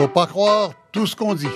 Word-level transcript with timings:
Faut 0.00 0.08
pas 0.08 0.26
croire 0.26 0.72
tout 0.92 1.06
ce 1.06 1.14
qu'on 1.14 1.34
dit. 1.34 1.46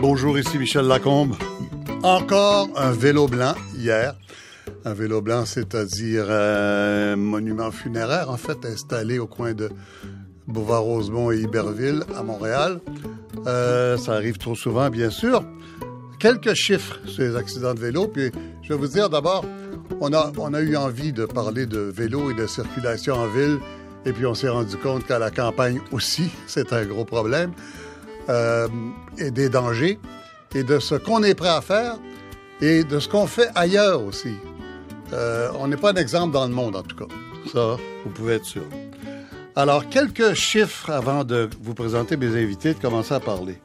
Bonjour, 0.00 0.38
ici 0.38 0.58
Michel 0.58 0.86
Lacombe. 0.86 1.34
Encore 2.04 2.68
un 2.76 2.92
vélo 2.92 3.26
blanc 3.26 3.56
hier. 3.76 4.14
Un 4.84 4.94
vélo 4.94 5.20
blanc, 5.22 5.44
c'est-à-dire 5.44 6.30
un 6.30 7.16
monument 7.16 7.72
funéraire, 7.72 8.30
en 8.30 8.36
fait, 8.36 8.64
installé 8.64 9.18
au 9.18 9.26
coin 9.26 9.54
de 9.54 9.70
Bouvard-Rosemont 10.54 11.32
et 11.32 11.40
Iberville 11.40 12.04
à 12.16 12.22
Montréal. 12.22 12.80
Euh, 13.46 13.98
ça 13.98 14.14
arrive 14.14 14.38
trop 14.38 14.54
souvent, 14.54 14.88
bien 14.88 15.10
sûr. 15.10 15.44
Quelques 16.18 16.54
chiffres 16.54 16.98
sur 17.06 17.24
les 17.24 17.36
accidents 17.36 17.74
de 17.74 17.80
vélo. 17.80 18.06
Puis, 18.06 18.30
je 18.62 18.72
vais 18.72 18.78
vous 18.78 18.86
dire 18.86 19.10
d'abord, 19.10 19.44
on 20.00 20.12
a, 20.14 20.32
on 20.38 20.54
a 20.54 20.60
eu 20.60 20.76
envie 20.76 21.12
de 21.12 21.26
parler 21.26 21.66
de 21.66 21.80
vélo 21.80 22.30
et 22.30 22.34
de 22.34 22.46
circulation 22.46 23.16
en 23.16 23.26
ville. 23.26 23.58
Et 24.06 24.12
puis, 24.12 24.24
on 24.24 24.34
s'est 24.34 24.48
rendu 24.48 24.76
compte 24.78 25.04
qu'à 25.06 25.18
la 25.18 25.30
campagne 25.30 25.80
aussi, 25.92 26.30
c'est 26.46 26.72
un 26.72 26.86
gros 26.86 27.04
problème. 27.04 27.52
Euh, 28.30 28.68
et 29.18 29.30
des 29.30 29.50
dangers. 29.50 29.98
Et 30.54 30.62
de 30.62 30.78
ce 30.78 30.94
qu'on 30.94 31.22
est 31.22 31.34
prêt 31.34 31.48
à 31.48 31.60
faire 31.60 31.98
et 32.60 32.84
de 32.84 33.00
ce 33.00 33.08
qu'on 33.08 33.26
fait 33.26 33.50
ailleurs 33.54 34.02
aussi. 34.02 34.36
Euh, 35.12 35.50
on 35.58 35.66
n'est 35.66 35.76
pas 35.76 35.90
un 35.90 35.96
exemple 35.96 36.32
dans 36.32 36.46
le 36.46 36.54
monde, 36.54 36.76
en 36.76 36.82
tout 36.82 36.96
cas. 36.96 37.12
Ça, 37.52 37.76
vous 38.04 38.10
pouvez 38.10 38.34
être 38.34 38.44
sûr. 38.44 38.62
Alors, 39.56 39.88
quelques 39.88 40.34
chiffres 40.34 40.90
avant 40.90 41.22
de 41.22 41.48
vous 41.62 41.74
présenter 41.74 42.16
mes 42.16 42.42
invités, 42.42 42.74
de 42.74 42.80
commencer 42.80 43.14
à 43.14 43.20
parler. 43.20 43.60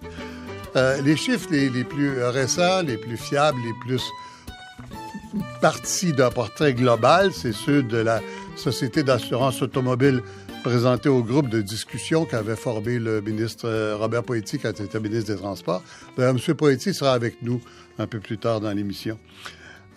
Euh, 0.75 1.01
les 1.01 1.15
chiffres 1.15 1.47
les, 1.49 1.83
plus 1.83 2.23
récents, 2.25 2.83
les 2.83 2.95
plus 2.95 3.17
fiables, 3.17 3.57
les 3.65 3.73
plus 3.87 3.99
partis 5.61 6.13
d'un 6.13 6.29
portrait 6.29 6.75
global, 6.75 7.31
c'est 7.33 7.53
ceux 7.53 7.81
de 7.81 7.97
la 7.97 8.21
Société 8.55 9.01
d'assurance 9.01 9.63
automobile 9.63 10.21
présentée 10.63 11.09
au 11.09 11.23
groupe 11.23 11.49
de 11.49 11.61
discussion 11.61 12.25
qu'avait 12.25 12.55
formé 12.55 12.99
le 12.99 13.21
ministre 13.21 13.95
Robert 13.97 14.23
Poetti 14.23 14.59
quand 14.59 14.73
il 14.77 14.85
était 14.85 14.99
ministre 14.99 15.33
des 15.33 15.39
Transports. 15.39 15.81
D'ailleurs, 16.15 16.35
M. 16.35 16.55
Poetti 16.55 16.93
sera 16.93 17.13
avec 17.13 17.41
nous 17.41 17.61
un 17.97 18.05
peu 18.05 18.19
plus 18.19 18.37
tard 18.37 18.61
dans 18.61 18.71
l'émission. 18.71 19.17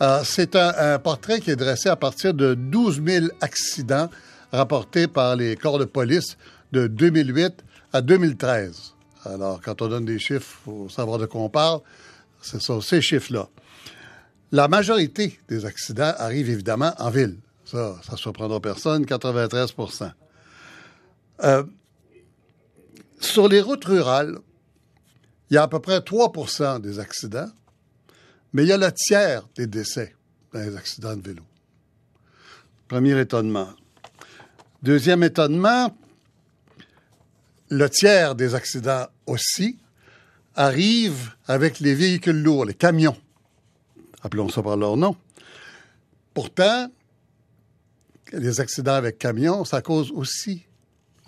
Euh, 0.00 0.20
c'est 0.24 0.56
un, 0.56 0.72
un, 0.94 0.98
portrait 0.98 1.40
qui 1.40 1.50
est 1.50 1.56
dressé 1.56 1.90
à 1.90 1.96
partir 1.96 2.32
de 2.32 2.54
12 2.54 3.02
000 3.04 3.26
accidents 3.42 4.08
rapportés 4.52 5.08
par 5.08 5.36
les 5.36 5.56
corps 5.56 5.78
de 5.78 5.84
police 5.84 6.36
de 6.72 6.86
2008 6.86 7.64
à 7.92 8.02
2013. 8.02 8.94
Alors, 9.24 9.60
quand 9.60 9.82
on 9.82 9.88
donne 9.88 10.04
des 10.04 10.18
chiffres, 10.18 10.58
il 10.60 10.64
faut 10.64 10.88
savoir 10.88 11.18
de 11.18 11.26
quoi 11.26 11.40
on 11.40 11.48
parle. 11.48 11.80
Ce 12.40 12.58
sont 12.58 12.80
ces 12.80 13.00
chiffres-là. 13.00 13.48
La 14.50 14.68
majorité 14.68 15.38
des 15.48 15.64
accidents 15.64 16.12
arrivent 16.18 16.50
évidemment 16.50 16.92
en 16.98 17.10
ville. 17.10 17.38
Ça, 17.64 17.96
ça 18.04 18.12
ne 18.12 18.16
surprendra 18.18 18.60
personne, 18.60 19.04
93% 19.04 20.10
euh, 21.44 21.64
Sur 23.20 23.48
les 23.48 23.60
routes 23.60 23.84
rurales, 23.84 24.38
il 25.50 25.54
y 25.54 25.56
a 25.56 25.62
à 25.62 25.68
peu 25.68 25.80
près 25.80 25.98
3% 25.98 26.80
des 26.80 26.98
accidents 26.98 27.48
mais 28.52 28.64
il 28.64 28.68
y 28.68 28.72
a 28.72 28.76
le 28.76 28.92
tiers 28.92 29.48
des 29.56 29.66
décès 29.66 30.14
dans 30.52 30.60
les 30.60 30.76
accidents 30.76 31.16
de 31.16 31.22
vélo. 31.22 31.42
Premier 32.88 33.18
étonnement. 33.18 33.68
Deuxième 34.82 35.22
étonnement, 35.22 35.96
le 37.68 37.88
tiers 37.88 38.34
des 38.34 38.56
accidents 38.56 39.06
aussi 39.26 39.78
arrive 40.56 41.30
avec 41.46 41.78
les 41.78 41.94
véhicules 41.94 42.42
lourds, 42.42 42.64
les 42.64 42.74
camions. 42.74 43.16
Appelons 44.22 44.48
ça 44.48 44.60
par 44.60 44.76
leur 44.76 44.96
nom. 44.96 45.14
Pourtant, 46.34 46.90
les 48.32 48.60
accidents 48.60 48.94
avec 48.94 49.18
camions, 49.18 49.64
ça 49.64 49.82
cause 49.82 50.10
aussi 50.10 50.64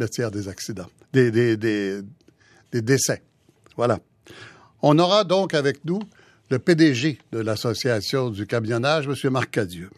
le 0.01 0.09
tiers 0.09 0.33
des 0.33 0.49
accidents, 0.49 0.91
des, 1.13 1.31
des, 1.31 1.57
des, 1.57 2.01
des 2.73 2.83
décès. 2.83 3.23
Voilà. 3.77 4.01
On 4.83 4.99
aura 4.99 5.23
donc 5.23 5.55
avec 5.55 5.85
nous 5.85 6.01
le 6.51 6.59
PDG 6.59 7.21
de 7.31 7.39
l'Association 7.39 8.31
du 8.31 8.49
camionnage, 8.49 9.07
M. 9.07 9.31
Marc 9.31 9.53
Cadieux. 9.53 9.91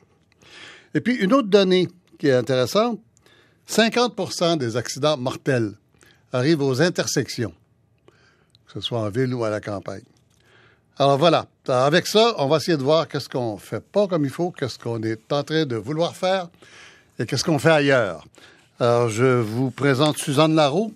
Et 0.92 1.00
puis, 1.00 1.14
une 1.14 1.32
autre 1.32 1.48
donnée 1.48 1.88
qui 2.19 2.28
est 2.28 2.34
intéressante, 2.34 3.00
50% 3.69 4.59
des 4.59 4.77
accidents 4.77 5.16
mortels 5.16 5.72
arrivent 6.32 6.62
aux 6.62 6.81
intersections, 6.82 7.53
que 8.66 8.72
ce 8.75 8.81
soit 8.81 9.00
en 9.00 9.09
ville 9.09 9.34
ou 9.34 9.44
à 9.44 9.50
la 9.50 9.60
campagne. 9.60 10.04
Alors 10.99 11.19
voilà, 11.19 11.47
avec 11.69 12.06
ça, 12.06 12.34
on 12.38 12.49
va 12.49 12.56
essayer 12.56 12.78
de 12.78 12.82
voir 12.82 13.06
qu'est-ce 13.06 13.28
qu'on 13.28 13.59
fait 13.59 13.84
pas 13.84 14.06
comme 14.06 14.25
il 14.25 14.31
faut, 14.31 14.50
qu'est-ce 14.50 14.78
qu'on 14.78 15.03
est 15.03 15.31
en 15.32 15.43
train 15.43 15.66
de 15.66 15.77
vouloir 15.77 16.16
faire 16.16 16.49
et 17.19 17.27
qu'est-ce 17.27 17.44
qu'on 17.44 17.59
fait 17.59 17.71
ailleurs. 17.71 18.27
Alors, 18.78 19.09
je 19.09 19.41
vous 19.41 19.71
présente 19.71 20.19
Suzanne 20.19 20.54
Larreau, 20.54 20.93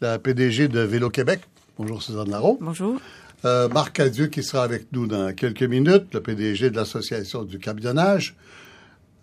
la 0.00 0.18
PDG 0.18 0.68
de 0.68 0.80
Vélo 0.80 1.10
Québec. 1.10 1.40
Bonjour 1.78 2.02
Suzanne 2.02 2.30
Larreau. 2.30 2.58
Bonjour. 2.60 3.00
Euh, 3.44 3.68
Marc 3.68 3.96
Cadieux 3.96 4.26
qui 4.26 4.42
sera 4.42 4.64
avec 4.64 4.92
nous 4.92 5.06
dans 5.06 5.32
quelques 5.32 5.62
minutes, 5.62 6.12
le 6.12 6.20
PDG 6.20 6.70
de 6.70 6.76
l'Association 6.76 7.44
du 7.44 7.60
camionnage. 7.60 8.34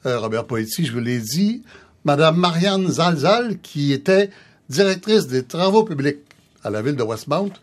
Euh, 0.06 0.20
Robert 0.20 0.46
Poetti, 0.46 0.86
je 0.86 0.94
vous 0.94 1.00
l'ai 1.00 1.20
dit. 1.20 1.64
Madame 2.06 2.38
Marianne 2.38 2.88
Zalzal, 2.88 3.58
qui 3.64 3.92
était 3.92 4.30
directrice 4.70 5.26
des 5.26 5.42
travaux 5.42 5.84
publics 5.84 6.20
à 6.64 6.70
la 6.70 6.84
ville 6.84 6.96
de 6.96 7.02
Westmount, 7.02 7.54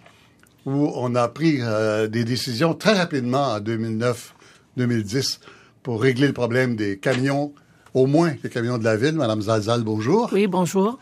où 0.66 0.90
on 0.96 1.14
a 1.14 1.28
pris 1.28 1.58
euh, 1.60 2.08
des 2.08 2.24
décisions 2.24 2.74
très 2.74 2.94
rapidement 2.94 3.52
en 3.52 3.60
2009-2010 3.60 5.38
pour 5.84 6.02
régler 6.02 6.26
le 6.26 6.32
problème 6.32 6.74
des 6.74 6.98
camions, 6.98 7.52
au 7.94 8.06
moins 8.06 8.34
les 8.42 8.50
camions 8.50 8.78
de 8.78 8.84
la 8.84 8.96
ville. 8.96 9.14
Madame 9.14 9.42
Zalzal, 9.42 9.82
bonjour. 9.84 10.28
Oui, 10.32 10.48
bonjour. 10.48 10.98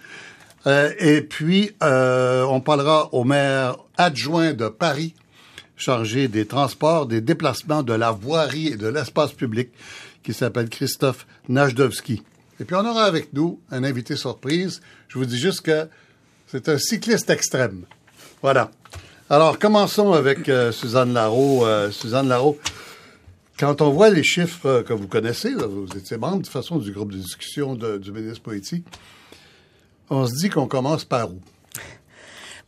Euh, 0.66 0.92
et 0.98 1.22
puis, 1.22 1.70
euh, 1.82 2.44
on 2.44 2.60
parlera 2.60 3.08
au 3.14 3.24
maire 3.24 3.78
adjoint 3.96 4.52
de 4.52 4.68
Paris, 4.68 5.14
chargé 5.76 6.28
des 6.28 6.44
transports, 6.44 7.06
des 7.06 7.22
déplacements, 7.22 7.82
de 7.82 7.94
la 7.94 8.10
voirie 8.10 8.68
et 8.68 8.76
de 8.76 8.86
l'espace 8.86 9.32
public, 9.32 9.70
qui 10.22 10.34
s'appelle 10.34 10.68
Christophe 10.68 11.26
Najdowski. 11.48 12.22
Et 12.60 12.64
puis 12.64 12.76
on 12.76 12.84
aura 12.84 13.04
avec 13.04 13.32
nous 13.32 13.58
un 13.70 13.84
invité 13.84 14.16
surprise. 14.16 14.82
Je 15.08 15.18
vous 15.18 15.24
dis 15.24 15.38
juste 15.38 15.62
que 15.62 15.88
c'est 16.46 16.68
un 16.68 16.78
cycliste 16.78 17.30
extrême. 17.30 17.86
Voilà. 18.42 18.70
Alors 19.30 19.58
commençons 19.58 20.12
avec 20.12 20.48
euh, 20.48 20.70
Suzanne 20.70 21.14
Larreau. 21.14 21.64
Euh, 21.64 21.90
Suzanne 21.90 22.28
Larreau, 22.28 22.58
quand 23.58 23.80
on 23.80 23.90
voit 23.90 24.10
les 24.10 24.22
chiffres 24.22 24.82
que 24.82 24.92
vous 24.92 25.08
connaissez, 25.08 25.54
vous 25.54 25.86
étiez 25.96 26.18
membre 26.18 26.38
de 26.38 26.42
toute 26.42 26.52
façon 26.52 26.78
du 26.78 26.92
groupe 26.92 27.12
de 27.12 27.18
discussion 27.18 27.74
du 27.74 28.12
ministre 28.12 28.42
Poetti, 28.42 28.84
on 30.10 30.26
se 30.26 30.34
dit 30.34 30.50
qu'on 30.50 30.66
commence 30.66 31.04
par 31.04 31.30
où? 31.30 31.40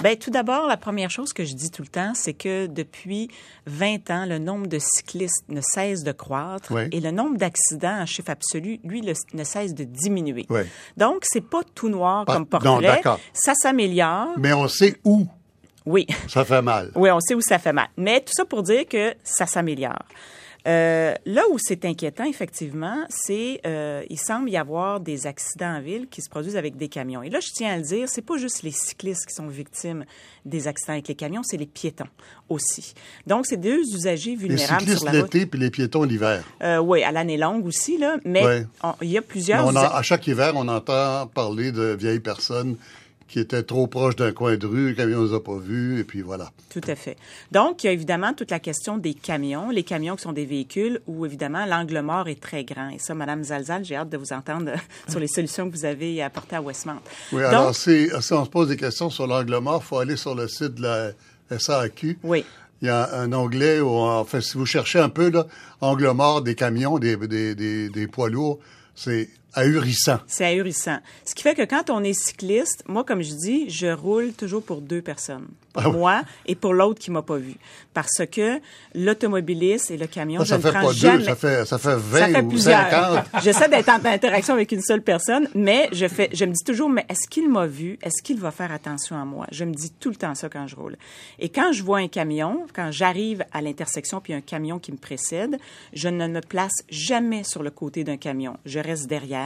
Bien, 0.03 0.17
tout 0.17 0.31
d'abord, 0.31 0.67
la 0.67 0.77
première 0.77 1.11
chose 1.11 1.33
que 1.33 1.45
je 1.45 1.55
dis 1.55 1.71
tout 1.71 1.83
le 1.83 1.89
temps, 1.89 2.13
c'est 2.15 2.33
que 2.35 2.67
depuis 2.67 3.29
20 3.67 4.11
ans, 4.11 4.27
le 4.27 4.39
nombre 4.39 4.67
de 4.67 4.79
cyclistes 4.79 5.45
ne 5.49 5.61
cesse 5.61 6.03
de 6.03 6.13
croître 6.13 6.73
oui. 6.73 6.83
et 6.91 7.01
le 7.01 7.11
nombre 7.13 7.37
d'accidents 7.39 8.01
en 8.01 8.07
chiffre 8.07 8.31
absolu, 8.31 8.81
lui, 8.85 9.01
le, 9.01 9.13
ne 9.35 9.45
cesse 9.45 9.75
de 9.75 9.85
diminuer. 9.85 10.47
Oui. 10.51 10.63
Donc, 10.97 11.21
c'est 11.23 11.41
pas 11.49 11.61
tout 11.75 11.89
noir 11.89 12.25
Pas- 12.25 12.33
comme 12.35 12.47
portrait. 12.47 13.01
non. 13.05 13.17
Ça 13.33 13.55
s'améliore. 13.55 14.31
Mais 14.39 14.53
on 14.53 14.67
sait 14.69 14.97
où 15.05 15.27
Oui. 15.87 16.07
ça 16.29 16.45
fait 16.45 16.63
mal. 16.63 16.91
Oui, 16.97 17.11
on 17.11 17.21
sait 17.21 17.35
où 17.35 17.41
ça 17.41 17.59
fait 17.59 17.73
mal. 17.73 17.89
Mais 17.97 18.21
tout 18.21 18.33
ça 18.35 18.45
pour 18.45 18.63
dire 18.65 18.87
que 18.89 19.15
ça 19.23 19.47
s'améliore. 19.47 20.03
Euh, 20.69 21.15
là 21.27 21.43
où 21.51 21.57
c'est 21.59 21.85
inquiétant, 21.85 22.25
effectivement, 22.25 23.05
c'est 23.09 23.61
euh, 23.67 24.05
il 24.09 24.19
semble 24.19 24.49
y 24.49 24.57
avoir 24.57 25.01
des 25.01 25.27
accidents 25.27 25.75
en 25.77 25.81
ville 25.81 26.07
qui 26.09 26.23
se 26.23 26.31
produisent 26.31 26.57
avec 26.57 26.77
des 26.77 26.89
camions. 26.89 27.23
Et 27.23 27.31
là, 27.31 27.41
je 27.41 27.49
tiens 27.53 27.75
à 27.75 27.77
le 27.79 27.83
dire, 27.83 28.09
c'est 28.09 28.23
pas 28.23 28.37
juste 28.37 28.63
les 28.63 28.71
cyclistes 28.71 29.27
qui 29.27 29.35
sont 29.35 29.49
victimes 29.49 30.05
des 30.45 30.69
accidents 30.69 30.93
avec 30.93 31.09
les 31.09 31.15
camions, 31.17 31.43
c'est 31.43 31.57
les 31.57 31.67
piétons 31.67 32.07
aussi. 32.49 32.95
Donc, 33.27 33.47
c'est 33.47 33.57
deux 33.57 33.81
usagers 33.81 34.31
Les 34.33 34.37
vulnérables 34.37 34.81
cyclistes 34.83 34.99
sur 35.03 35.07
la 35.13 35.21
route. 35.23 35.35
l'été 35.35 35.47
puis 35.47 35.59
les 35.59 35.71
piétons 35.71 36.05
l'hiver. 36.05 36.45
Euh, 36.63 36.79
oui, 36.79 37.03
à 37.03 37.11
l'année 37.11 37.37
longue 37.39 37.67
aussi, 37.67 37.99
là. 37.99 38.19
Mais 38.25 38.65
il 39.01 39.11
y 39.11 39.19
a 39.19 39.23
plusieurs. 39.23 39.67
on 39.67 39.75
a- 39.75 39.81
usa- 39.87 39.97
à 39.97 40.03
chaque 40.03 40.27
hiver, 40.29 40.53
on 40.55 40.69
entend 40.69 41.27
parler 41.27 41.73
de 41.73 41.97
vieilles 41.99 42.21
personnes 42.21 42.77
qui 43.33 43.41
étaient 43.41 43.63
trop 43.63 43.87
proches 43.87 44.15
d'un 44.15 44.33
coin 44.33 44.59
de 44.59 44.67
rue, 44.67 44.91
le 44.91 44.95
camion 44.95 45.23
ne 45.23 45.29
les 45.29 45.35
a 45.35 45.41
pas 45.41 45.57
vus, 45.57 45.99
et 45.99 46.05
puis 46.05 46.21
voilà. 46.21 46.53
Tout 46.69 46.83
à 46.87 46.95
fait. 46.95 47.17
Donc, 47.51 47.83
il 47.83 47.87
y 47.87 47.89
a 47.89 47.93
évidemment 47.93 48.35
toute 48.35 48.51
la 48.51 48.61
question 48.61 48.99
des 48.99 49.15
camions, 49.15 49.71
les 49.71 49.85
camions 49.85 50.17
qui 50.17 50.23
sont 50.23 50.35
des 50.35 50.45
véhicules 50.45 51.01
où, 51.07 51.25
évidemment, 51.25 51.65
l'angle 51.65 51.99
mort 52.03 52.29
est 52.29 52.39
très 52.39 52.63
grand. 52.63 52.91
Et 52.91 52.99
ça, 52.99 53.15
Madame 53.15 53.43
Zalzal, 53.43 53.87
j'ai 53.87 53.97
hâte 53.97 54.11
de 54.11 54.19
vous 54.19 54.35
entendre 54.35 54.73
sur 55.09 55.19
les 55.19 55.29
solutions 55.29 55.71
que 55.71 55.75
vous 55.75 55.87
avez 55.87 56.23
apportées 56.23 56.57
à 56.57 56.61
Westmount. 56.61 57.01
Oui, 57.33 57.41
Donc, 57.41 57.53
alors 57.53 57.75
si, 57.75 58.11
si 58.21 58.33
on 58.35 58.45
se 58.45 58.51
pose 58.51 58.69
des 58.69 58.77
questions 58.77 59.09
sur 59.09 59.27
l'angle 59.27 59.57
mort, 59.61 59.81
il 59.83 59.89
faut 59.89 59.99
aller 59.99 60.17
sur 60.17 60.35
le 60.35 60.47
site 60.47 60.75
de 60.75 60.83
la 60.83 61.59
SAQ. 61.59 62.19
Oui. 62.23 62.45
Il 62.83 62.89
y 62.89 62.91
a 62.91 63.15
un 63.15 63.33
onglet 63.33 63.81
où, 63.81 63.89
enfin, 63.89 64.43
si 64.43 64.59
vous 64.59 64.67
cherchez 64.67 64.99
un 64.99 65.09
peu, 65.09 65.31
là, 65.31 65.47
angle 65.81 66.11
mort 66.11 66.43
des 66.43 66.55
camions, 66.55 66.99
des, 66.99 67.17
des, 67.17 67.55
des, 67.55 67.89
des 67.89 68.07
poids 68.09 68.29
lourds, 68.29 68.59
c'est 68.95 69.31
ahurissant. 69.55 70.19
C'est 70.27 70.45
ahurissant. 70.45 70.99
Ce 71.25 71.35
qui 71.35 71.43
fait 71.43 71.55
que 71.55 71.65
quand 71.65 71.91
on 71.91 72.03
est 72.05 72.13
cycliste, 72.13 72.85
moi, 72.89 73.05
comme 73.05 73.23
je 73.23 73.35
dis, 73.35 73.71
je 73.71 73.87
roule 73.89 74.33
toujours 74.33 74.63
pour 74.63 74.81
deux 74.81 75.03
personnes. 75.03 75.49
Pour 75.73 75.83
Ah 75.85 75.89
oui. 75.89 75.97
moi 75.97 76.23
et 76.45 76.55
pour 76.55 76.75
l'autre 76.75 77.01
qui 77.01 77.11
m'a 77.11 77.23
pas 77.23 77.39
vu. 77.39 77.55
Parce 77.95 78.23
que 78.31 78.61
l'automobiliste 78.95 79.91
et 79.91 79.97
le 79.97 80.07
camion, 80.07 80.45
Ça, 80.45 80.45
je 80.45 80.49
ça 80.51 80.57
ne 80.59 80.63
fait 80.63 80.71
prends 80.71 80.87
pas 80.89 80.93
jamais. 80.93 81.19
deux, 81.19 81.25
ça 81.25 81.37
fait, 81.37 81.65
ça 81.65 81.79
fait 81.79 81.89
Ça 81.89 81.97
20 81.97 82.27
fait 82.33 82.43
ou 82.43 82.49
plusieurs. 82.49 82.91
50. 82.91 83.25
J'essaie 83.43 83.69
d'être 83.69 83.89
en 83.89 84.05
interaction 84.05 84.55
avec 84.55 84.71
une 84.73 84.83
seule 84.83 85.01
personne, 85.03 85.49
mais 85.55 85.89
je 85.93 86.07
fais, 86.09 86.29
je 86.33 86.45
me 86.45 86.53
dis 86.53 86.65
toujours, 86.65 86.91
mais 86.91 87.07
est-ce 87.09 87.29
qu'il 87.29 87.51
m'a 87.51 87.67
vu? 87.67 87.99
Est-ce 88.03 88.23
qu'il 88.23 88.39
va 88.39 88.51
faire 88.51 88.71
attention 88.73 89.17
à 89.21 89.25
moi? 89.25 89.47
Je 89.51 89.65
me 89.65 89.73
dis 89.73 89.91
tout 89.99 90.11
le 90.11 90.17
temps 90.17 90.35
ça 90.35 90.49
quand 90.51 90.67
je 90.67 90.77
roule. 90.77 90.97
Et 91.39 91.49
quand 91.49 91.73
je 91.73 91.83
vois 91.83 91.99
un 91.99 92.09
camion, 92.09 92.67
quand 92.75 92.91
j'arrive 92.91 93.43
à 93.53 93.63
l'intersection 93.63 94.21
puis 94.21 94.35
un 94.35 94.41
camion 94.43 94.79
qui 94.79 94.93
me 94.93 94.99
précède, 94.99 95.57
je 95.95 96.09
ne 96.09 96.27
me 96.29 96.41
place 96.41 96.73
jamais 96.91 97.45
sur 97.45 97.63
le 97.63 97.71
côté 97.71 98.05
d'un 98.05 98.19
camion. 98.19 98.57
Je 98.67 98.79
reste 98.79 99.07
derrière. 99.07 99.42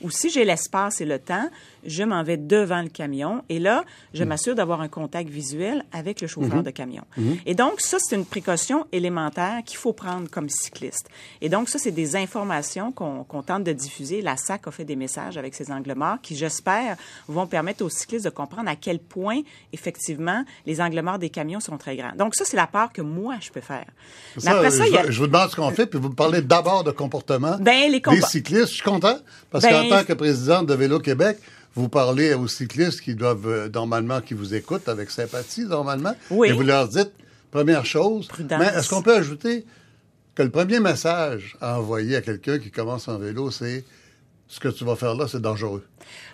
Ou 0.00 0.10
si 0.10 0.30
j'ai 0.30 0.44
l'espace 0.44 1.00
et 1.00 1.04
le 1.04 1.18
temps, 1.18 1.50
je 1.84 2.02
m'en 2.02 2.22
vais 2.22 2.36
devant 2.36 2.82
le 2.82 2.88
camion. 2.88 3.42
Et 3.48 3.58
là, 3.58 3.84
je 4.14 4.24
m'assure 4.24 4.54
d'avoir 4.54 4.80
un 4.80 4.88
contact 4.88 5.30
visuel 5.30 5.84
avec 5.92 6.20
le 6.20 6.26
chauffeur 6.26 6.62
de 6.62 6.70
camion. 6.70 7.02
Et 7.46 7.54
donc, 7.54 7.80
ça, 7.80 7.98
c'est 8.00 8.16
une 8.16 8.24
précaution 8.24 8.86
élémentaire 8.92 9.60
qu'il 9.64 9.78
faut 9.78 9.92
prendre 9.92 10.28
comme 10.30 10.48
cycliste. 10.48 11.08
Et 11.40 11.48
donc, 11.48 11.68
ça, 11.68 11.78
c'est 11.78 11.90
des 11.90 12.16
informations 12.16 12.92
qu'on 12.92 13.42
tente 13.42 13.64
de 13.64 13.72
diffuser. 13.72 14.22
La 14.22 14.36
SAC 14.36 14.66
a 14.66 14.70
fait 14.70 14.84
des 14.84 14.96
messages 14.96 15.36
avec 15.36 15.54
ses 15.54 15.70
angles 15.70 15.94
morts 15.94 16.18
qui, 16.22 16.36
j'espère, 16.36 16.96
vont 17.28 17.46
permettre 17.46 17.84
aux 17.84 17.90
cyclistes 17.90 18.24
de 18.24 18.30
comprendre 18.30 18.68
à 18.68 18.76
quel 18.76 18.98
point, 18.98 19.40
effectivement, 19.72 20.44
les 20.66 20.80
angles 20.80 21.00
morts 21.02 21.18
des 21.18 21.30
camions 21.30 21.60
sont 21.60 21.78
très 21.78 21.96
grands. 21.96 22.12
Donc, 22.16 22.34
ça, 22.34 22.44
c'est 22.44 22.56
la 22.56 22.66
part 22.66 22.92
que 22.92 23.02
moi, 23.02 23.36
je 23.40 23.50
peux 23.50 23.60
faire. 23.60 23.86
Mais 24.42 24.48
après 24.48 24.70
ça, 24.70 24.84
je, 24.84 24.88
il 24.88 24.94
y 24.94 24.98
a... 24.98 25.10
je 25.10 25.18
vous 25.18 25.26
demande 25.26 25.50
ce 25.50 25.56
qu'on 25.56 25.70
fait, 25.70 25.86
puis 25.86 25.98
vous 25.98 26.08
me 26.08 26.14
parlez 26.14 26.42
d'abord 26.42 26.84
de 26.84 26.90
comportement 26.90 27.56
Ben, 27.60 27.90
les 27.90 28.00
des 28.00 28.20
cyclistes. 28.22 28.68
Je 28.68 28.74
suis 28.74 28.82
content, 28.82 29.18
parce 29.50 29.64
Ben, 29.64 29.88
qu'en 29.88 29.96
tant 29.96 30.04
que 30.04 30.12
présidente 30.12 30.66
de 30.66 30.74
Vélo 30.74 30.98
Québec, 31.00 31.38
vous 31.74 31.88
parlez 31.88 32.34
aux 32.34 32.48
cyclistes 32.48 33.00
qui 33.00 33.14
doivent, 33.14 33.46
euh, 33.46 33.68
normalement, 33.68 34.20
qui 34.20 34.34
vous 34.34 34.54
écoutent 34.54 34.88
avec 34.88 35.10
sympathie, 35.10 35.64
normalement. 35.64 36.14
Oui. 36.30 36.48
Et 36.48 36.52
vous 36.52 36.62
leur 36.62 36.88
dites, 36.88 37.12
première 37.50 37.84
chose, 37.86 38.26
Prudence. 38.28 38.58
mais 38.58 38.66
est-ce 38.78 38.90
qu'on 38.90 39.02
peut 39.02 39.16
ajouter 39.16 39.64
que 40.34 40.42
le 40.42 40.50
premier 40.50 40.80
message 40.80 41.56
à 41.60 41.78
envoyer 41.78 42.16
à 42.16 42.20
quelqu'un 42.22 42.58
qui 42.58 42.70
commence 42.70 43.08
en 43.08 43.18
vélo, 43.18 43.50
c'est 43.50 43.84
ce 44.48 44.58
que 44.58 44.68
tu 44.68 44.84
vas 44.84 44.96
faire 44.96 45.14
là, 45.14 45.26
c'est 45.28 45.40
dangereux. 45.40 45.84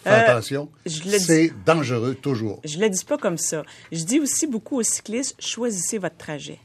Fais 0.03 0.11
Euh, 0.11 0.27
attention, 0.31 0.71
c'est 0.87 1.53
dangereux 1.67 2.15
toujours. 2.15 2.61
Je 2.65 2.79
le 2.79 2.89
dis 2.89 3.05
pas 3.05 3.19
comme 3.19 3.37
ça. 3.37 3.63
Je 3.93 4.05
dis 4.05 4.21
aussi 4.21 4.47
beaucoup 4.47 4.79
aux 4.79 4.83
cyclistes, 4.83 5.35
choisissez 5.39 5.99
votre 5.99 6.17
trajet. 6.17 6.59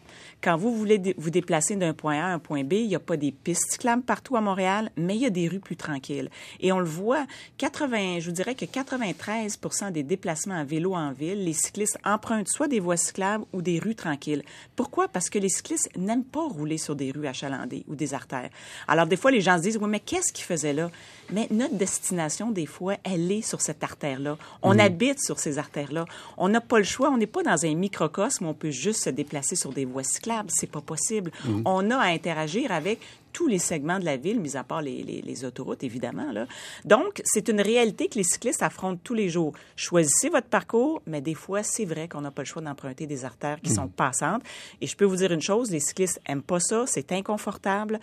Quand 0.43 0.57
vous 0.57 0.75
voulez 0.75 1.15
vous 1.17 1.29
déplacer 1.29 1.75
d'un 1.75 1.93
point 1.93 2.19
A 2.19 2.25
à 2.25 2.33
un 2.33 2.39
point 2.39 2.63
B, 2.63 2.73
il 2.73 2.87
n'y 2.87 2.95
a 2.95 2.99
pas 2.99 3.15
des 3.15 3.31
pistes 3.31 3.73
cyclables 3.73 4.01
partout 4.01 4.35
à 4.35 4.41
Montréal, 4.41 4.89
mais 4.97 5.15
il 5.15 5.21
y 5.21 5.25
a 5.27 5.29
des 5.29 5.47
rues 5.47 5.59
plus 5.59 5.75
tranquilles. 5.75 6.31
Et 6.59 6.71
on 6.71 6.79
le 6.79 6.85
voit, 6.85 7.27
80, 7.59 8.19
je 8.21 8.25
vous 8.25 8.35
dirais 8.35 8.55
que 8.55 8.65
93% 8.65 9.91
des 9.91 10.01
déplacements 10.01 10.55
à 10.55 10.63
vélo 10.63 10.95
en 10.95 11.11
ville, 11.11 11.45
les 11.45 11.53
cyclistes 11.53 11.99
empruntent 12.03 12.47
soit 12.47 12.67
des 12.67 12.79
voies 12.79 12.97
cyclables 12.97 13.45
ou 13.53 13.61
des 13.61 13.77
rues 13.77 13.93
tranquilles. 13.93 14.43
Pourquoi? 14.75 15.07
Parce 15.07 15.29
que 15.29 15.37
les 15.37 15.49
cyclistes 15.49 15.89
n'aiment 15.95 16.23
pas 16.23 16.47
rouler 16.47 16.79
sur 16.79 16.95
des 16.95 17.11
rues 17.11 17.27
achalandées 17.27 17.85
ou 17.87 17.95
des 17.95 18.15
artères. 18.15 18.49
Alors, 18.87 19.05
des 19.05 19.17
fois, 19.17 19.29
les 19.29 19.41
gens 19.41 19.57
se 19.57 19.63
disent, 19.63 19.77
oui, 19.77 19.89
mais 19.89 19.99
qu'est-ce 19.99 20.33
qu'ils 20.33 20.45
faisaient 20.45 20.73
là? 20.73 20.89
Mais 21.31 21.47
notre 21.51 21.75
destination, 21.75 22.51
des 22.51 22.65
fois, 22.65 22.95
elle 23.03 23.31
est 23.31 23.41
sur 23.41 23.61
cette 23.61 23.83
artère-là. 23.83 24.37
On 24.63 24.77
habite 24.79 25.19
sur 25.23 25.39
ces 25.39 25.57
artères-là. 25.59 26.05
On 26.37 26.49
n'a 26.49 26.61
pas 26.61 26.77
le 26.77 26.83
choix. 26.83 27.09
On 27.09 27.17
n'est 27.17 27.25
pas 27.27 27.43
dans 27.43 27.65
un 27.65 27.73
microcosme 27.75 28.45
où 28.45 28.49
on 28.49 28.53
peut 28.53 28.71
juste 28.71 29.03
se 29.03 29.09
déplacer 29.09 29.55
sur 29.55 29.71
des 29.71 29.85
voies 29.85 30.03
cyclables. 30.03 30.49
C'est 30.51 30.69
pas 30.69 30.81
possible. 30.81 31.31
On 31.65 31.89
a 31.91 31.97
à 31.97 32.07
interagir 32.07 32.71
avec 32.71 32.99
tous 33.33 33.47
les 33.47 33.59
segments 33.59 33.97
de 33.97 34.03
la 34.03 34.17
ville, 34.17 34.41
mis 34.41 34.57
à 34.57 34.63
part 34.65 34.81
les, 34.81 35.03
les- 35.03 35.21
les 35.21 35.45
autoroutes, 35.45 35.85
évidemment. 35.85 36.33
Là. 36.33 36.47
Donc, 36.83 37.21
c'est 37.23 37.47
une 37.47 37.61
réalité 37.61 38.09
que 38.09 38.15
les 38.15 38.25
cyclistes 38.25 38.61
affrontent 38.61 38.99
tous 39.01 39.13
les 39.13 39.29
jours. 39.29 39.53
Choisissez 39.77 40.27
votre 40.27 40.47
parcours, 40.47 41.01
mais 41.07 41.21
des 41.21 41.33
fois, 41.33 41.63
c'est 41.63 41.85
vrai 41.85 42.09
qu'on 42.09 42.19
n'a 42.19 42.31
pas 42.31 42.41
le 42.41 42.47
choix 42.47 42.61
d'emprunter 42.61 43.07
des 43.07 43.23
artères 43.23 43.61
qui 43.61 43.73
sont 43.73 43.87
passantes. 43.87 44.43
Et 44.81 44.87
je 44.87 44.97
peux 44.97 45.05
vous 45.05 45.15
dire 45.15 45.31
une 45.31 45.41
chose, 45.41 45.71
les 45.71 45.79
cyclistes 45.79 46.19
aiment 46.27 46.41
pas 46.41 46.59
ça, 46.59 46.83
c'est 46.87 47.13
inconfortable, 47.13 48.01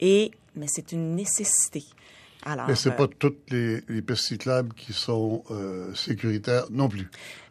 et 0.00 0.30
mais 0.56 0.66
c'est 0.66 0.92
une 0.92 1.14
nécessité. 1.14 1.84
Alors, 2.44 2.68
Mais 2.68 2.74
c'est 2.74 2.90
euh, 2.90 2.92
pas 2.92 3.06
toutes 3.06 3.50
les, 3.50 3.82
les 3.88 4.02
pistes 4.02 4.24
cyclables 4.24 4.72
qui 4.74 4.92
sont 4.92 5.44
euh, 5.50 5.94
sécuritaires 5.94 6.64
non 6.70 6.88
plus. 6.88 7.08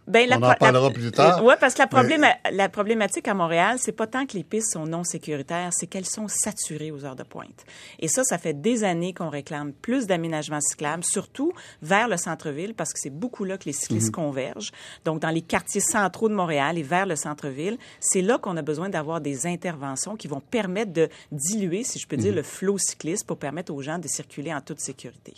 Ben, 0.09 0.27
On 0.33 0.41
en 0.43 0.53
parlera 0.55 0.89
plus 0.91 1.11
tard. 1.11 1.43
Oui, 1.45 1.53
parce 1.59 1.73
que 1.75 1.79
la, 1.79 2.17
Mais- 2.17 2.39
la 2.51 2.67
problématique 2.67 3.27
à 3.27 3.33
Montréal, 3.33 3.77
c'est 3.79 3.91
pas 3.91 4.07
tant 4.07 4.25
que 4.25 4.33
les 4.35 4.43
pistes 4.43 4.73
sont 4.73 4.85
non 4.85 5.03
sécuritaires, 5.03 5.69
c'est 5.71 5.87
qu'elles 5.87 6.05
sont 6.07 6.27
saturées 6.27 6.91
aux 6.91 7.05
heures 7.05 7.15
de 7.15 7.23
pointe. 7.23 7.63
Et 7.99 8.07
ça, 8.07 8.23
ça 8.23 8.37
fait 8.37 8.59
des 8.59 8.83
années 8.83 9.13
qu'on 9.13 9.29
réclame 9.29 9.71
plus 9.71 10.07
d'aménagements 10.07 10.61
cyclables, 10.61 11.03
surtout 11.03 11.53
vers 11.81 12.07
le 12.07 12.17
centre-ville, 12.17 12.73
parce 12.73 12.91
que 12.91 12.99
c'est 12.99 13.09
beaucoup 13.11 13.43
là 13.45 13.57
que 13.57 13.65
les 13.65 13.73
cyclistes 13.73 14.07
Mhm. 14.07 14.25
convergent. 14.25 14.71
Donc, 15.05 15.19
dans 15.21 15.29
les 15.29 15.41
quartiers 15.41 15.81
centraux 15.81 16.27
de 16.27 16.33
Montréal 16.33 16.77
et 16.77 16.83
vers 16.83 17.05
le 17.05 17.15
centre-ville, 17.15 17.77
c'est 17.99 18.21
là 18.21 18.37
qu'on 18.39 18.57
a 18.57 18.61
besoin 18.63 18.89
d'avoir 18.89 19.21
des 19.21 19.45
interventions 19.45 20.15
qui 20.15 20.27
vont 20.27 20.41
permettre 20.41 20.91
de 20.91 21.07
diluer, 21.31 21.83
si 21.83 21.99
je 21.99 22.07
peux 22.07 22.15
Mhm. 22.15 22.21
dire, 22.23 22.33
le 22.35 22.43
flot 22.43 22.77
cycliste 22.79 23.27
pour 23.27 23.37
permettre 23.37 23.71
aux 23.73 23.81
gens 23.81 23.99
de 23.99 24.07
circuler 24.07 24.53
en 24.53 24.61
toute 24.61 24.79
sécurité. 24.79 25.33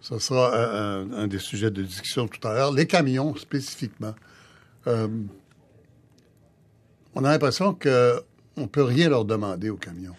Ce 0.00 0.18
sera 0.18 0.56
un, 0.56 1.26
des 1.26 1.38
sujets 1.38 1.70
de 1.70 1.82
discussion 1.82 2.26
tout 2.26 2.46
à 2.46 2.54
l'heure. 2.54 2.72
Les 2.72 2.86
camions, 2.86 3.34
spécifiquement. 3.36 4.14
Euh, 4.86 5.08
on 7.14 7.24
a 7.24 7.30
l'impression 7.30 7.74
que 7.74 8.22
on 8.56 8.66
peut 8.66 8.82
rien 8.82 9.08
leur 9.08 9.24
demander 9.24 9.70
aux 9.70 9.76
camions. 9.76 10.14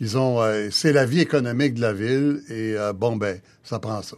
Ils 0.00 0.18
ont, 0.18 0.42
euh, 0.42 0.68
c'est 0.70 0.92
la 0.92 1.06
vie 1.06 1.20
économique 1.20 1.74
de 1.74 1.80
la 1.80 1.92
ville 1.92 2.42
et 2.48 2.74
euh, 2.76 2.92
bon 2.92 3.16
ben, 3.16 3.40
ça 3.62 3.78
prend 3.78 4.02
ça. 4.02 4.16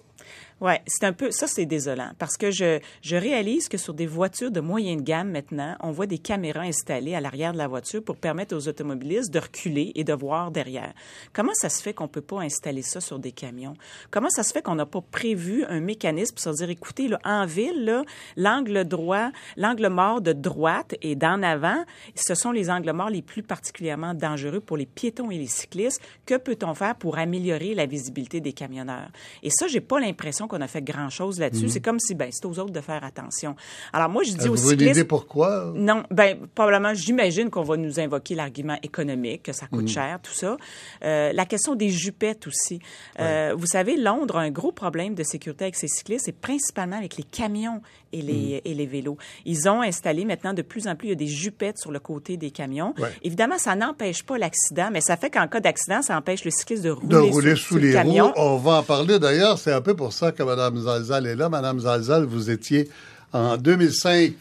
Ouais, 0.59 0.81
c'est 0.87 1.05
un 1.05 1.13
peu 1.13 1.31
ça, 1.31 1.47
c'est 1.47 1.67
désolant 1.67 2.13
parce 2.19 2.39
que 2.39 2.51
je, 2.51 2.81
je 3.03 3.17
réalise 3.17 3.69
que 3.69 3.77
sur 3.77 3.93
des 3.93 4.07
voitures 4.07 4.51
de 4.51 4.61
moyenne 4.61 5.03
gamme 5.03 5.31
maintenant, 5.31 5.77
on 5.81 5.91
voit 5.91 6.07
des 6.07 6.17
caméras 6.17 6.63
installées 6.63 7.15
à 7.15 7.21
l'arrière 7.21 7.53
de 7.53 7.59
la 7.59 7.69
voiture 7.69 8.03
pour 8.03 8.17
permettre 8.17 8.57
aux 8.57 8.67
automobilistes 8.67 9.31
de 9.31 9.39
reculer 9.39 9.93
et 9.97 10.03
de 10.03 10.15
voir 10.15 10.51
derrière. 10.51 10.95
Comment 11.35 11.53
ça 11.53 11.69
se 11.69 11.83
fait 11.83 11.93
qu'on 11.93 12.09
peut 12.09 12.23
pas 12.23 12.41
installer 12.41 12.81
ça 12.81 13.03
sur 13.03 13.19
des 13.19 13.33
camions? 13.33 13.75
Comment 14.11 14.31
ça 14.31 14.43
se 14.43 14.53
fait 14.55 14.63
qu'on 14.63 14.77
n'a 14.77 14.87
pas 14.87 15.03
prévu 15.03 15.67
un 15.67 15.81
mécanisme 15.81 16.35
pour 16.35 16.43
se 16.43 16.57
dire, 16.57 16.71
écoutez, 16.71 17.09
là, 17.09 17.19
en 17.25 17.45
ville, 17.45 18.05
l'angle 18.39 18.87
droit, 18.87 19.33
l'angle 19.59 19.89
mort 19.89 20.23
de 20.23 20.33
droite 20.33 20.95
et 21.03 21.17
d'en 21.17 21.43
avant, 21.43 21.85
ce 22.15 22.35
sont 22.35 22.51
les 22.51 22.71
angles 22.71 22.93
morts 22.93 23.11
les 23.11 23.21
plus 23.21 23.43
particulièrement 23.43 24.15
dangereux 24.15 24.61
pour 24.61 24.79
les 24.79 24.87
piétons 24.87 25.31
et 25.31 25.37
les 25.37 25.49
cyclistes. 25.49 26.01
Que 26.25 26.39
peut-on 26.39 26.73
faire 26.73 26.97
pour 26.97 27.19
améliorer 27.19 27.75
la 27.75 27.85
visibilité 27.85 28.41
des 28.41 28.55
camionneurs? 28.55 29.11
Et 29.43 29.51
ça, 29.51 29.67
j'ai 29.67 29.83
pas 29.83 30.01
l'impression 30.01 30.46
qu'on 30.47 30.61
a 30.61 30.69
fait 30.69 30.83
grand-chose 30.83 31.39
là-dessus. 31.41 31.69
C'est 31.69 31.81
comme 31.81 31.99
si, 32.01 32.15
ben, 32.15 32.29
c'est 32.33 32.45
aux 32.47 32.59
autres 32.59 32.73
de 32.73 32.81
faire 32.81 33.03
attention. 33.05 33.57
Alors 33.93 34.09
moi, 34.09 34.23
je 34.23 34.33
dis 34.33 34.49
aux 34.49 34.53
Avez-vous 34.53 34.69
une 34.73 34.75
idée 34.81 34.85
cyclistes... 34.89 35.09
pourquoi? 35.09 35.73
Non, 35.75 36.03
ben 36.11 36.37
probablement, 36.55 36.95
j'imagine 36.95 37.51
qu'on 37.51 37.63
va 37.63 37.77
nous 37.77 38.01
invoquer 38.01 38.35
l'argument 38.35 38.79
économique, 38.83 39.45
que 39.45 39.53
ça 39.53 39.67
coûte 39.67 39.89
cher, 39.89 40.19
tout 40.23 40.33
ça. 40.33 40.57
Euh, 41.05 41.33
la 41.33 41.45
question 41.47 41.75
des 41.75 41.91
jupettes 41.91 42.47
aussi. 42.47 42.81
Euh, 43.21 43.55
Vous 43.57 43.67
savez, 43.67 43.97
Londres 43.97 44.37
a 44.37 44.41
un 44.43 44.51
gros 44.51 44.73
problème 44.73 45.15
de 45.15 45.23
sécurité 45.23 45.65
avec 45.65 45.77
ses 45.77 45.89
cyclistes, 45.89 46.29
et 46.29 46.33
principalement 46.33 46.97
avec 46.97 47.17
les 47.17 47.23
camions 47.25 47.81
et 48.13 48.23
les, 48.23 48.57
Mm. 48.57 48.61
et 48.69 48.75
les 48.75 48.87
vélos. 48.87 49.17
Ils 49.45 49.69
ont 49.69 49.83
installé 49.83 50.25
maintenant 50.25 50.53
de 50.55 50.63
plus 50.63 50.87
en 50.87 50.95
plus, 50.95 51.09
il 51.09 51.11
y 51.11 51.13
a 51.13 51.17
des 51.17 51.27
jupettes 51.27 51.79
sur 51.79 51.91
le 51.91 51.99
côté 51.99 52.37
des 52.37 52.51
camions. 52.51 52.95
Ouais. 52.99 53.09
Évidemment, 53.23 53.59
ça 53.59 53.75
n'empêche 53.75 54.23
pas 54.23 54.39
l'accident, 54.39 54.89
mais 54.93 55.01
ça 55.01 55.17
fait 55.17 55.31
qu'en 55.31 55.49
cas 55.49 55.61
d'accident, 55.61 56.03
ça 56.03 56.17
empêche 56.17 56.45
le 56.45 56.51
cycliste 56.51 56.85
de 56.85 56.91
rouler, 56.91 57.09
de 57.09 57.17
rouler 57.19 57.57
sous 57.57 57.75
le 57.77 57.89
les 57.89 57.93
camion. 57.93 58.27
roues. 58.29 58.33
On 58.37 58.57
va 58.57 58.79
en 58.79 58.83
parler 58.83 59.19
d'ailleurs. 59.19 59.59
C'est 59.59 59.73
un 59.73 59.81
peu 59.81 59.95
pour 59.97 60.13
ça 60.13 60.33
que 60.37 60.43
Mme 60.45 60.79
Zalzal 60.83 61.27
est 61.27 61.35
là. 61.37 61.49
Mme 61.49 61.81
Zalzal, 61.81 62.25
vous 62.25 62.51
étiez 62.51 62.89
en 63.33 63.57
2005, 63.57 64.35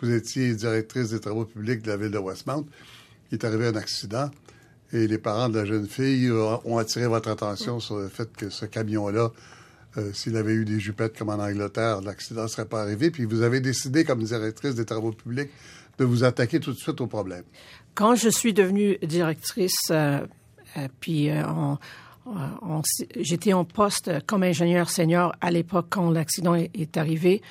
vous 0.00 0.10
étiez 0.12 0.54
directrice 0.54 1.10
des 1.10 1.20
travaux 1.20 1.44
publics 1.44 1.82
de 1.82 1.88
la 1.90 1.96
ville 1.96 2.10
de 2.10 2.18
Westmount. 2.18 2.64
Il 3.30 3.34
est 3.34 3.44
arrivé 3.44 3.66
un 3.66 3.76
accident 3.76 4.30
et 4.92 5.06
les 5.06 5.18
parents 5.18 5.48
de 5.48 5.58
la 5.58 5.64
jeune 5.66 5.86
fille 5.86 6.30
ont 6.32 6.78
attiré 6.78 7.06
votre 7.06 7.28
attention 7.28 7.78
sur 7.80 7.98
le 7.98 8.08
fait 8.08 8.28
que 8.36 8.48
ce 8.50 8.64
camion-là, 8.64 9.30
euh, 9.98 10.12
s'il 10.12 10.36
avait 10.36 10.52
eu 10.54 10.64
des 10.64 10.80
jupettes 10.80 11.16
comme 11.18 11.28
en 11.28 11.34
Angleterre, 11.38 12.00
l'accident 12.00 12.44
ne 12.44 12.48
serait 12.48 12.64
pas 12.64 12.80
arrivé. 12.82 13.10
Puis 13.10 13.24
vous 13.24 13.42
avez 13.42 13.60
décidé, 13.60 14.04
comme 14.04 14.22
directrice 14.22 14.74
des 14.74 14.84
travaux 14.84 15.12
publics, 15.12 15.50
de 15.98 16.04
vous 16.04 16.24
attaquer 16.24 16.60
tout 16.60 16.72
de 16.72 16.78
suite 16.78 17.00
au 17.00 17.06
problème. 17.06 17.42
Quand 17.94 18.14
je 18.14 18.28
suis 18.30 18.54
devenue 18.54 18.96
directrice, 19.02 19.74
euh, 19.90 20.20
euh, 20.76 20.88
puis 21.00 21.28
on- 21.32 21.76
j'étais 23.16 23.52
en 23.52 23.64
poste 23.64 24.10
comme 24.26 24.42
ingénieur 24.42 24.90
senior 24.90 25.34
à 25.40 25.50
l'époque 25.50 25.86
quand 25.90 26.10
l'accident 26.10 26.54
est, 26.54 26.70
est 26.74 26.96
arrivé. 26.96 27.42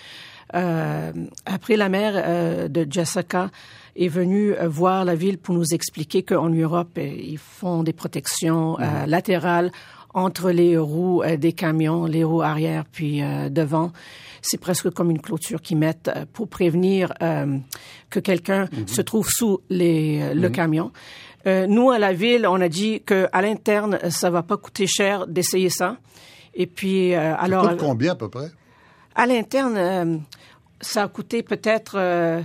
Euh, 0.55 1.11
après, 1.45 1.75
la 1.75 1.89
mère 1.89 2.13
euh, 2.15 2.67
de 2.67 2.87
Jessica 2.89 3.51
est 3.95 4.07
venue 4.07 4.53
euh, 4.53 4.67
voir 4.67 5.05
la 5.05 5.15
ville 5.15 5.37
pour 5.37 5.53
nous 5.53 5.73
expliquer 5.73 6.23
qu'en 6.23 6.49
Europe, 6.49 6.97
euh, 6.97 7.05
ils 7.05 7.37
font 7.37 7.83
des 7.83 7.93
protections 7.93 8.79
euh, 8.79 9.05
latérales 9.05 9.71
entre 10.13 10.49
les 10.49 10.77
roues 10.77 11.21
euh, 11.21 11.37
des 11.37 11.53
camions, 11.53 12.05
les 12.05 12.23
roues 12.23 12.41
arrière 12.41 12.85
puis 12.91 13.21
euh, 13.21 13.49
devant. 13.49 13.91
C'est 14.41 14.59
presque 14.59 14.89
comme 14.89 15.11
une 15.11 15.21
clôture 15.21 15.61
qu'ils 15.61 15.77
mettent 15.77 16.09
euh, 16.15 16.25
pour 16.31 16.47
prévenir 16.47 17.13
euh, 17.21 17.57
que 18.09 18.19
quelqu'un 18.19 18.67
se 18.87 19.01
trouve 19.01 19.29
sous 19.29 19.59
les, 19.69 20.19
euh, 20.21 20.33
le 20.33 20.49
camion. 20.49 20.91
Euh, 21.47 21.67
nous, 21.67 21.89
à 21.89 21.99
la 21.99 22.13
ville, 22.13 22.45
on 22.47 22.59
a 22.59 22.69
dit 22.69 23.01
que 23.01 23.27
à 23.31 23.41
l'interne, 23.41 23.99
ça 24.09 24.29
va 24.29 24.43
pas 24.43 24.57
coûter 24.57 24.87
cher 24.87 25.27
d'essayer 25.27 25.69
ça. 25.69 25.97
Et 26.53 26.67
puis, 26.67 27.13
euh, 27.13 27.35
alors... 27.37 27.63
Ça 27.63 27.71
coûte 27.71 27.79
combien 27.79 28.11
à 28.11 28.15
peu 28.15 28.29
près? 28.29 28.51
À 29.15 29.25
l'interne, 29.25 29.77
euh, 29.77 30.17
ça 30.81 31.03
a 31.03 31.07
coûté 31.07 31.43
peut-être 31.43 31.93
euh, 31.95 32.41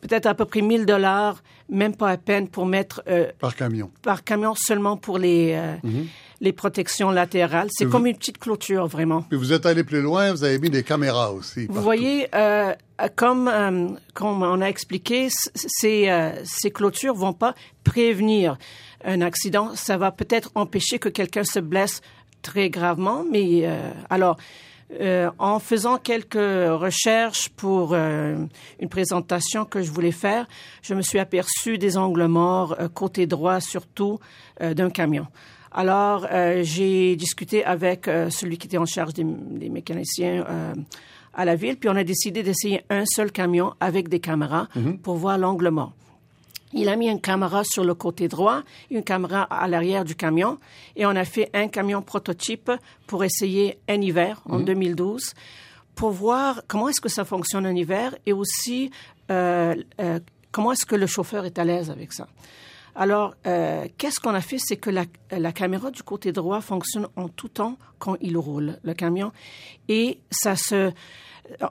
peut-être 0.00 0.26
à 0.26 0.34
peu 0.34 0.44
près 0.44 0.62
1000 0.62 0.86
dollars, 0.86 1.42
même 1.68 1.94
pas 1.94 2.10
à 2.10 2.16
peine 2.16 2.48
pour 2.48 2.66
mettre... 2.66 3.02
par 3.38 3.54
camion. 3.54 3.90
Par 4.02 4.24
camion 4.24 4.54
seulement 4.54 4.96
pour 4.96 5.18
les... 5.18 5.58
Mhm 5.82 6.06
les 6.40 6.52
protections 6.52 7.10
latérales. 7.10 7.68
C'est 7.70 7.86
comme 7.86 8.06
une 8.06 8.16
petite 8.16 8.38
clôture, 8.38 8.86
vraiment. 8.86 9.22
Puis 9.22 9.38
vous 9.38 9.52
êtes 9.52 9.66
allé 9.66 9.84
plus 9.84 10.02
loin, 10.02 10.32
vous 10.32 10.44
avez 10.44 10.58
mis 10.58 10.70
des 10.70 10.82
caméras 10.82 11.32
aussi. 11.32 11.66
Vous 11.68 11.82
voyez, 11.82 12.28
euh, 12.34 12.74
comme, 13.14 13.48
euh, 13.48 13.88
comme 14.14 14.42
on 14.42 14.60
a 14.60 14.66
expliqué, 14.66 15.28
ces, 15.54 16.08
euh, 16.08 16.32
ces 16.44 16.70
clôtures 16.70 17.14
vont 17.14 17.32
pas 17.32 17.54
prévenir 17.84 18.58
un 19.04 19.20
accident. 19.20 19.74
Ça 19.74 19.96
va 19.96 20.10
peut-être 20.10 20.50
empêcher 20.54 20.98
que 20.98 21.08
quelqu'un 21.08 21.44
se 21.44 21.60
blesse 21.60 22.02
très 22.42 22.70
gravement, 22.70 23.24
mais 23.30 23.62
euh, 23.62 23.90
alors... 24.10 24.36
Euh, 25.00 25.32
en 25.40 25.58
faisant 25.58 25.98
quelques 25.98 26.34
recherches 26.36 27.48
pour 27.48 27.92
euh, 27.92 28.36
une 28.78 28.88
présentation 28.88 29.64
que 29.64 29.82
je 29.82 29.90
voulais 29.90 30.12
faire, 30.12 30.46
je 30.80 30.94
me 30.94 31.02
suis 31.02 31.18
aperçu 31.18 31.76
des 31.76 31.98
angles 31.98 32.26
morts 32.26 32.76
côté 32.94 33.26
droit 33.26 33.58
surtout 33.60 34.20
d'un 34.60 34.90
camion. 34.90 35.26
Alors, 35.76 36.26
euh, 36.32 36.62
j'ai 36.62 37.16
discuté 37.16 37.62
avec 37.62 38.08
euh, 38.08 38.30
celui 38.30 38.56
qui 38.56 38.66
était 38.66 38.78
en 38.78 38.86
charge 38.86 39.12
des, 39.12 39.24
mécaniciens 39.24 40.42
euh, 40.48 40.74
à 41.34 41.44
la 41.44 41.54
ville, 41.54 41.76
puis 41.76 41.90
on 41.90 41.96
a 41.96 42.02
décidé 42.02 42.42
d'essayer 42.42 42.82
un 42.88 43.04
seul 43.04 43.30
camion 43.30 43.74
avec 43.78 44.08
des 44.08 44.18
caméras 44.18 44.68
mhm. 44.74 44.98
pour 44.98 45.16
voir 45.16 45.36
l'angle 45.36 45.68
mort. 45.68 45.92
Il 46.72 46.88
a 46.88 46.96
mis 46.96 47.10
une 47.10 47.20
caméra 47.20 47.62
sur 47.62 47.84
le 47.84 47.94
côté 47.94 48.26
droit, 48.26 48.62
une 48.90 49.04
caméra 49.04 49.42
à 49.42 49.68
l'arrière 49.68 50.06
du 50.06 50.14
camion, 50.14 50.58
et 50.96 51.04
on 51.04 51.10
a 51.10 51.26
fait 51.26 51.50
un 51.52 51.68
camion 51.68 52.00
prototype 52.00 52.72
pour 53.06 53.22
essayer 53.22 53.78
un 53.86 54.00
hiver 54.00 54.40
en 54.48 54.60
2012 54.60 55.20
mhm. 55.22 55.40
pour 55.94 56.10
voir 56.10 56.62
comment 56.68 56.88
est-ce 56.88 57.02
que 57.02 57.10
ça 57.10 57.26
fonctionne 57.26 57.66
en 57.66 57.74
hiver 57.74 58.14
et 58.24 58.32
aussi 58.32 58.90
comment 59.28 60.72
est-ce 60.72 60.86
que 60.86 60.96
le 60.96 61.06
chauffeur 61.06 61.44
est 61.44 61.58
à 61.58 61.64
l'aise 61.64 61.90
avec 61.90 62.14
ça. 62.14 62.28
Alors, 62.96 63.34
euh, 63.46 63.86
qu'est-ce 63.98 64.20
qu'on 64.20 64.34
a 64.34 64.40
fait, 64.40 64.56
c'est 64.58 64.76
que 64.76 64.88
la, 64.88 65.04
la, 65.30 65.52
caméra 65.52 65.90
du 65.90 66.02
côté 66.02 66.32
droit 66.32 66.62
fonctionne 66.62 67.08
en 67.16 67.28
tout 67.28 67.48
temps 67.48 67.76
quand 67.98 68.16
il 68.22 68.38
roule, 68.38 68.78
le 68.82 68.94
camion, 68.94 69.32
et 69.88 70.18
ça 70.30 70.56
se... 70.56 70.92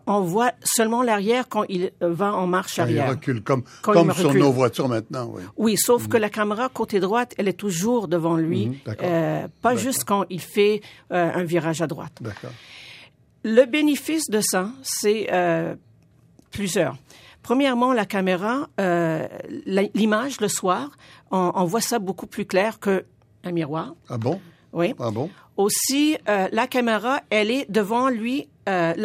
On 0.08 0.22
voit 0.22 0.54
seulement 0.64 1.04
l'arrière 1.04 1.50
quand 1.50 1.66
il 1.68 1.92
va 2.00 2.34
en 2.34 2.48
marche 2.48 2.80
arrière. 2.80 3.08
Il 3.08 3.10
recule 3.10 3.44
comme, 3.44 3.64
comme 3.82 4.14
sur 4.14 4.34
nos 4.34 4.52
voitures 4.52 4.88
maintenant, 4.88 5.30
oui. 5.34 5.42
Oui, 5.58 5.78
sauf 5.78 6.08
que 6.08 6.16
mhm. 6.16 6.22
la 6.22 6.30
caméra 6.30 6.70
côté 6.70 7.02
droite, 7.02 7.34
elle 7.38 7.50
est 7.50 7.60
toujours 7.60 8.08
devant 8.08 8.38
lui, 8.38 8.68
mhm, 8.68 8.96
euh, 9.02 9.48
pas 9.62 9.76
juste 9.76 10.06
quand 10.06 10.24
il 10.30 10.40
fait 10.40 10.82
euh, 11.12 11.30
un 11.34 11.44
virage 11.44 11.82
à 11.82 11.88
droite. 11.88 12.14
D'accord. 12.22 12.52
Le 13.44 13.66
bénéfice 13.66 14.30
de 14.30 14.40
ça, 14.42 14.70
c'est 14.82 15.28
euh, 15.34 15.76
plusieurs. 16.52 16.96
Premièrement, 17.46 17.94
la 17.94 18.06
caméra, 18.06 18.70
euh, 18.82 19.28
l'image 19.94 20.42
le 20.42 20.48
soir, 20.48 20.90
on, 21.30 21.64
voit 21.66 21.80
ça 21.80 22.00
beaucoup 22.00 22.26
plus 22.26 22.46
clair 22.46 22.80
qu'un 22.80 23.52
miroir. 23.52 23.94
Ah 24.10 24.18
bon? 24.18 24.42
Oui. 24.74 24.96
Ah 24.98 25.12
bon? 25.12 25.30
Aussi, 25.56 26.18
euh, 26.28 26.48
la 26.52 26.66
caméra, 26.66 27.20
elle 27.30 27.52
est 27.52 27.70
devant 27.70 28.10
lui, 28.10 28.48
euh, 28.68 28.96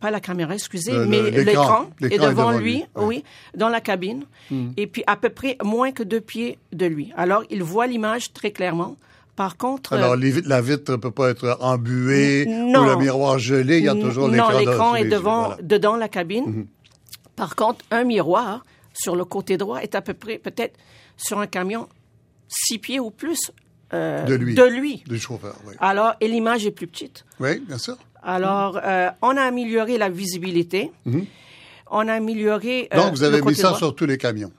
pas 0.00 0.10
la 0.10 0.18
caméra, 0.18 0.54
excusez, 0.54 0.98
mais 1.06 1.30
l'écran 1.30 1.86
est 2.02 2.18
devant, 2.18 2.58
lui, 2.58 2.84
oui, 2.96 3.22
dans 3.56 3.68
la 3.68 3.80
cabine, 3.80 4.24
hmm. 4.50 4.70
et 4.76 4.88
puis 4.88 5.04
à 5.06 5.14
peu 5.14 5.28
près 5.28 5.56
moins 5.62 5.92
que 5.92 6.02
deux 6.02 6.20
pieds 6.20 6.58
de 6.72 6.86
lui. 6.86 7.12
Alors, 7.16 7.44
il 7.50 7.62
voit 7.62 7.86
l'image 7.86 8.32
très 8.32 8.50
clairement. 8.50 8.96
Par 9.36 9.58
contre, 9.58 9.92
alors 9.92 10.16
la 10.16 10.60
vitre 10.62 10.90
ne 10.90 10.96
peut 10.96 11.10
pas 11.10 11.28
être 11.28 11.58
embuée 11.60 12.46
ou 12.48 12.72
le 12.72 12.96
miroir 12.96 13.38
gelé, 13.38 13.78
il 13.78 13.84
y 13.84 13.88
a 13.88 13.94
toujours 13.94 14.28
l'écran. 14.28 14.50
Non, 14.50 14.58
l'écran 14.58 14.94
est 14.96 15.04
devant, 15.04 15.54
dedans 15.62 15.94
la 15.94 16.08
cabine. 16.08 16.46
Hmm. 16.46 16.66
Par 17.36 17.54
contre, 17.54 17.84
un 17.90 18.04
miroir 18.04 18.64
sur 18.94 19.14
le 19.14 19.24
côté 19.24 19.56
droit 19.56 19.78
est 19.78 19.94
à 19.94 20.00
peu 20.00 20.14
près 20.14 20.38
peut-être 20.38 20.76
sur 21.16 21.38
un 21.38 21.46
camion 21.46 21.88
six 22.48 22.78
pieds 22.78 23.00
ou 23.00 23.10
plus 23.10 23.52
euh, 23.92 24.24
de 24.24 24.34
lui. 24.34 24.54
De 24.54 24.64
lui. 24.64 25.04
Du 25.06 25.18
chauffeur, 25.18 25.56
oui. 25.66 25.74
Alors, 25.78 26.14
et 26.20 26.28
l'image 26.28 26.66
est 26.66 26.72
plus 26.72 26.86
petite. 26.86 27.24
Oui, 27.38 27.60
bien 27.60 27.78
sûr. 27.78 27.96
Alors, 28.22 28.80
euh, 28.82 29.10
on 29.22 29.36
a 29.36 29.42
amélioré 29.42 29.98
la 29.98 30.08
visibilité. 30.08 30.90
Mhm. 31.04 31.26
On 31.90 32.08
a 32.08 32.14
amélioré. 32.14 32.88
Euh, 32.92 32.96
Donc, 32.96 33.12
vous 33.12 33.22
avez 33.22 33.40
mis 33.40 33.54
ça 33.54 33.74
sur 33.74 33.94
tous 33.94 34.06
les 34.06 34.18
camions. 34.18 34.50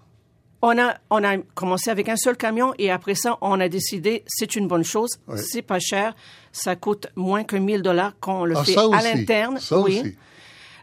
On 0.62 0.78
a, 0.80 0.96
on 1.12 1.24
a 1.24 1.38
commencé 1.54 1.92
avec 1.92 2.10
un 2.10 2.16
seul 2.16 2.36
camion 2.36 2.74
et 2.80 2.90
après 2.90 3.14
ça, 3.14 3.38
on 3.42 3.60
a 3.60 3.70
décidé 3.70 4.24
c'est 4.26 4.56
une 4.56 4.68
bonne 4.68 4.84
chose, 4.84 5.20
c'est 5.36 5.62
pas 5.62 5.78
cher, 5.80 6.16
ça 6.52 6.76
coûte 6.76 7.08
moins 7.16 7.44
que 7.44 7.56
1000 7.56 7.84
dollars 7.84 8.14
quand 8.20 8.42
on 8.42 8.46
le 8.46 8.58
ah, 8.58 8.64
fait 8.64 8.76
à 8.76 9.04
l'interne. 9.04 9.60
Ça 9.60 9.78
oui. 9.80 10.00
aussi. 10.00 10.16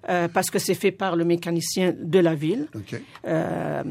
Euh, 0.08 0.28
parce 0.28 0.50
que 0.50 0.58
c'est 0.58 0.74
fait 0.74 0.90
par 0.90 1.16
le 1.16 1.24
mécanicien 1.24 1.94
de 1.98 2.18
la 2.18 2.34
ville 2.34 2.68
euh, 3.26 3.82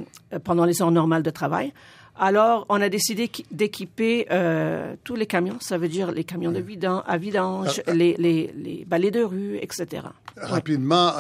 pendant 0.44 0.66
les 0.66 0.82
heures 0.82 0.92
normales 0.92 1.24
de 1.24 1.30
travail. 1.30 1.74
Alors, 2.20 2.68
on 2.70 2.80
a 2.80 2.90
décidé 2.90 3.32
d'équiper 3.50 4.28
euh, 4.30 4.94
tous 5.04 5.16
les 5.16 5.26
camions, 5.26 5.58
ça 5.60 5.80
veut 5.80 5.88
dire 5.88 6.12
les 6.12 6.24
camions 6.24 6.52
de 6.52 6.60
vidange, 6.60 7.02
à 7.08 7.18
vidange, 7.18 7.80
ah, 7.80 7.84
ah. 7.88 7.94
les, 7.94 8.16
les, 8.20 8.54
les, 8.56 8.86
balais 8.86 9.10
de 9.10 9.24
rue, 9.24 9.58
etc. 9.60 10.04
Rapidement, 10.38 11.14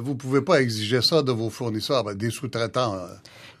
vous 0.00 0.14
ne 0.14 0.18
pouvez 0.18 0.42
pas 0.42 0.60
exiger 0.60 1.00
ça 1.00 1.22
de 1.22 1.30
vos 1.30 1.48
fournisseurs, 1.48 2.02
ben, 2.02 2.14
des 2.14 2.30
sous-traitants. 2.30 2.96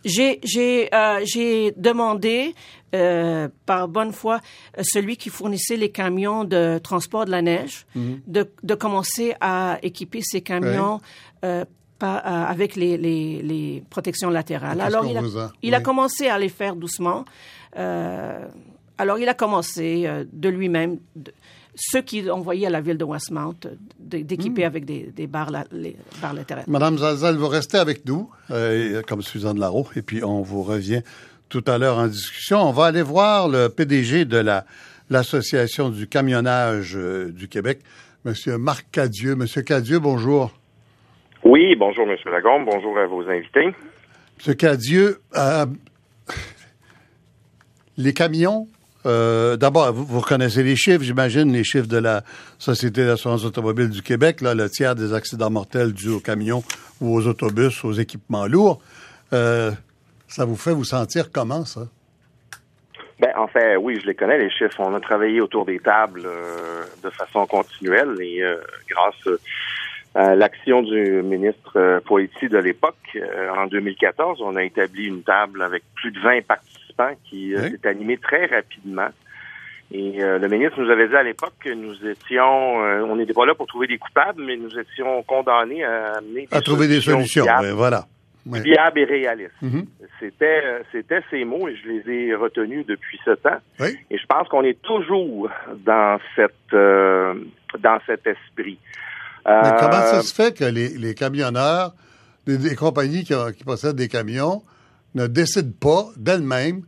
J'ai 0.04 0.40
j'ai 0.42 1.72
demandé 1.76 2.54
euh, 2.94 3.48
par 3.64 3.88
bonne 3.88 4.12
foi 4.12 4.40
euh, 4.76 4.82
celui 4.84 5.16
qui 5.16 5.30
fournissait 5.30 5.78
les 5.78 5.90
camions 5.90 6.44
de 6.44 6.76
transport 6.76 7.24
de 7.24 7.30
la 7.30 7.40
neige 7.40 7.86
mhm. 7.94 8.20
de, 8.26 8.50
de, 8.62 8.74
commencer 8.74 9.34
à 9.40 9.78
équiper 9.82 10.20
ces 10.20 10.42
camions 10.42 11.00
euh, 11.42 11.64
pas, 11.98 12.16
avec 12.16 12.76
les, 12.76 12.98
les, 12.98 13.40
les, 13.40 13.82
protections 13.88 14.28
latérales. 14.28 14.78
Alors 14.78 15.06
il, 15.06 15.16
a, 15.16 15.52
il 15.62 15.74
a, 15.74 15.80
commencé 15.80 16.28
à 16.28 16.38
les 16.38 16.50
faire 16.50 16.76
doucement. 16.76 17.24
alors 17.74 19.18
il 19.18 19.28
a 19.28 19.34
commencé 19.34 20.06
de 20.30 20.48
lui-même. 20.50 20.98
Ceux 21.74 22.02
qui 22.02 22.30
envoyaient 22.30 22.66
à 22.66 22.70
la 22.70 22.80
ville 22.80 22.98
de 22.98 23.04
Westmount 23.04 23.54
d'équiper 23.98 24.62
mhm. 24.62 24.66
avec 24.66 24.84
des, 24.84 25.10
des 25.14 25.26
barres, 25.26 25.50
les, 25.72 25.96
barres 26.20 26.34
latérales. 26.34 26.64
Madame 26.68 26.98
Zalzal, 26.98 27.36
vous 27.36 27.48
restez 27.48 27.78
avec 27.78 28.06
nous, 28.06 28.30
comme 29.08 29.22
Suzanne 29.22 29.58
Larreau, 29.58 29.86
et 29.96 30.02
puis 30.02 30.22
on 30.22 30.42
vous 30.42 30.62
revient 30.62 31.02
tout 31.48 31.64
à 31.66 31.78
l'heure 31.78 31.98
en 31.98 32.06
discussion. 32.06 32.58
On 32.62 32.72
va 32.72 32.86
aller 32.86 33.02
voir 33.02 33.48
le 33.48 33.68
PDG 33.68 34.24
de 34.24 34.38
la, 34.38 34.64
l'Association 35.10 35.90
du 35.90 36.08
camionnage 36.08 36.96
euh, 36.96 37.30
du 37.30 37.46
Québec, 37.46 37.80
M. 38.24 38.34
Marc 38.56 38.86
Cadieux. 38.90 39.34
Monsieur 39.34 39.60
Cadieux, 39.60 39.98
bonjour. 39.98 40.50
Oui, 41.44 41.76
bonjour, 41.76 42.08
M. 42.08 42.16
Lagombe. 42.30 42.64
Bonjour 42.64 42.98
à 42.98 43.06
vos 43.06 43.22
invités. 43.28 43.74
M. 44.46 44.54
Cadieux, 44.56 45.20
euh, 45.36 45.66
les 47.98 48.14
camions, 48.14 48.66
euh, 49.06 49.56
d'abord, 49.56 49.92
vous, 49.92 50.04
vous, 50.04 50.20
connaissez 50.20 50.62
les 50.62 50.76
chiffres, 50.76 51.02
j'imagine, 51.02 51.52
les 51.52 51.64
chiffres 51.64 51.88
de 51.88 51.98
la 51.98 52.22
Société 52.58 53.04
d'assurance 53.04 53.44
automobile 53.44 53.90
du 53.90 54.02
Québec, 54.02 54.40
là, 54.40 54.54
le 54.54 54.68
tiers 54.68 54.94
des 54.94 55.12
accidents 55.14 55.50
mortels 55.50 55.92
dus 55.92 56.10
aux 56.10 56.20
camions 56.20 56.62
ou 57.00 57.16
aux 57.16 57.26
autobus, 57.26 57.84
aux 57.84 57.92
équipements 57.92 58.46
lourds. 58.46 58.80
Ça 59.30 60.46
vous 60.46 60.56
fait 60.56 60.72
vous 60.72 60.84
sentir 60.84 61.30
comment, 61.30 61.64
ça? 61.66 61.82
Ben, 63.22 63.30
en 63.36 63.46
fait, 63.46 63.76
oui, 63.76 64.00
je 64.00 64.06
les 64.06 64.16
connais, 64.16 64.36
les 64.36 64.50
chiffres. 64.50 64.80
On 64.80 64.92
a 64.94 65.00
travaillé 65.00 65.40
autour 65.40 65.64
des 65.64 65.78
tables 65.78 66.22
euh, 66.24 66.82
de 67.04 67.10
façon 67.10 67.46
continuelle 67.46 68.16
et 68.20 68.42
euh, 68.42 68.56
grâce 68.88 69.38
à 70.16 70.34
l'action 70.34 70.82
du 70.82 71.22
ministre 71.22 71.72
euh, 71.76 72.00
Poitiers 72.00 72.48
de 72.48 72.58
l'époque, 72.58 72.96
en 73.56 73.66
2014, 73.66 74.40
on 74.42 74.56
a 74.56 74.64
établi 74.64 75.06
une 75.06 75.22
table 75.22 75.62
avec 75.62 75.84
plus 75.94 76.10
de 76.10 76.18
20 76.18 76.44
participants 76.46 76.81
qui 77.24 77.54
s'est 77.56 77.88
animée 77.88 78.18
très 78.18 78.46
rapidement. 78.46 79.08
Et 79.90 80.18
le 80.20 80.48
ministre 80.48 80.80
nous 80.80 80.90
avait 80.90 81.08
dit 81.08 81.14
à 81.14 81.22
l'époque 81.22 81.52
que 81.60 81.68
nous 81.70 81.94
étions, 82.06 82.76
on 82.76 83.16
n'était 83.16 83.34
pas 83.34 83.44
là 83.44 83.54
pour 83.54 83.66
trouver 83.66 83.86
des 83.86 83.98
coupables, 83.98 84.42
mais 84.42 84.56
nous 84.56 84.78
étions 84.78 85.22
condamnés 85.24 85.84
à 85.84 86.14
amener 86.18 86.46
des 86.46 86.56
à 86.56 86.60
trouver 86.62 86.88
des 86.88 87.00
solutions. 87.00 87.44
voilà 87.74 88.06
viable 88.46 89.00
et 89.00 89.04
réaliste. 89.04 89.52
Mm-hmm. 89.62 89.84
C'était 90.18 90.62
euh, 90.64 90.82
c'était 90.90 91.20
ces 91.30 91.44
mots 91.44 91.68
et 91.68 91.76
je 91.76 91.88
les 91.88 92.12
ai 92.12 92.34
retenus 92.34 92.86
depuis 92.86 93.18
ce 93.24 93.32
temps. 93.32 93.58
Et 93.80 94.18
je 94.18 94.26
pense 94.26 94.48
qu'on 94.48 94.64
est 94.64 94.80
toujours 94.82 95.48
dans 95.84 96.18
cette 96.36 96.52
euh, 96.72 97.34
dans 97.78 97.98
cet 98.06 98.26
esprit. 98.26 98.78
Mais 99.46 99.70
comment 99.78 99.92
ça 99.92 100.18
euh, 100.18 100.22
se 100.22 100.34
fait 100.34 100.56
que 100.56 100.64
les, 100.64 100.88
les 100.90 101.14
camionneurs, 101.14 101.92
des, 102.46 102.76
compagnies 102.76 103.24
qui, 103.24 103.34
qui, 103.56 103.64
possèdent 103.64 103.96
des 103.96 104.08
camions, 104.08 104.62
ne 105.14 105.26
décident 105.26 105.72
pas 105.80 106.04
d'elles-mêmes 106.16 106.82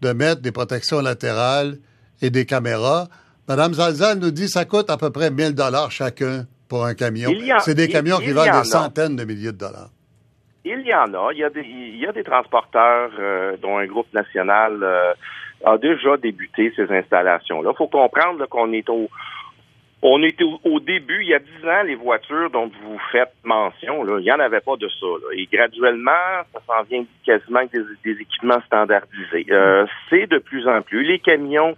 de 0.00 0.12
mettre 0.12 0.40
des 0.40 0.52
protections 0.52 1.00
latérales 1.00 1.76
et 2.22 2.30
des 2.30 2.46
caméras? 2.46 3.08
Madame 3.48 3.74
Zalzal 3.74 4.18
nous 4.18 4.30
dit 4.30 4.44
que 4.44 4.50
ça 4.50 4.64
coûte 4.64 4.90
à 4.90 4.96
peu 4.96 5.10
près 5.10 5.30
1000 5.30 5.54
dollars 5.54 5.90
chacun 5.90 6.46
pour 6.68 6.84
un 6.84 6.94
camion. 6.94 7.30
C'est 7.58 7.74
des 7.74 7.88
camions 7.88 8.18
qui 8.18 8.30
valent 8.30 8.60
des 8.60 8.64
centaines 8.64 9.16
de 9.16 9.24
milliers 9.24 9.52
de 9.52 9.58
dollars. 9.58 9.90
Il 10.64 10.80
y 10.86 10.94
en 10.94 11.12
a. 11.14 11.32
Il 11.32 11.38
y 11.38 11.44
a 11.44 11.50
des, 11.50 11.62
il 11.62 11.98
y 11.98 12.06
a 12.06 12.12
des 12.12 12.22
transporteurs 12.22 13.10
euh, 13.18 13.56
dont 13.62 13.78
un 13.78 13.86
groupe 13.86 14.12
national 14.12 14.78
euh, 14.82 15.12
a 15.64 15.78
déjà 15.78 16.16
débuté 16.16 16.72
ces 16.76 16.90
installations-là. 16.90 17.70
Il 17.72 17.76
faut 17.76 17.88
comprendre 17.88 18.46
qu'on 18.46 18.72
est 18.72 18.88
au 18.88 19.08
On 20.02 20.22
était 20.22 20.44
au, 20.44 20.80
début, 20.80 21.22
il 21.22 21.28
y 21.28 21.34
a 21.34 21.38
dix 21.38 21.66
ans, 21.66 21.82
les 21.84 21.94
voitures 21.94 22.50
dont 22.50 22.70
vous 22.82 22.98
faites 23.12 23.34
mention, 23.44 24.02
là, 24.02 24.18
il 24.18 24.24
n'y 24.24 24.32
en 24.32 24.40
avait 24.40 24.60
pas 24.60 24.76
de 24.76 24.88
ça. 24.88 25.06
Et 25.34 25.46
graduellement, 25.52 26.10
ça 26.54 26.60
s'en 26.66 26.82
vient 26.84 27.04
quasiment 27.24 27.58
avec 27.58 27.72
des, 28.02 28.12
équipements 28.12 28.60
standardisés. 28.64 29.44
Euh, 29.50 29.84
c'est 30.08 30.26
de 30.26 30.38
plus 30.38 30.66
en 30.66 30.80
plus. 30.80 31.02
Les 31.02 31.18
camions 31.18 31.76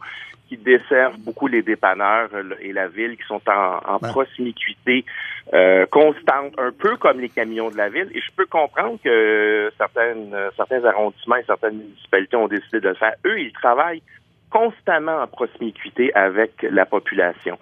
qui 0.48 0.56
desservent 0.56 1.18
beaucoup 1.18 1.48
les 1.48 1.62
dépanneurs 1.62 2.28
euh, 2.32 2.54
et 2.60 2.72
la 2.72 2.86
ville, 2.86 3.16
qui 3.16 3.24
sont 3.26 3.40
en, 3.48 3.98
proximité 3.98 5.04
euh, 5.52 5.84
constante, 5.86 6.54
un 6.58 6.70
peu 6.70 6.96
comme 6.98 7.18
les 7.18 7.28
camions 7.28 7.70
de 7.70 7.76
la 7.76 7.88
ville. 7.88 8.08
Et 8.14 8.20
je 8.20 8.30
peux 8.36 8.46
comprendre 8.46 8.98
que 9.02 9.72
certaines, 9.76 10.32
certains 10.56 10.84
arrondissements 10.84 11.36
et 11.36 11.44
certaines 11.44 11.78
municipalités 11.78 12.36
ont 12.36 12.46
décidé 12.46 12.78
de 12.78 12.88
le 12.90 12.94
faire. 12.94 13.14
Eux, 13.26 13.40
ils 13.40 13.52
travaillent 13.52 14.02
constamment 14.52 15.22
en 15.22 15.26
proximité 15.26 16.12
avec 16.14 16.62
la 16.62 16.84
population. 16.84 17.58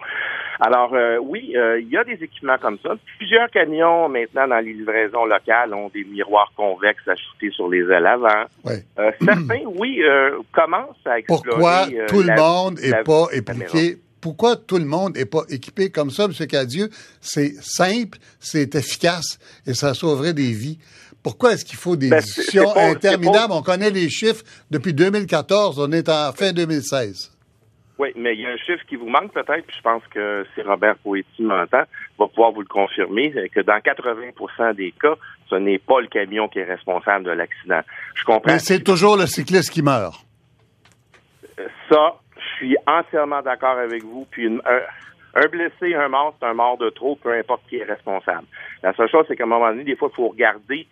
Alors 0.59 0.93
euh, 0.93 1.17
oui, 1.19 1.53
euh, 1.55 1.79
il 1.79 1.89
y 1.89 1.97
a 1.97 2.03
des 2.03 2.23
équipements 2.23 2.57
comme 2.61 2.77
ça. 2.83 2.91
Plusieurs 3.17 3.49
camions 3.49 4.09
maintenant 4.09 4.47
dans 4.47 4.59
les 4.59 4.73
livraisons 4.73 5.25
locales 5.25 5.73
ont 5.73 5.89
des 5.89 6.03
miroirs 6.03 6.51
convexes 6.55 7.07
ajoutés 7.07 7.49
sur 7.51 7.67
les 7.69 7.79
ailes 7.79 8.05
avant. 8.05 8.45
Euh, 8.67 9.11
certains, 9.19 9.65
oui, 9.65 10.01
commencent 10.51 11.05
à 11.05 11.17
explorer. 11.17 11.49
Pourquoi 11.49 11.87
tout 12.07 12.21
le 12.21 12.35
monde 12.35 12.79
n'est 12.79 13.03
pas 13.03 13.25
équipé? 13.31 13.97
Pourquoi 14.21 14.55
tout 14.55 14.77
le 14.77 14.85
monde 14.85 15.15
n'est 15.15 15.25
pas 15.25 15.41
équipé 15.49 15.89
comme 15.89 16.11
ça, 16.11 16.25
M. 16.25 16.47
Cadieux? 16.47 16.89
C'est 17.21 17.53
simple, 17.59 18.19
c'est 18.39 18.75
efficace 18.75 19.39
et 19.65 19.73
ça 19.73 19.95
sauverait 19.95 20.33
des 20.33 20.51
vies. 20.51 20.77
Pourquoi 21.23 21.53
est-ce 21.53 21.65
qu'il 21.65 21.77
faut 21.77 21.95
des 21.95 22.09
ben, 22.09 22.19
discussions 22.19 22.75
interminables? 22.75 23.53
On 23.53 23.61
connaît 23.61 23.91
les 23.91 24.09
chiffres 24.09 24.43
depuis 24.71 24.93
2014, 24.93 25.79
on 25.79 25.91
est 25.91 26.09
en 26.09 26.31
fin 26.33 26.51
2016. 26.51 27.31
Oui, 27.99 28.09
mais 28.15 28.33
il 28.33 28.41
y 28.41 28.45
a 28.47 28.49
un 28.49 28.57
chiffre 28.57 28.83
qui 28.89 28.95
vous 28.95 29.07
manque 29.07 29.31
peut-être, 29.31 29.63
puis 29.67 29.75
je 29.77 29.81
pense 29.83 30.01
que 30.09 30.43
si 30.55 30.61
Robert 30.63 30.95
Poetti 31.03 31.43
m'entend, 31.43 31.83
va 32.17 32.27
pouvoir 32.27 32.51
vous 32.51 32.61
le 32.61 32.67
confirmer, 32.67 33.31
que 33.53 33.59
dans 33.59 33.77
80% 33.77 34.75
des 34.75 34.91
cas, 34.99 35.13
ce 35.47 35.55
n'est 35.55 35.77
pas 35.77 36.01
le 36.01 36.07
camion 36.07 36.47
qui 36.47 36.59
est 36.59 36.63
responsable 36.63 37.25
de 37.25 37.31
l'accident. 37.31 37.81
Je 38.15 38.23
comprends. 38.23 38.53
Mais 38.53 38.57
c'est 38.57 38.83
toujours 38.83 39.17
le 39.17 39.27
cycliste 39.27 39.69
qui 39.69 39.83
meurt. 39.83 40.15
Ça, 41.91 42.15
je 42.35 42.55
suis 42.57 42.77
entièrement 42.87 43.43
d'accord 43.43 43.77
avec 43.77 44.03
vous. 44.03 44.25
Puis 44.31 44.47
un, 44.47 44.59
blessé, 45.51 45.95
un 45.95 46.09
mort, 46.09 46.35
c'est 46.39 46.47
un 46.47 46.53
mort 46.53 46.77
de 46.77 46.89
trop, 46.89 47.15
peu 47.15 47.33
importe 47.33 47.61
qui 47.69 47.77
est 47.77 47.83
responsable. 47.83 48.47
La 48.83 48.93
seule 48.93 49.09
chose, 49.09 49.25
c'est 49.27 49.35
qu'à 49.35 49.43
un 49.43 49.47
moment 49.47 49.69
donné, 49.69 49.83
des 49.83 49.95
fois, 49.95 50.09
il 50.11 50.15
faut 50.15 50.29
regarder 50.29 50.87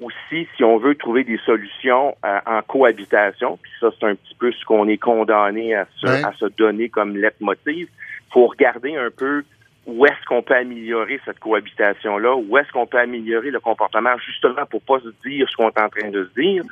aussi, 0.00 0.46
si 0.56 0.64
on 0.64 0.78
veut 0.78 0.94
trouver 0.94 1.24
des 1.24 1.38
solutions 1.38 2.16
euh, 2.24 2.38
en 2.46 2.62
cohabitation, 2.62 3.58
puis 3.60 3.72
ça, 3.80 3.88
c'est 3.98 4.06
un 4.06 4.14
petit 4.14 4.34
peu 4.38 4.52
ce 4.52 4.64
qu'on 4.64 4.86
est 4.88 4.98
condamné 4.98 5.74
à 5.74 5.86
se, 5.96 6.06
à 6.06 6.32
se 6.34 6.46
donner 6.56 6.88
comme 6.88 7.16
lettre 7.16 7.38
motive, 7.40 7.88
faut 8.32 8.46
regarder 8.46 8.96
un 8.96 9.10
peu 9.10 9.42
où 9.86 10.06
est-ce 10.06 10.24
qu'on 10.26 10.42
peut 10.42 10.54
améliorer 10.54 11.18
cette 11.24 11.40
cohabitation-là, 11.40 12.36
où 12.36 12.58
est-ce 12.58 12.70
qu'on 12.70 12.86
peut 12.86 12.98
améliorer 12.98 13.50
le 13.50 13.58
comportement, 13.58 14.16
justement 14.18 14.66
pour 14.66 14.82
pas 14.82 15.00
se 15.00 15.08
dire 15.26 15.48
ce 15.48 15.56
qu'on 15.56 15.70
est 15.70 15.80
en 15.80 15.88
train 15.88 16.10
de 16.10 16.24
se 16.24 16.40
dire 16.40 16.62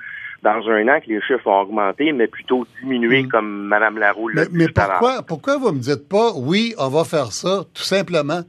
dans 0.43 0.69
un 0.69 0.89
an 0.89 1.01
que 1.01 1.09
les 1.09 1.21
chiffres 1.23 1.47
ont 1.47 1.61
augmenté, 1.61 2.13
mais 2.13 2.27
plutôt 2.27 2.67
diminué, 2.81 3.25
mm. 3.25 3.29
comme 3.29 3.67
Mme 3.67 3.99
Laroux 3.99 4.29
l'a 4.29 4.45
dit. 4.45 4.51
Mais, 4.53 4.69
pourquoi, 4.69 5.23
pourquoi 5.23 5.57
vous 5.59 5.73
me 5.73 5.81
dites 5.81 6.09
pas, 6.09 6.33
oui, 6.37 6.75
on 6.79 6.89
va 6.89 7.05
faire 7.05 7.33
ça, 7.33 7.65
tout 7.75 7.83
simplement? 7.83 8.43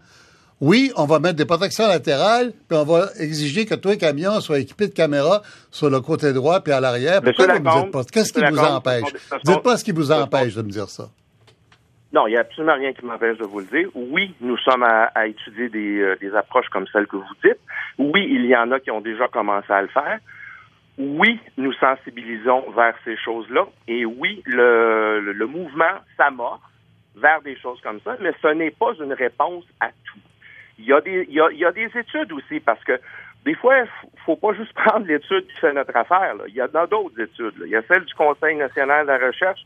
Oui, 0.60 0.92
on 0.96 1.06
va 1.06 1.20
mettre 1.20 1.36
des 1.36 1.46
protections 1.46 1.88
latérales, 1.88 2.52
puis 2.68 2.78
on 2.78 2.84
va 2.84 3.10
exiger 3.20 3.66
que 3.66 3.76
tous 3.76 3.90
les 3.90 3.98
camions 3.98 4.40
soient 4.40 4.60
équipés 4.60 4.88
de 4.88 4.94
caméras 4.94 5.44
sur 5.70 5.90
le 5.90 6.02
côté 6.02 6.34
droit 6.34 6.62
puis 6.62 6.74
à 6.74 6.80
l'arrière. 6.80 7.22
Pourquoi 7.22 7.46
vous 7.46 7.64
me 7.64 7.82
dites 7.84 7.92
pas? 7.92 8.04
Qu'est-ce 8.12 8.34
qui 8.34 8.44
vous 8.44 8.60
empêche? 8.60 9.14
Dites 9.44 9.62
pas 9.62 9.78
ce 9.78 9.84
qui 9.84 9.92
vous 9.92 10.12
empêche 10.12 10.56
de 10.56 10.64
me 10.64 10.70
dire 10.70 10.90
ça. 10.90 11.10
Non, 12.12 12.26
il 12.26 12.32
n'y 12.32 12.38
a 12.38 12.42
absolument 12.42 12.76
rien 12.76 12.94
qui 12.94 13.06
m'empêche 13.06 13.38
de 13.38 13.44
vous 13.44 13.60
le 13.60 13.66
dire. 13.66 13.90
Oui, 13.94 14.34
nous 14.42 14.58
sommes 14.58 14.84
à, 14.84 15.28
étudier 15.28 15.70
des, 15.70 16.00
euh, 16.00 16.16
des, 16.20 16.34
approches 16.34 16.68
comme 16.70 16.88
celles 16.92 17.06
que 17.06 17.18
vous 17.18 17.24
dites. 17.44 17.60
Oui, 18.00 18.26
il 18.28 18.46
y 18.46 18.56
en 18.56 18.72
a 18.72 18.80
qui 18.80 18.90
ont 18.92 19.02
déjà 19.02 19.28
commencé 19.28 19.72
à 19.72 19.82
le 19.82 19.90
faire. 19.90 20.20
Oui, 20.98 21.40
nous 21.58 21.74
sensibilisons 21.74 22.72
vers 22.72 22.96
ces 23.06 23.18
choses-là. 23.18 23.68
Et 23.88 24.06
oui, 24.06 24.42
le, 24.46 25.20
le, 25.20 25.32
le 25.32 25.48
mouvement 25.48 26.02
s'amorce 26.18 26.62
vers 27.16 27.42
des 27.42 27.58
choses 27.58 27.80
comme 27.82 28.00
ça, 28.02 28.16
mais 28.22 28.32
ce 28.42 28.48
n'est 28.48 28.72
pas 28.72 28.94
une 29.00 29.14
réponse 29.14 29.66
à 29.80 29.90
tout. 29.90 30.20
Il 30.80 30.86
y 30.86 30.94
a 30.94 31.02
des, 31.02 31.26
il 31.30 31.36
y 31.36 31.66
a, 31.66 31.72
des 31.72 31.90
études 31.96 32.32
aussi 32.32 32.60
parce 32.60 32.84
que 32.84 33.00
des 33.46 33.56
fois, 33.56 33.80
il 33.80 34.20
faut 34.26 34.36
pas 34.36 34.54
juste 34.54 34.74
prendre 34.86 35.08
l'étude 35.08 35.48
qui 35.48 35.60
fait 35.60 35.74
notre 35.74 35.96
affaire. 35.96 36.36
Il 36.48 36.54
y 36.54 36.62
a 36.62 36.68
d'autres 36.68 37.20
études. 37.20 37.56
Il 37.64 37.70
y 37.70 37.76
a 37.76 37.82
celle 37.84 38.06
du 38.06 38.14
Conseil 38.14 38.56
national 38.56 39.06
de 39.06 39.12
la 39.12 39.18
recherche 39.18 39.62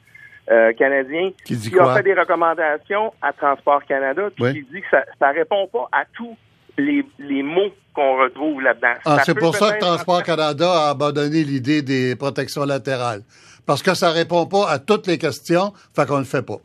euh, 0.49 0.73
canadien 0.73 1.31
qui, 1.45 1.53
a 1.79 1.95
fait 1.95 2.03
des 2.03 2.13
recommandations 2.13 3.13
à 3.21 3.33
Transport 3.33 3.85
Canada 3.85 4.29
puis 4.35 4.53
qui 4.53 4.63
dit 4.73 4.81
que 4.81 4.87
ça 4.89 5.31
ne 5.31 5.35
répond 5.35 5.67
pas 5.67 5.87
à 5.91 6.05
tous 6.13 6.35
les, 6.77 7.05
les 7.19 7.43
mots 7.43 7.71
qu'on 7.93 8.17
retrouve 8.17 8.61
là-dedans. 8.61 8.93
Ah, 9.05 9.19
c'est 9.23 9.37
pour 9.37 9.55
ça 9.55 9.73
que 9.73 9.79
Transport 9.79 10.23
Canada 10.23 10.69
a 10.69 10.89
abandonné 10.91 11.43
l'idée 11.43 11.81
des 11.81 12.15
protections 12.15 12.65
latérales. 12.65 13.21
Parce 13.65 13.83
que 13.83 13.93
ça 13.93 14.11
répond 14.11 14.45
pas 14.47 14.69
à 14.69 14.79
toutes 14.79 15.07
les 15.07 15.17
questions, 15.17 15.73
fait 15.95 16.07
qu'on 16.07 16.19
le 16.19 16.25
fait 16.25 16.45
pas. 16.45 16.57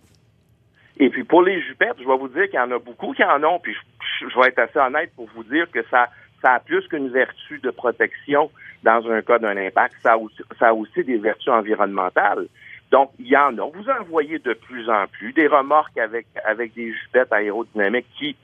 Et 0.99 1.11
puis 1.11 1.25
pour 1.25 1.43
les 1.43 1.61
jupettes, 1.63 1.97
je 1.99 2.07
vais 2.07 2.17
vous 2.17 2.29
dire 2.29 2.45
qu'il 2.47 2.59
y 2.59 2.63
en 2.63 2.71
a 2.71 2.79
beaucoup 2.79 3.13
qui 3.13 3.23
en 3.23 3.43
ont, 3.45 3.59
puis 3.59 3.75
je, 4.21 4.41
vais 4.41 4.49
être 4.49 4.59
assez 4.59 4.79
honnête 4.79 5.13
pour 5.15 5.29
vous 5.35 5.45
dire 5.45 5.71
que 5.71 5.85
ça, 5.91 6.09
ça 6.41 6.55
a 6.55 6.61
plus 6.61 6.87
qu'une 6.89 7.11
vertu 7.11 7.59
de 7.59 7.71
protection 7.71 8.51
dans 8.83 9.07
un 9.11 9.21
cas 9.21 9.39
d'un 9.39 9.57
impact, 9.57 9.97
ça 10.03 10.13
a, 10.13 10.17
aussi, 10.17 10.43
ça 10.59 10.69
a 10.69 10.73
aussi 10.73 11.05
des 11.05 11.19
vertus 11.19 11.49
environnementales. 11.49 12.47
Donc, 12.91 13.11
il 13.19 13.27
y 13.27 13.37
en 13.37 13.59
a. 13.59 13.71
Vous 13.71 13.91
en 13.91 14.05
voyez 14.05 14.39
de 14.39 14.55
plus 14.55 14.89
en 14.89 15.07
plus 15.09 15.33
des 15.33 15.49
remorques 15.49 15.99
avec, 15.99 16.27
avec 16.45 16.73
des 16.75 16.93
jupettes 16.93 17.33
aérodynamiques 17.33 18.07
qui, 18.17 18.37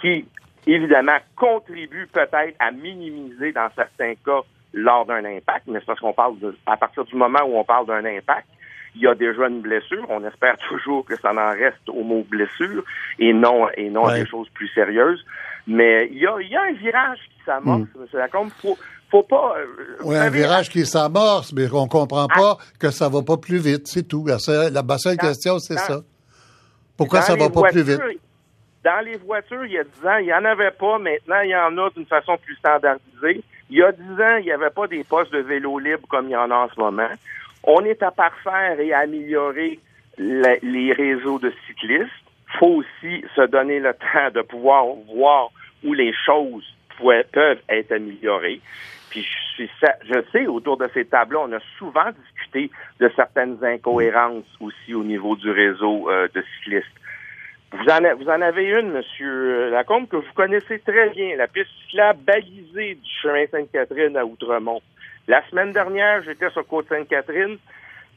qui, 0.00 0.26
évidemment, 0.66 1.16
contribuent 1.36 2.08
peut-être 2.12 2.56
à 2.58 2.70
minimiser 2.70 3.52
dans 3.52 3.68
certains 3.74 4.14
cas 4.24 4.40
lors 4.72 5.06
d'un 5.06 5.24
impact, 5.24 5.66
mais 5.68 5.78
c'est 5.78 5.86
parce 5.86 6.00
qu'on 6.00 6.12
parle 6.12 6.38
de, 6.40 6.56
à 6.66 6.76
partir 6.76 7.04
du 7.04 7.14
moment 7.14 7.40
où 7.46 7.56
on 7.56 7.64
parle 7.64 7.86
d'un 7.86 8.04
impact, 8.04 8.48
il 8.96 9.02
y 9.02 9.06
a 9.06 9.14
déjà 9.14 9.48
une 9.48 9.60
blessure. 9.60 10.04
On 10.08 10.24
espère 10.24 10.56
toujours 10.68 11.04
que 11.04 11.16
ça 11.16 11.32
en 11.32 11.52
reste 11.52 11.88
au 11.88 12.02
mot 12.02 12.24
blessure 12.28 12.84
et 13.18 13.32
non 13.32 13.68
et 13.76 13.90
non 13.90 14.06
à 14.06 14.18
des 14.18 14.26
choses 14.26 14.48
plus 14.54 14.68
sérieuses. 14.68 15.24
Mais 15.66 16.08
il 16.10 16.18
y 16.18 16.26
a, 16.26 16.36
il 16.40 16.48
y 16.48 16.56
a 16.56 16.62
un 16.62 16.72
virage 16.72 17.18
qui 17.18 17.44
s'amorce. 17.44 17.88
M. 17.96 18.06
Lacombe. 18.12 18.50
Faut, 18.60 18.76
faut 19.10 19.22
pas. 19.22 19.54
Euh, 19.58 19.96
oui, 20.04 20.16
un 20.16 20.28
virage 20.28 20.68
qui 20.68 20.84
s'amorce, 20.84 21.52
mais 21.52 21.72
on 21.72 21.88
comprend 21.88 22.26
pas 22.26 22.58
ah. 22.60 22.64
que 22.78 22.90
ça 22.90 23.08
va 23.08 23.22
pas 23.22 23.38
plus 23.38 23.58
vite, 23.58 23.86
c'est 23.86 24.06
tout. 24.06 24.26
La 24.26 24.38
seule, 24.38 24.72
question, 25.16 25.58
c'est 25.58 25.78
ça. 25.78 26.00
Pourquoi 26.96 27.22
ça 27.22 27.34
va 27.34 27.48
pas 27.48 27.62
plus 27.70 27.82
vite? 27.82 28.00
Dans 28.84 29.02
les 29.02 29.16
voitures, 29.16 29.64
il 29.64 29.72
y 29.72 29.78
a 29.78 29.84
10 29.84 30.06
ans, 30.06 30.16
il 30.18 30.26
n'y 30.26 30.34
en 30.34 30.44
avait 30.44 30.70
pas. 30.70 30.98
Maintenant, 30.98 31.40
il 31.40 31.48
y 31.48 31.56
en 31.56 31.76
a 31.78 31.88
d'une 31.90 32.04
façon 32.04 32.36
plus 32.36 32.54
standardisée. 32.56 33.42
Il 33.70 33.78
y 33.78 33.82
a 33.82 33.92
10 33.92 34.02
ans, 34.20 34.36
il 34.36 34.44
n'y 34.44 34.52
avait 34.52 34.68
pas 34.68 34.86
des 34.86 35.02
postes 35.04 35.32
de 35.32 35.38
vélo 35.38 35.78
libre 35.78 36.06
comme 36.08 36.26
il 36.26 36.32
y 36.32 36.36
en 36.36 36.50
a 36.50 36.54
en 36.54 36.68
ce 36.68 36.78
moment. 36.78 37.08
On 37.62 37.82
est 37.86 38.02
à 38.02 38.10
parfaire 38.10 38.78
et 38.78 38.92
à 38.92 39.00
améliorer 39.00 39.80
les 40.18 40.92
réseaux 40.92 41.38
de 41.38 41.50
cyclistes. 41.66 42.10
faut 42.58 42.82
aussi 42.82 43.24
se 43.34 43.46
donner 43.46 43.80
le 43.80 43.94
temps 43.94 44.30
de 44.34 44.42
pouvoir 44.42 44.84
voir 45.14 45.48
où 45.82 45.94
les 45.94 46.12
choses 46.12 46.64
peuvent 47.00 47.62
être 47.70 47.90
améliorées. 47.90 48.60
Puis 49.08 49.26
je, 49.56 49.64
je 50.02 50.22
sais, 50.30 50.46
autour 50.46 50.76
de 50.76 50.88
ces 50.92 51.06
tables-là, 51.06 51.40
on 51.48 51.52
a 51.52 51.60
souvent 51.78 52.10
discuté 52.22 52.70
de 53.00 53.10
certaines 53.16 53.64
incohérences 53.64 54.44
aussi 54.60 54.94
au 54.94 55.02
niveau 55.02 55.36
du 55.36 55.50
réseau 55.50 56.10
euh, 56.10 56.28
de 56.34 56.44
cyclistes. 56.56 56.86
Vous 57.74 57.90
en, 57.90 58.14
vous 58.16 58.28
en 58.28 58.40
avez 58.40 58.66
une, 58.66 58.92
Monsieur 58.92 59.70
Lacombe, 59.70 60.06
que 60.06 60.14
vous 60.14 60.32
connaissez 60.36 60.78
très 60.78 61.10
bien, 61.10 61.34
la 61.34 61.48
piste 61.48 61.70
cyclable 61.82 62.20
balisée 62.22 62.94
du 62.94 63.10
chemin 63.20 63.46
Sainte-Catherine 63.50 64.16
à 64.16 64.24
Outremont. 64.24 64.80
La 65.26 65.44
semaine 65.48 65.72
dernière, 65.72 66.22
j'étais 66.22 66.50
sur 66.50 66.64
Côte-Sainte-Catherine, 66.68 67.58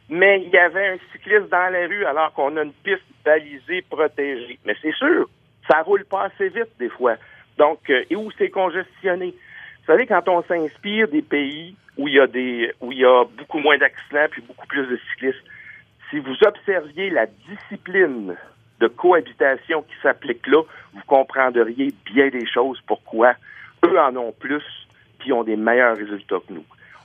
mais 0.10 0.44
il 0.44 0.50
y 0.50 0.58
avait 0.60 0.90
un 0.90 0.98
cycliste 1.12 1.50
dans 1.50 1.74
la 1.74 1.88
rue 1.88 2.06
alors 2.06 2.34
qu'on 2.34 2.56
a 2.56 2.62
une 2.62 2.72
piste 2.72 3.02
balisée, 3.26 3.82
protégée. 3.90 4.60
Mais 4.64 4.76
c'est 4.80 4.94
sûr, 4.94 5.28
ça 5.68 5.82
roule 5.82 6.06
pas 6.06 6.26
assez 6.26 6.50
vite 6.50 6.78
des 6.78 6.90
fois. 6.90 7.16
Donc, 7.58 7.90
euh, 7.90 8.06
et 8.12 8.16
où 8.16 8.30
c'est 8.38 8.52
congestionné? 8.52 9.32
Vous 9.32 9.86
savez, 9.88 10.06
quand 10.06 10.28
on 10.28 10.44
s'inspire 10.44 11.08
des 11.08 11.24
pays 11.24 11.76
où 11.98 12.08
il 12.08 12.14
y 12.14 12.20
a 12.20 12.28
des 12.28 12.74
où 12.80 12.92
il 12.92 13.00
y 13.00 13.06
a 13.06 13.24
beaucoup 13.24 13.58
moins 13.58 13.80
d'accidents 13.80 14.28
puis 14.30 14.44
beaucoup 14.44 14.68
plus 14.68 14.86
de 14.86 15.00
cyclistes, 15.10 15.44
si 16.12 16.20
vous 16.20 16.36
observiez 16.46 17.10
la 17.10 17.26
discipline 17.26 18.36
de 18.80 18.88
cohabitation 18.88 19.82
qui 19.84 19.94
s'applique 20.02 20.46
là, 20.48 20.62
vous 20.94 21.02
comprendriez 21.08 21.94
bien 22.06 22.30
des 22.30 22.46
choses 22.48 22.80
pourquoi 22.88 23.34
eux 23.86 24.00
en 24.00 24.16
ont 24.16 24.34
plus 24.40 24.64
puis 25.20 25.34
ont 25.34 25.44
des 25.44 25.56
meilleurs 25.56 25.98
résultats 25.98 26.38
que 26.48 26.54
nous. 26.54 26.64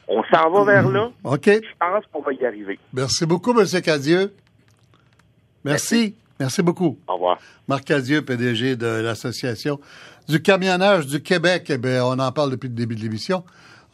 On 0.08 0.22
s'en 0.24 0.50
va 0.50 0.64
vers 0.64 0.88
là. 0.88 1.10
OK. 1.24 1.46
Je 1.46 1.60
pense 1.78 2.04
qu'on 2.12 2.20
va 2.20 2.32
y 2.32 2.44
arriver. 2.44 2.78
Merci 2.92 3.24
beaucoup, 3.24 3.58
M. 3.58 3.66
Cadieux. 3.82 4.32
Merci. 5.64 6.16
Merci. 6.38 6.62
beaucoup. 6.62 6.98
Au 7.06 7.14
revoir. 7.14 7.38
Marc 7.68 7.84
Cadieux, 7.84 8.22
PDG 8.22 8.76
de 8.76 9.00
l'Association 9.00 9.78
du 10.28 10.42
camionnage 10.42 11.06
du 11.06 11.22
Québec. 11.22 11.66
Eh 11.68 11.78
bien, 11.78 12.04
on 12.04 12.18
en 12.18 12.32
parle 12.32 12.50
depuis 12.50 12.68
le 12.68 12.74
début 12.74 12.96
de 12.96 13.00
l'émission. 13.00 13.44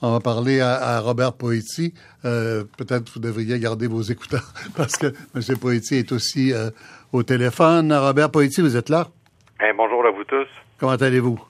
On 0.01 0.13
va 0.13 0.21
parler 0.21 0.61
à, 0.61 1.01
Robert 1.01 1.33
Poetti. 1.33 1.93
Euh, 2.25 2.63
peut-être 2.77 3.11
vous 3.13 3.21
devriez 3.21 3.59
garder 3.59 3.89
vos 3.89 4.03
écouteurs 4.03 4.53
parce 4.77 4.97
que 4.97 5.07
M. 5.35 5.59
Poetti 5.61 5.97
est 5.97 6.13
aussi 6.13 6.53
euh, 6.53 6.71
au 7.13 7.25
téléphone. 7.25 7.93
Robert 7.93 8.31
Poetti, 8.31 8.61
vous 8.61 8.77
êtes 8.77 8.91
là? 8.91 9.09
Eh, 9.61 9.73
bonjour 9.77 10.07
à 10.07 10.11
vous 10.13 10.23
tous. 10.23 10.47
Comment 10.79 10.93
allez-vous? 10.93 11.41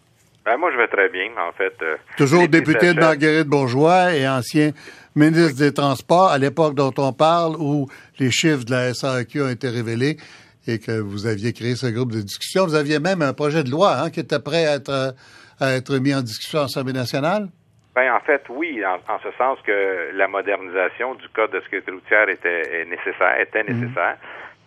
Ben, 0.47 0.57
moi, 0.57 0.71
je 0.73 0.79
vais 0.79 0.89
très 0.89 1.11
bien, 1.11 1.29
en 1.47 1.53
fait. 1.53 1.75
Euh, 1.83 1.97
Toujours 2.17 2.49
député 2.49 2.95
de 2.95 3.01
Marguerite-Bourgeois 3.01 4.15
et 4.15 4.27
ancien 4.27 4.71
ministre 5.15 5.59
des 5.59 5.75
Transports 5.75 6.31
à 6.31 6.39
l'époque 6.39 6.75
dont 6.75 6.95
on 6.97 7.13
parle, 7.13 7.55
où 7.59 7.87
les 8.19 8.31
chiffres 8.31 8.65
de 8.65 8.71
la 8.71 8.95
SAQ 8.95 9.43
ont 9.43 9.51
été 9.51 9.69
révélés 9.69 10.17
et 10.67 10.79
que 10.79 10.99
vous 10.99 11.27
aviez 11.27 11.53
créé 11.53 11.77
ce 11.77 11.89
groupe 11.89 12.13
de 12.13 12.23
discussion. 12.23 12.65
Vous 12.65 12.77
aviez 12.77 12.99
même 12.99 13.21
un 13.21 13.35
projet 13.35 13.63
de 13.63 13.71
loi 13.71 14.01
hein, 14.01 14.11
qui 14.11 14.21
était 14.21 14.41
prêt 14.41 14.67
à 14.67 14.77
être, 14.77 15.15
à 15.61 15.73
être 15.73 15.99
mis 15.99 16.15
en 16.15 16.23
discussion 16.23 16.61
à 16.61 16.63
l'Assemblée 16.63 16.95
nationale? 16.95 17.49
Ben, 17.99 18.13
en 18.13 18.21
fait, 18.21 18.45
oui, 18.49 18.81
en, 18.87 19.19
ce 19.19 19.33
sens 19.33 19.59
que 19.63 20.13
la 20.15 20.29
modernisation 20.29 21.17
du 21.17 21.29
code 21.31 21.51
de 21.51 21.61
sécurité 21.63 21.91
routière 21.91 22.29
était 22.29 22.85
nécessaire, 22.85 23.41
était 23.41 23.65
mhm. 23.65 23.81
nécessaire. 23.81 24.19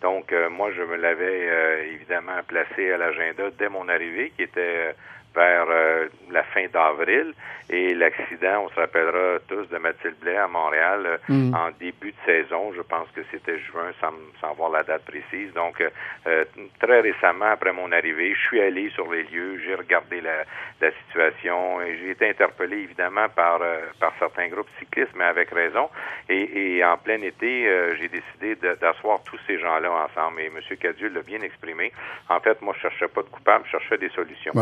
Donc, 0.02 0.30
euh, 0.32 0.50
moi, 0.50 0.70
je 0.76 0.82
me 0.82 0.96
l'avais 0.96 1.48
euh, 1.48 1.94
évidemment 1.94 2.42
placé 2.46 2.92
à 2.92 2.98
l'agenda 2.98 3.44
dès 3.58 3.70
mon 3.70 3.88
arrivée, 3.88 4.34
qui 4.36 4.42
était 4.42 4.94
euh, 5.36 6.06
vers 6.08 6.08
la 6.30 6.42
fin 6.44 6.66
d'avril. 6.72 7.34
Et 7.72 7.94
l'accident, 7.94 8.64
on 8.66 8.68
se 8.68 8.74
rappellera 8.74 9.38
tous 9.48 9.66
de 9.68 9.78
Mathilde 9.78 10.16
Blais 10.20 10.36
à 10.36 10.46
Montréal 10.46 11.06
euh, 11.06 11.16
mm. 11.28 11.54
en 11.54 11.70
début 11.80 12.12
de 12.12 12.16
saison. 12.26 12.70
Je 12.76 12.82
pense 12.82 13.08
que 13.14 13.22
c'était 13.30 13.58
juin, 13.60 13.92
sans, 13.98 14.12
sans 14.42 14.52
voir 14.54 14.70
la 14.70 14.82
date 14.82 15.04
précise. 15.06 15.52
Donc, 15.54 15.80
euh, 15.80 15.88
euh, 16.26 16.44
très 16.80 17.00
récemment, 17.00 17.46
après 17.46 17.72
mon 17.72 17.90
arrivée, 17.92 18.34
je 18.34 18.40
suis 18.40 18.60
allé 18.60 18.90
sur 18.90 19.10
les 19.10 19.22
lieux, 19.22 19.58
j'ai 19.64 19.74
regardé 19.74 20.20
la, 20.20 20.44
la, 20.82 20.90
situation 21.06 21.80
et 21.80 21.96
j'ai 21.96 22.10
été 22.10 22.28
interpellé 22.28 22.76
évidemment 22.76 23.28
par, 23.34 23.60
par 23.98 24.12
certains 24.18 24.48
groupes 24.48 24.68
cyclistes, 24.78 25.14
mais 25.14 25.24
avec 25.24 25.50
raison. 25.50 25.88
Et, 26.28 26.76
et 26.76 26.84
en 26.84 26.98
plein 26.98 27.22
été, 27.22 27.96
j'ai 27.98 28.08
décidé 28.08 28.56
d'asseoir 28.56 29.22
tous 29.24 29.38
ces 29.46 29.58
gens-là 29.58 29.90
ensemble. 29.90 30.42
Et 30.42 30.46
M. 30.46 30.60
Cadieux 30.78 31.08
l'a 31.08 31.22
bien 31.22 31.40
exprimé. 31.40 31.92
En 32.28 32.40
fait, 32.40 32.60
moi, 32.60 32.74
je 32.76 32.82
cherchais 32.82 33.08
pas 33.08 33.22
de 33.22 33.28
coupable, 33.28 33.64
je 33.66 33.70
cherchais 33.70 33.98
des 33.98 34.10
solutions. 34.10 34.52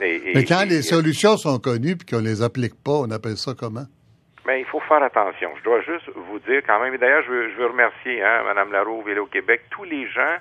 Mais 0.00 0.44
quand 0.44 0.64
les 0.68 0.82
solutions 0.82 1.36
sont 1.36 1.58
connues 1.58 1.96
puis 1.96 2.06
qu'on 2.06 2.22
les 2.22 2.42
applique 2.42 2.74
pas, 2.82 2.92
on 2.92 3.10
appelle 3.10 3.36
ça 3.36 3.52
comment? 3.58 3.86
Mais 4.46 4.60
il 4.60 4.66
faut 4.66 4.80
faire 4.80 5.02
attention. 5.02 5.50
Je 5.58 5.62
dois 5.62 5.80
juste 5.82 6.10
vous 6.14 6.38
dire 6.40 6.62
quand 6.66 6.80
même, 6.80 6.94
et 6.94 6.98
d'ailleurs, 6.98 7.22
je 7.24 7.30
veux, 7.30 7.50
je 7.50 7.56
veux 7.56 7.66
remercier 7.66 8.22
hein, 8.22 8.42
Mme 8.44 8.72
Laroux, 8.72 9.02
Vélo 9.02 9.26
Québec, 9.26 9.62
tous 9.70 9.84
les 9.84 10.08
gens 10.08 10.36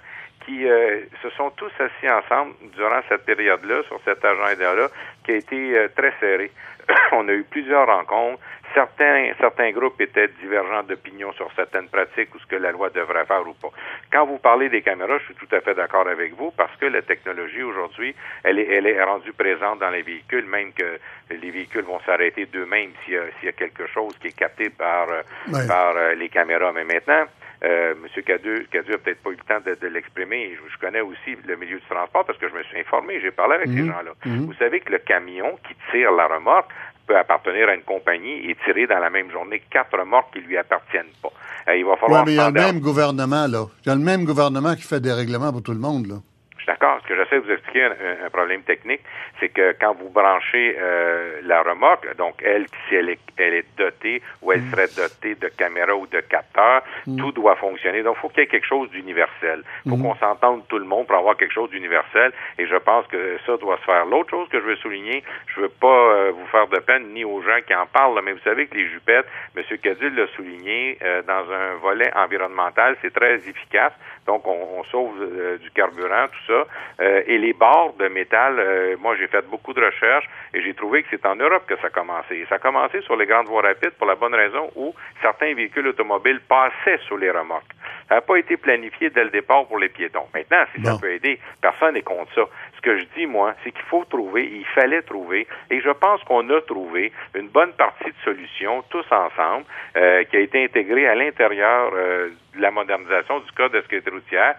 qui 0.46 0.68
euh, 0.68 1.02
se 1.22 1.30
sont 1.32 1.52
tous 1.52 1.72
assis 1.80 2.10
ensemble 2.10 2.54
durant 2.76 3.02
cette 3.08 3.26
période-là, 3.26 3.84
sur 3.88 4.00
cet 4.04 4.26
agenda-là, 4.26 4.88
qui 5.24 5.32
a 5.32 5.36
été 5.36 5.78
euh, 5.78 5.88
très 5.96 6.14
serré. 6.20 6.52
on 7.12 7.28
a 7.28 7.34
eu 7.34 7.44
plusieurs 7.44 7.86
rencontres. 7.86 8.40
Certains, 8.74 9.32
certains 9.40 9.72
groupes 9.72 10.00
étaient 10.00 10.30
divergents 10.40 10.84
d'opinion 10.84 11.32
sur 11.34 11.52
certaines 11.56 11.88
pratiques 11.88 12.34
ou 12.36 12.40
ce 12.40 12.46
que 12.46 12.56
la 12.56 12.72
loi 12.72 12.90
devrait 12.90 13.26
faire 13.26 13.46
ou 13.48 13.54
pas. 13.54 13.72
Quand 14.12 14.26
vous 14.26 14.38
parlez 14.38 14.70
des 14.70 14.82
caméras, 14.82 15.18
je 15.20 15.26
suis 15.26 15.36
tout 15.36 15.56
à 15.56 15.62
fait 15.62 15.74
d'accord 15.74 16.08
avec 16.08 16.34
vous 16.36 16.52
parce 16.52 16.76
que 16.78 16.86
la 16.86 17.02
technologie 17.02 17.64
aujourd'hui, 17.64 18.16
elle 18.44 18.60
est, 18.60 18.68
elle 18.68 18.88
est 18.88 19.04
rendue 19.04 19.34
présente 19.34 19.80
dans 19.80 19.90
les 19.90 20.04
véhicules, 20.04 20.46
même 20.46 20.72
que 20.74 21.00
les 21.30 21.52
véhicules 21.52 21.84
vont 21.84 22.00
s'arrêter 22.06 22.46
d'eux-mêmes 22.46 22.92
s'il 23.04 23.14
y, 23.16 23.46
y, 23.46 23.50
a 23.50 23.52
quelque 23.52 23.88
chose 23.88 24.18
qui 24.20 24.28
est 24.28 24.38
capté 24.38 24.70
par, 24.70 25.10
euh, 25.10 25.68
par 25.68 25.96
euh, 25.96 26.16
les 26.16 26.30
caméras. 26.30 26.72
Mais 26.74 26.84
maintenant, 26.84 27.26
euh, 27.64 27.94
M. 27.94 28.24
Cadu, 28.24 28.68
Cadu 28.72 28.94
a 28.94 28.98
peut-être 28.98 29.22
pas 29.22 29.30
eu 29.30 29.36
le 29.36 29.44
temps 29.44 29.60
de, 29.64 29.88
l'exprimer. 29.88 30.58
Je, 30.68 30.78
connais 30.80 31.02
aussi 31.02 31.38
le 31.46 31.56
milieu 31.56 31.78
du 31.78 31.86
transport 31.86 32.26
parce 32.26 32.40
que 32.40 32.50
je 32.50 32.56
me 32.56 32.64
suis 32.64 32.80
informé, 32.80 33.20
j'ai 33.22 33.32
parlé 33.32 33.56
avec 33.56 33.68
ces 33.68 33.82
mhm. 33.82 33.88
gens-là. 33.88 34.12
Mhm. 34.26 34.46
Vous 34.48 34.54
savez 34.54 34.80
que 34.80 34.92
le 34.92 34.98
camion 34.98 35.58
qui 35.68 35.76
tire 35.92 36.12
la 36.12 36.28
remorque 36.28 36.72
peut 37.12 37.18
appartenir 37.18 37.68
à 37.68 37.76
une 37.76 37.84
compagnie 37.84 38.50
et 38.50 38.56
tirer 38.66 38.88
dans 38.88 39.00
la 39.00 39.10
même 39.10 39.30
journée 39.32 39.62
quatre 39.70 39.98
remorques 39.98 40.34
qui 40.34 40.40
lui 40.40 40.58
appartiennent 40.58 41.14
pas. 41.22 41.32
Euh, 41.68 41.76
il 41.76 41.86
va 41.86 41.98
falloir. 41.98 42.26
mais 42.26 42.34
il 42.34 42.36
y 42.36 42.40
a 42.40 42.48
le 42.48 42.54
même 42.54 42.80
gouvernement 42.80 43.48
là. 43.48 43.66
Il 43.86 43.90
y 43.90 43.92
a 43.92 43.96
le 43.96 44.02
même 44.02 44.24
gouvernement 44.24 44.76
qui 44.76 44.84
fait 44.84 45.02
des 45.02 45.12
règlements 45.12 45.52
pour 45.52 45.62
tout 45.62 45.74
le 45.74 45.80
monde 45.80 46.08
là. 46.08 46.16
Je 46.62 46.66
suis 46.66 46.80
d'accord. 46.80 47.00
Ce 47.02 47.08
que 47.08 47.16
j'essaie 47.16 47.38
de 47.38 47.46
vous 47.46 47.52
expliquer, 47.54 47.86
un, 47.86 48.30
problème 48.30 48.62
technique, 48.62 49.02
c'est 49.40 49.50
que 49.50 49.76
quand 49.82 49.96
vous 49.96 50.10
branchez 50.10 50.78
euh, 50.80 51.42
la 51.44 51.64
remorque, 51.64 52.16
donc 52.18 52.36
elle, 52.44 52.68
si 52.88 52.96
elle 52.96 53.10
est, 53.10 53.20
elle 53.38 53.56
est 53.56 53.78
dotée 53.80 54.22
ou 54.44 54.52
elle 54.52 54.62
mm. 54.62 54.70
serait 54.70 54.88
dotée 54.96 55.34
de 55.34 55.48
caméras 55.48 55.96
ou 55.96 56.06
de 56.06 56.20
capteurs, 56.20 56.84
mm. 57.08 57.18
tout 57.18 57.32
doit 57.32 57.56
fonctionner. 57.56 58.04
Donc, 58.04 58.18
il 58.18 58.22
faut 58.22 58.30
qu'il 58.30 58.42
y 58.42 58.44
ait 58.44 58.48
quelque 58.48 58.68
chose 58.68 58.92
d'universel. 58.92 59.64
Il 59.86 59.90
faut 59.90 59.98
mm. 59.98 60.04
qu'on 60.04 60.16
s'entende 60.18 60.68
tout 60.68 60.78
le 60.78 60.86
monde 60.86 61.08
pour 61.08 61.18
avoir 61.18 61.36
quelque 61.36 61.52
chose 61.52 61.72
d'universel. 61.72 62.32
Et 62.60 62.68
je 62.68 62.76
pense 62.76 63.08
que 63.08 63.40
ça 63.48 63.58
doit 63.58 63.78
se 63.78 63.86
faire. 63.86 64.06
L'autre 64.06 64.30
chose 64.30 64.48
que 64.50 64.60
je 64.60 64.66
veux 64.66 64.76
souligner, 64.76 65.24
je 65.48 65.62
veux 65.62 65.70
pas 65.70 65.88
euh, 65.88 66.32
vous 66.32 66.46
faire 66.52 66.68
de 66.68 66.78
peine 66.78 67.12
ni 67.12 67.26
aux 67.26 67.42
gens 67.42 67.60
qui 67.66 67.74
en 67.74 67.88
parlent, 67.88 68.22
mais 68.24 68.34
vous 68.34 68.44
savez 68.44 68.68
que 68.68 68.76
les 68.76 68.88
jupettes, 68.88 69.26
M. 69.58 69.64
Cadil 69.82 70.14
l'a 70.14 70.28
souligné, 70.36 71.00
euh, 71.02 71.24
dans 71.24 71.52
un 71.52 71.74
volet 71.82 72.12
environnemental, 72.16 72.98
c'est 73.02 73.14
très 73.14 73.38
efficace. 73.50 73.94
Donc, 74.28 74.46
on, 74.46 74.78
on 74.78 74.84
sauve 74.84 75.58
du 75.60 75.72
carburant, 75.72 76.28
tout 76.28 76.46
ça 76.46 76.51
euh, 76.54 77.24
et 77.26 77.38
les 77.38 77.54
barres 77.54 77.94
de 77.94 78.08
métal, 78.08 78.60
euh, 78.60 78.96
moi 79.00 79.16
j'ai 79.18 79.28
fait 79.28 79.46
beaucoup 79.48 79.74
de 79.74 79.84
recherches 79.84 80.30
et 80.54 80.62
j'ai 80.62 80.74
trouvé 80.74 81.04
que 81.04 81.10
c'est 81.12 81.26
en 81.26 81.36
Europe 81.36 81.64
que 81.68 81.76
ça 81.78 81.88
a 81.88 81.90
commencé. 81.90 82.46
ça 82.50 82.56
a 82.56 82.60
commencé 82.60 83.02
sur 83.02 83.16
les 83.16 83.26
grandes 83.26 83.48
voies 83.48 83.62
rapides 83.62 83.92
pour 83.98 84.08
la 84.08 84.16
bonne 84.16 84.36
raison 84.36 84.70
où 84.76 84.94
certains 85.22 85.54
véhicules 85.54 85.88
automobiles 85.88 86.42
passaient 86.48 87.00
sous 87.08 87.18
les 87.18 87.32
remorques. 87.32 87.74
Ça 88.08 88.16
n'a 88.16 88.22
pas 88.22 88.38
été 88.38 88.58
planifié 88.58 89.10
dès 89.10 89.24
le 89.24 89.30
départ 89.30 89.66
pour 89.68 89.80
les 89.80 89.90
piétons. 89.90 90.28
Maintenant, 90.34 90.66
si 90.76 90.84
ça 90.84 90.98
peut 91.00 91.12
aider, 91.12 91.40
personne 91.62 91.94
n'est 91.94 92.02
contre 92.02 92.34
ça. 92.34 92.42
Ce 92.76 92.82
que 92.82 92.98
je 92.98 93.06
dis, 93.16 93.26
moi, 93.26 93.54
c'est 93.64 93.72
qu'il 93.72 93.86
faut 93.86 94.04
trouver, 94.04 94.50
il 94.52 94.66
fallait 94.66 95.02
trouver, 95.02 95.48
et 95.70 95.80
je 95.80 95.90
pense 95.92 96.22
qu'on 96.24 96.50
a 96.50 96.62
trouvé 96.62 97.14
une 97.36 97.48
bonne 97.48 97.72
partie 97.74 98.10
de 98.10 98.24
solutions, 98.26 98.84
tous 98.90 99.06
ensemble, 99.12 99.66
euh, 99.96 100.24
qui 100.26 100.36
a 100.36 100.40
été 100.42 100.64
intégrée 100.64 101.08
à 101.08 101.16
l'intérieur 101.16 101.92
de 101.92 102.62
la 102.62 102.72
modernisation 102.72 103.40
du 103.40 103.52
code 103.54 103.72
de 103.72 103.82
sécurité 103.82 104.10
routière. 104.10 104.56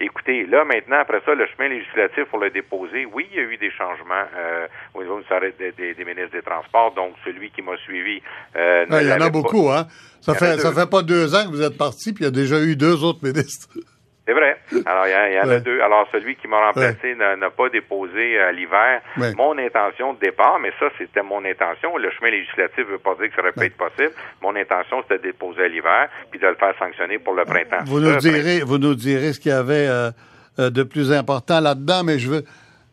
Écoutez, 0.00 0.46
là, 0.46 0.64
maintenant, 0.64 0.98
après 1.00 1.20
ça, 1.24 1.34
le 1.34 1.46
chemin 1.46 1.68
législatif 1.68 2.24
pour 2.30 2.38
le 2.38 2.50
déposer, 2.50 3.06
oui, 3.06 3.26
il 3.30 3.36
y 3.36 3.40
a 3.40 3.42
eu 3.42 3.56
des 3.56 3.70
changements 3.70 4.26
euh, 4.36 4.66
au 4.94 5.02
niveau 5.02 5.20
des, 5.58 5.72
des, 5.72 5.94
des, 5.94 6.04
ministres 6.04 6.32
des 6.32 6.42
Transports. 6.42 6.92
Donc, 6.94 7.14
celui 7.24 7.50
qui 7.50 7.62
m'a 7.62 7.76
suivi. 7.78 8.20
Euh, 8.56 8.86
il 8.90 9.08
y 9.08 9.12
en 9.12 9.20
a 9.20 9.30
beaucoup, 9.30 9.70
hein? 9.70 9.86
Ça 10.20 10.34
fait, 10.34 10.58
ça 10.58 10.72
fait 10.72 10.88
pas 10.88 11.02
deux 11.02 11.34
ans 11.34 11.44
que 11.44 11.50
vous 11.50 11.62
êtes 11.62 11.76
parti, 11.76 12.12
puis 12.12 12.24
il 12.24 12.26
y 12.26 12.28
a 12.28 12.32
déjà 12.32 12.58
eu 12.60 12.76
deux 12.76 13.04
autres 13.04 13.20
ministres. 13.22 13.68
C'est 14.26 14.32
vrai. 14.32 14.56
Alors, 14.86 15.06
il 15.06 15.34
y, 15.34 15.40
en 15.40 15.50
a 15.50 15.60
deux. 15.60 15.82
Alors, 15.82 16.08
celui 16.10 16.36
qui 16.36 16.48
m'a 16.48 16.66
remplacé 16.66 17.14
n'a 17.14 17.50
pas 17.50 17.68
déposé 17.68 18.38
à 18.38 18.52
l'hiver 18.52 19.02
mon 19.36 19.58
intention 19.58 20.14
de 20.14 20.20
départ, 20.20 20.58
mais 20.60 20.72
ça, 20.80 20.86
c'était 20.96 21.22
mon 21.22 21.44
intention. 21.44 21.96
Le 21.98 22.10
chemin 22.10 22.30
législatif 22.30 22.78
ne 22.78 22.92
veut 22.92 22.98
pas 22.98 23.14
dire 23.16 23.28
que 23.28 23.34
ça 23.36 23.42
aurait 23.42 23.52
pu 23.52 23.66
être 23.66 23.76
possible. 23.76 24.12
Mon 24.40 24.56
intention, 24.56 25.02
c'était 25.02 25.18
de 25.18 25.32
déposer 25.32 25.64
à 25.64 25.68
l'hiver, 25.68 26.08
puis 26.30 26.40
de 26.40 26.46
le 26.46 26.54
faire 26.54 26.74
sanctionner 26.78 27.18
pour 27.18 27.34
le 27.34 27.44
printemps. 27.44 27.84
Vous 27.84 28.00
nous 28.00 28.16
direz, 28.16 28.60
vous 28.60 28.78
nous 28.78 28.94
direz 28.94 29.34
ce 29.34 29.40
qu'il 29.40 29.50
y 29.50 29.54
avait 29.54 29.86
euh, 29.88 30.10
euh, 30.58 30.70
de 30.70 30.82
plus 30.84 31.12
important 31.12 31.60
là-dedans, 31.60 32.02
mais 32.02 32.18
je 32.18 32.30
veux, 32.30 32.44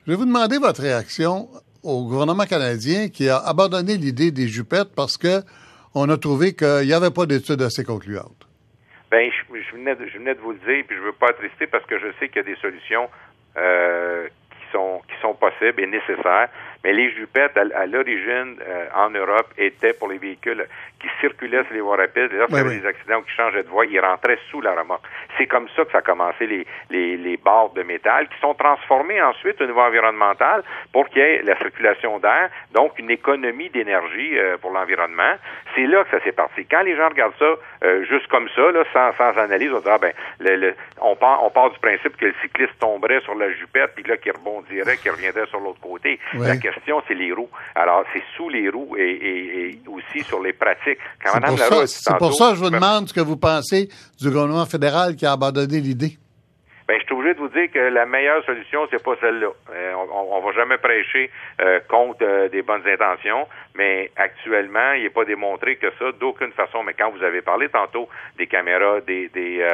je 0.06 0.12
vais 0.12 0.18
vous 0.18 0.26
demander 0.26 0.58
votre 0.58 0.82
réaction 0.82 1.48
au 1.84 2.04
gouvernement 2.04 2.46
canadien 2.46 3.08
qui 3.08 3.30
a 3.30 3.38
abandonné 3.38 3.96
l'idée 3.96 4.32
des 4.32 4.48
jupettes 4.48 4.94
parce 4.96 5.18
que 5.18 5.42
on 5.96 6.10
a 6.10 6.18
trouvé 6.18 6.54
qu'il 6.54 6.86
n'y 6.86 6.94
avait 6.94 7.12
pas 7.12 7.26
d'études 7.26 7.62
assez 7.62 7.84
concluantes. 7.84 8.41
Ben, 9.12 9.30
je, 9.30 9.60
je, 9.60 9.76
venais 9.76 9.94
de, 9.96 10.08
je 10.08 10.18
venais 10.18 10.34
de 10.34 10.40
vous 10.40 10.54
le 10.54 10.60
dire, 10.60 10.86
puis 10.88 10.96
je 10.96 11.02
veux 11.02 11.12
pas 11.12 11.28
attrister 11.28 11.68
parce 11.68 11.86
que 11.86 12.00
je 12.00 12.08
sais 12.18 12.30
qu'il 12.30 12.38
y 12.38 12.40
a 12.40 12.44
des 12.44 12.56
solutions 12.56 13.10
euh, 13.58 14.28
qui 14.28 14.72
sont 14.72 15.02
qui 15.06 15.22
sont 15.22 15.34
possibles 15.34 15.82
et 15.82 15.88
nécessaires. 15.88 16.48
Mais 16.84 16.94
les 16.94 17.12
jupettes, 17.12 17.58
à, 17.58 17.86
l'origine, 17.86 18.58
euh, 18.68 18.86
en 18.96 19.10
Europe, 19.12 19.48
étaient 19.58 19.94
pour 19.94 20.10
les 20.10 20.18
véhicules 20.18 20.66
qui 21.00 21.08
circulaient 21.20 21.64
sur 21.66 21.74
les 21.74 21.82
voies 21.82 21.98
rapides. 21.98 22.32
Lorsqu'il 22.32 22.58
y 22.58 22.62
avait 22.62 22.80
des 22.80 22.86
accidents 22.86 23.22
qui 23.22 23.32
changeaient 23.32 23.64
de 23.64 23.70
voie, 23.70 23.86
ils 23.86 24.00
rentraient 24.00 24.40
sous 24.50 24.62
la 24.62 24.76
remorque. 24.76 25.04
C'est 25.38 25.48
comme 25.48 25.68
ça 25.76 25.86
que 25.86 25.92
ça 25.92 26.00
a 26.00 26.02
commencé 26.02 26.46
les, 26.46 26.66
les, 26.90 27.18
les 27.18 27.38
barres 27.38 27.70
de 27.72 27.84
métal 27.84 28.28
qui 28.30 28.40
sont 28.40 28.54
transformées 28.54 29.22
ensuite 29.22 29.60
au 29.62 29.66
niveau 29.66 29.82
environnemental 29.82 30.64
pour 30.92 31.10
qu'il 31.10 31.22
y 31.22 31.26
ait 31.26 31.42
la 31.44 31.58
circulation 31.58 32.20
d'air, 32.20 32.50
donc 32.74 32.98
une 33.00 33.10
économie 33.10 33.70
d'énergie 33.70 34.38
euh, 34.38 34.58
pour 34.58 34.72
l'environnement. 34.72 35.34
C'est 35.76 35.88
là 35.88 36.04
que 36.04 36.18
ça 36.18 36.24
s'est 36.24 36.32
parti. 36.32 36.66
Quand 36.66 36.82
les 36.82 36.96
gens 36.96 37.10
regardent 37.10 37.38
ça 37.40 37.56
euh, 37.84 38.06
juste 38.06 38.28
comme 38.28 38.50
ça, 38.56 38.72
là, 38.72 38.84
sans, 38.94 39.14
sans 39.18 39.40
analyse, 39.40 39.72
on 39.74 39.80
dit 39.80 39.90
ah, 39.90 39.98
ben 39.98 40.14
le, 40.40 40.74
on 41.02 41.16
part 41.16 41.44
on 41.44 41.50
part 41.50 41.72
du 41.72 41.80
principe 41.80 42.16
que 42.18 42.26
le 42.26 42.34
cycliste 42.42 42.78
tomberait 42.80 43.22
sur 43.22 43.36
la 43.36 43.52
jupette 43.52 43.92
puis 43.96 44.04
là 44.04 44.18
qu'il 44.18 44.32
rebondirait, 44.32 44.98
qu'il 44.98 45.12
reviendrait 45.12 45.48
sur 45.48 45.60
l'autre 45.60 45.80
côté 45.80 46.20
question, 46.74 47.02
c'est 47.08 47.14
les 47.14 47.32
roues. 47.32 47.50
Alors, 47.76 48.04
c'est 48.14 48.24
sous 48.36 48.50
les 48.50 48.70
roues 48.70 48.96
et, 48.98 49.80
aussi 49.88 50.24
sur 50.24 50.42
les 50.42 50.54
pratiques. 50.54 51.00
C'est 51.24 52.18
pour, 52.18 52.34
ça, 52.34 52.52
que 52.52 52.56
je 52.56 52.64
vous 52.64 52.70
demande 52.70 53.08
ce 53.08 53.14
que 53.14 53.22
vous 53.22 53.38
pensez 53.38 53.90
du 54.20 54.30
gouvernement 54.30 54.66
fédéral 54.66 55.16
qui 55.16 55.26
a 55.26 55.34
abandonné 55.34 55.80
l'idée. 55.80 56.18
Ben, 56.88 57.00
je 57.00 57.06
suis 57.06 57.14
obligé 57.14 57.34
de 57.36 57.40
vous 57.40 57.48
dire 57.48 57.72
que 57.72 57.80
la 57.80 58.06
meilleure 58.06 58.44
solution, 58.44 58.86
c'est 58.92 59.02
pas 59.02 59.16
celle-là. 59.22 59.48
Euh, 59.74 59.94
on, 60.12 60.36
on, 60.36 60.42
va 60.42 60.52
jamais 60.52 60.78
prêcher 60.78 61.32
euh, 61.62 61.80
contre 61.88 62.24
euh, 62.24 62.50
des 62.50 62.64
bonnes 62.64 62.86
intentions, 62.86 63.48
mais 63.76 64.12
actuellement, 64.18 64.92
il 64.94 65.04
n'est 65.04 65.10
pas 65.10 65.24
démontré 65.24 65.78
que 65.78 65.88
ça, 65.98 66.12
d'aucune 66.20 66.52
façon. 66.52 66.84
Mais 66.84 66.94
quand 66.94 67.10
vous 67.12 67.24
avez 67.24 67.42
parlé 67.42 67.70
tantôt 67.70 68.10
des 68.38 68.48
caméras, 68.48 69.00
des, 69.08 69.30
des 69.30 69.66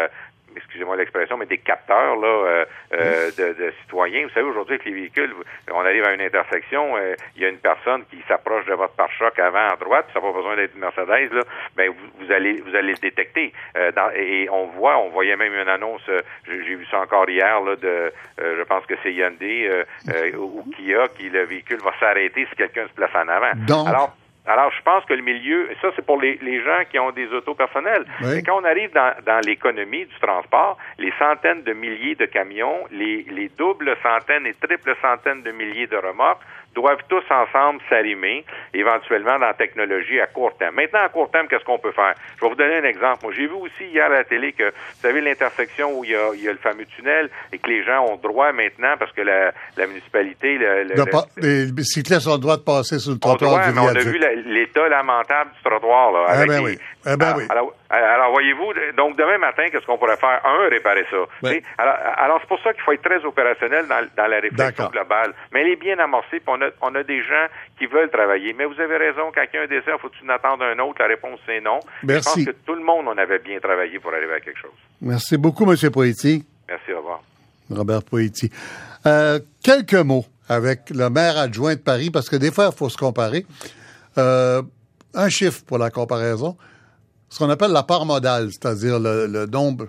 excusez-moi 0.58 0.96
l'expression, 0.96 1.38
mais 1.38 1.46
des 1.46 1.58
capteurs 1.58 2.16
là, 2.16 2.66
de, 2.92 3.54
de, 3.54 3.74
citoyens. 3.82 4.24
Vous 4.24 4.34
savez, 4.34 4.46
aujourd'hui, 4.46 4.76
avec 4.76 4.86
les 4.86 4.94
véhicules, 4.94 5.34
on 5.72 5.80
arrive 5.82 6.04
à 6.06 6.14
une 6.14 6.22
intersection, 6.22 6.96
il 7.36 7.42
y 7.42 7.46
a 7.46 7.50
une 7.50 7.60
personne 7.60 8.04
qui 8.10 8.18
s'approche 8.28 8.66
de 8.66 8.74
votre 8.74 8.94
pare-choc 8.94 9.38
avant 9.40 9.68
à 9.70 9.76
droite, 9.76 10.08
ça 10.14 10.20
n'a 10.20 10.26
pas 10.26 10.34
besoin 10.34 10.56
d'être 10.56 10.74
une 10.76 10.82
Mercedes, 10.82 11.34
là, 11.34 11.42
ben 11.76 11.90
vous, 11.90 12.26
vous, 12.26 12.32
allez 12.32 12.62
vous 12.62 12.76
allez 12.76 12.94
le 12.94 13.00
détecter. 13.00 13.54
Dans, 13.96 14.12
et 14.16 14.50
on 14.50 14.68
voit, 14.68 14.98
on 14.98 15.10
voyait 15.10 15.36
même 15.36 15.54
une 15.54 15.70
annonce, 15.70 16.10
j'ai 16.46 16.76
vu 16.76 16.86
ça 16.90 17.00
encore 17.00 17.30
hier, 17.30 17.62
là, 17.62 17.76
de 17.76 18.12
je 18.38 18.64
pense 18.64 18.86
que 18.86 18.96
c'est 19.04 19.14
Hyundai 19.14 19.70
ou 20.38 20.64
Kia, 20.76 21.08
qui 21.18 21.30
le 21.30 21.44
véhicule 21.44 21.80
va 21.80 21.94
s'arrêter 22.00 22.46
si 22.50 22.56
quelqu'un 22.56 22.88
se 22.88 22.94
place 22.94 23.12
en 23.16 23.28
avant. 23.28 23.88
Alors, 23.88 24.16
alors, 24.48 24.72
je 24.72 24.82
pense 24.82 25.04
que 25.04 25.14
le 25.14 25.22
milieu, 25.22 25.70
ça 25.82 25.90
c'est 25.96 26.06
pour 26.06 26.22
les, 26.22 26.40
les, 26.42 26.64
gens 26.64 26.80
qui 26.90 26.98
ont 26.98 27.12
des 27.12 27.28
autos 27.34 27.54
personnelles. 27.54 28.06
Mais 28.22 28.42
quand 28.44 28.62
on 28.62 28.64
arrive 28.64 28.92
dans, 28.94 29.14
dans 29.26 29.42
l'économie 29.46 30.06
du 30.06 30.20
transport, 30.22 30.78
les 30.98 31.12
centaines 31.20 31.64
de 31.64 31.74
milliers 31.74 32.16
de 32.16 32.26
camions, 32.26 32.86
les, 32.92 33.26
les 33.30 33.50
doubles 33.50 33.94
centaines 34.02 34.48
et 34.48 34.54
triples 34.54 34.96
centaines 35.02 35.44
de 35.44 35.52
milliers 35.52 35.88
de 35.88 35.98
remorques 35.98 36.42
doivent 36.78 37.04
tous 37.10 37.24
ensemble 37.32 37.82
s'arrimer, 37.90 38.46
éventuellement 38.74 39.40
dans 39.40 39.48
la 39.48 39.54
technologie 39.56 40.22
à 40.22 40.28
court 40.28 40.56
terme. 40.58 40.76
Maintenant, 40.76 41.02
à 41.04 41.10
court 41.10 41.32
terme, 41.32 41.48
qu'est-ce 41.48 41.66
qu'on 41.66 41.80
peut 41.80 41.92
faire? 41.92 42.14
Je 42.36 42.42
vais 42.42 42.50
vous 42.50 42.56
donner 42.56 42.78
un 42.78 42.84
exemple. 42.84 43.24
Moi, 43.24 43.34
j'ai 43.36 43.48
vu 43.48 43.54
aussi 43.54 43.86
hier 43.86 44.06
à 44.06 44.10
la 44.10 44.24
télé 44.24 44.54
que, 44.54 44.70
vous 44.70 45.02
savez, 45.02 45.22
l'intersection 45.22 45.98
où 45.98 46.04
il 46.04 46.12
y, 46.12 46.16
a, 46.16 46.34
il 46.36 46.44
y, 46.44 46.48
a, 46.48 46.52
le 46.52 46.60
fameux 46.60 46.86
tunnel 46.86 47.30
et 47.52 47.58
que 47.58 47.68
les 47.68 47.84
gens 47.84 48.06
ont 48.06 48.18
droit 48.18 48.52
maintenant, 48.52 48.94
parce 49.00 49.12
que 49.12 49.22
la, 49.22 49.52
la 49.76 49.88
municipalité... 49.88 50.58
Le, 50.58 50.84
le, 50.84 51.06
les 51.38 51.72
bicyclistes 51.72 52.28
ont 52.28 52.34
le 52.36 52.40
droit 52.40 52.58
de 52.58 52.62
passer 52.64 53.00
sur 53.00 53.14
le 53.14 53.20
trottoir 53.20 53.52
droit, 53.52 53.72
mais 53.74 53.80
on 53.80 53.88
a 53.88 54.00
vu 54.00 54.20
l'état 54.46 54.88
lamentable 54.88 55.52
du 55.56 55.64
trottoir. 55.64 56.12
Là, 56.12 56.26
avec 56.28 56.52
ah 56.52 56.54
ben 56.54 56.64
oui. 56.64 56.80
Ah 57.06 57.18
ben 57.18 57.34
oui. 57.38 57.44
Alors, 57.50 57.74
alors, 57.90 58.32
voyez-vous, 58.32 58.74
donc 58.98 59.16
demain 59.18 59.38
matin, 59.38 59.64
qu'est-ce 59.72 59.86
qu'on 59.86 59.98
pourrait 59.98 60.18
faire? 60.18 60.42
Un, 60.46 60.68
réparer 60.70 61.06
ça. 61.10 61.18
Oui. 61.44 61.64
Alors, 61.78 61.96
alors 62.18 62.38
c'est 62.42 62.48
pour 62.50 62.60
ça 62.62 62.74
qu'il 62.74 62.84
faut 62.84 62.92
être 62.92 63.02
très 63.02 63.24
opérationnel 63.24 63.88
dans, 63.88 64.06
dans 64.16 64.28
la 64.28 64.40
réflexion 64.40 64.88
globale. 64.90 65.34
Mais 65.52 65.62
elle 65.62 65.70
est 65.70 65.82
bien 65.82 65.98
amorcée, 66.00 66.40
puis 66.40 66.48
on 66.48 66.62
a, 66.62 66.67
on 66.82 66.94
a 66.96 67.04
des 67.04 67.22
gens 67.22 67.48
qui 67.78 67.86
veulent 67.86 68.10
travailler. 68.10 68.54
Mais 68.54 68.66
vous 68.66 68.80
avez 68.80 68.98
raison, 68.98 69.32
quand 69.34 69.42
il 69.54 69.56
y 69.56 69.60
a 69.60 69.64
un 69.64 69.68
désert, 69.68 70.00
faut-tu 70.00 70.30
attendre 70.30 70.64
un 70.64 70.80
autre? 70.80 70.96
La 71.00 71.08
réponse, 71.08 71.40
c'est 71.46 71.62
non. 71.62 71.80
Merci. 72.04 72.42
Je 72.42 72.46
pense 72.46 72.54
que 72.54 72.66
tout 72.66 72.76
le 72.76 72.84
monde, 72.84 73.06
on 73.08 73.18
avait 73.18 73.40
bien 73.40 73.60
travaillé 73.60 74.00
pour 74.00 74.14
arriver 74.14 74.34
à 74.34 74.40
quelque 74.40 74.60
chose. 74.60 74.78
Merci 75.02 75.38
beaucoup, 75.38 75.70
M. 75.72 75.92
Poiti. 75.92 76.46
Merci, 76.68 76.94
au 76.94 76.98
revoir. 76.98 77.22
Robert 77.70 78.04
Poiti. 78.04 78.50
Euh, 79.06 79.40
quelques 79.64 79.94
mots 79.94 80.26
avec 80.50 80.90
le 80.90 81.10
maire 81.10 81.38
adjoint 81.38 81.76
de 81.76 81.82
Paris, 81.82 82.10
parce 82.10 82.30
que 82.30 82.36
des 82.38 82.52
fois, 82.52 82.70
il 82.72 82.78
faut 82.78 82.90
se 82.90 82.98
comparer. 82.98 83.46
Euh, 84.18 84.62
un 85.14 85.30
chiffre 85.30 85.64
pour 85.66 85.78
la 85.78 85.90
comparaison 85.90 86.58
ce 87.30 87.40
qu'on 87.40 87.50
appelle 87.50 87.72
la 87.72 87.84
part 87.84 88.06
modale, 88.06 88.50
c'est-à-dire 88.52 89.00
le, 89.00 89.46
nombre, 89.48 89.88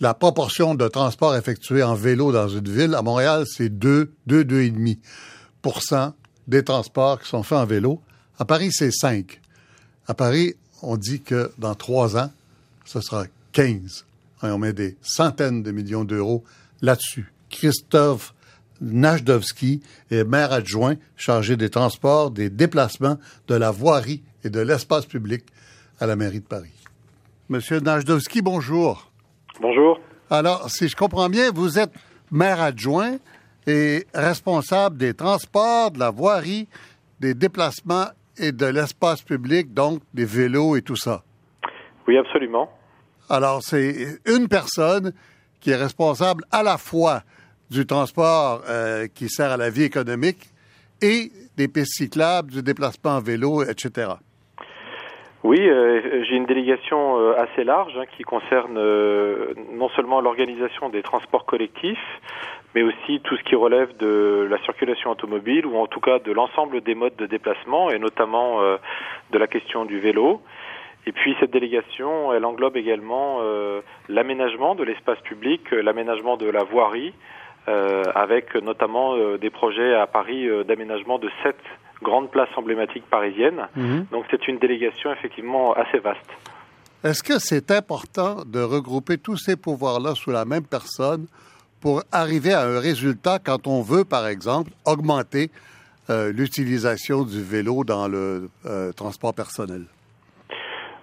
la 0.00 0.14
proportion 0.14 0.74
de 0.74 0.88
transport 0.88 1.36
effectué 1.36 1.82
en 1.82 1.94
vélo 1.94 2.32
dans 2.32 2.48
une 2.48 2.68
ville. 2.68 2.94
À 2.94 3.02
Montréal, 3.02 3.44
c'est 3.46 3.68
2, 3.68 4.12
2, 4.26 4.44
2,5 4.44 6.12
des 6.50 6.64
transports 6.64 7.20
qui 7.20 7.28
sont 7.28 7.42
faits 7.42 7.58
en 7.58 7.64
vélo. 7.64 8.00
À 8.38 8.44
Paris, 8.44 8.70
c'est 8.72 8.90
5. 8.90 9.40
À 10.06 10.14
Paris, 10.14 10.54
on 10.82 10.96
dit 10.96 11.22
que 11.22 11.52
dans 11.58 11.74
trois 11.74 12.18
ans, 12.18 12.30
ce 12.84 13.00
sera 13.00 13.24
15. 13.52 14.04
Et 14.42 14.46
on 14.46 14.58
met 14.58 14.72
des 14.72 14.96
centaines 15.00 15.62
de 15.62 15.70
millions 15.70 16.04
d'euros 16.04 16.44
là-dessus. 16.82 17.32
Christophe 17.50 18.34
Najdowski 18.80 19.80
est 20.10 20.24
maire 20.24 20.52
adjoint 20.52 20.96
chargé 21.16 21.56
des 21.56 21.70
transports, 21.70 22.30
des 22.30 22.50
déplacements, 22.50 23.18
de 23.46 23.54
la 23.54 23.70
voirie 23.70 24.22
et 24.42 24.50
de 24.50 24.60
l'espace 24.60 25.06
public 25.06 25.44
à 26.00 26.06
la 26.06 26.16
mairie 26.16 26.40
de 26.40 26.46
Paris. 26.46 26.72
Monsieur 27.48 27.78
Najdowski, 27.80 28.42
bonjour. 28.42 29.10
Bonjour. 29.60 30.00
Alors, 30.30 30.70
si 30.70 30.88
je 30.88 30.96
comprends 30.96 31.28
bien, 31.28 31.50
vous 31.52 31.78
êtes 31.78 31.92
maire 32.30 32.60
adjoint 32.60 33.18
responsable 34.14 34.96
des 34.96 35.14
transports, 35.14 35.90
de 35.90 35.98
la 35.98 36.10
voirie, 36.10 36.68
des 37.20 37.34
déplacements 37.34 38.06
et 38.36 38.52
de 38.52 38.66
l'espace 38.66 39.22
public, 39.22 39.74
donc 39.74 40.02
des 40.14 40.24
vélos 40.24 40.76
et 40.76 40.82
tout 40.82 40.96
ça. 40.96 41.22
Oui, 42.06 42.16
absolument. 42.16 42.70
Alors, 43.28 43.62
c'est 43.62 44.18
une 44.26 44.48
personne 44.48 45.12
qui 45.60 45.70
est 45.70 45.76
responsable 45.76 46.44
à 46.50 46.62
la 46.62 46.78
fois 46.78 47.22
du 47.70 47.86
transport 47.86 48.62
euh, 48.68 49.06
qui 49.06 49.28
sert 49.28 49.52
à 49.52 49.56
la 49.56 49.70
vie 49.70 49.84
économique 49.84 50.50
et 51.00 51.30
des 51.56 51.68
pistes 51.68 51.94
cyclables, 51.94 52.50
du 52.50 52.62
déplacement 52.62 53.16
en 53.16 53.20
vélo, 53.20 53.62
etc. 53.62 54.12
Oui, 55.42 55.58
euh, 55.58 56.22
j'ai 56.24 56.36
une 56.36 56.44
délégation 56.44 57.18
euh, 57.18 57.34
assez 57.38 57.64
large 57.64 57.96
hein, 57.96 58.04
qui 58.14 58.24
concerne 58.24 58.76
euh, 58.76 59.54
non 59.72 59.88
seulement 59.90 60.20
l'organisation 60.20 60.90
des 60.90 61.02
transports 61.02 61.46
collectifs, 61.46 62.20
mais 62.74 62.82
aussi 62.82 63.20
tout 63.24 63.36
ce 63.38 63.42
qui 63.44 63.54
relève 63.54 63.96
de 63.96 64.46
la 64.50 64.58
circulation 64.64 65.10
automobile 65.10 65.64
ou 65.64 65.78
en 65.78 65.86
tout 65.86 66.00
cas 66.00 66.18
de 66.18 66.30
l'ensemble 66.30 66.82
des 66.82 66.94
modes 66.94 67.16
de 67.16 67.24
déplacement 67.24 67.90
et 67.90 67.98
notamment 67.98 68.60
de 68.60 69.38
la 69.38 69.46
question 69.48 69.86
du 69.86 69.98
vélo. 69.98 70.40
Et 71.06 71.12
puis 71.12 71.34
cette 71.40 71.50
délégation, 71.50 72.32
elle 72.32 72.44
englobe 72.44 72.76
également 72.76 73.40
l'aménagement 74.08 74.76
de 74.76 74.84
l'espace 74.84 75.18
public, 75.22 75.72
l'aménagement 75.72 76.36
de 76.36 76.48
la 76.48 76.62
voirie, 76.62 77.12
avec 77.66 78.54
notamment 78.54 79.16
des 79.36 79.50
projets 79.50 79.94
à 79.94 80.06
Paris 80.06 80.48
d'aménagement 80.64 81.18
de 81.18 81.28
sept 81.42 81.58
grande 82.02 82.30
place 82.30 82.48
emblématique 82.56 83.04
parisienne. 83.10 83.68
Mhm. 83.76 84.06
Donc 84.10 84.24
c'est 84.30 84.48
une 84.48 84.58
délégation 84.58 85.12
effectivement 85.12 85.72
assez 85.74 85.98
vaste. 85.98 86.30
Est-ce 87.02 87.22
que 87.22 87.38
c'est 87.38 87.70
important 87.70 88.44
de 88.44 88.60
regrouper 88.60 89.16
tous 89.16 89.36
ces 89.36 89.56
pouvoirs-là 89.56 90.14
sous 90.14 90.30
la 90.30 90.44
même 90.44 90.66
personne 90.66 91.26
pour 91.80 92.02
arriver 92.12 92.52
à 92.52 92.60
un 92.60 92.78
résultat 92.78 93.38
quand 93.38 93.66
on 93.66 93.80
veut, 93.80 94.04
par 94.04 94.26
exemple, 94.26 94.70
augmenter 94.84 95.48
euh, 96.10 96.30
l'utilisation 96.30 97.22
du 97.22 97.42
vélo 97.42 97.84
dans 97.84 98.06
le 98.06 98.50
euh, 98.66 98.92
transport 98.92 99.32
personnel? 99.32 99.84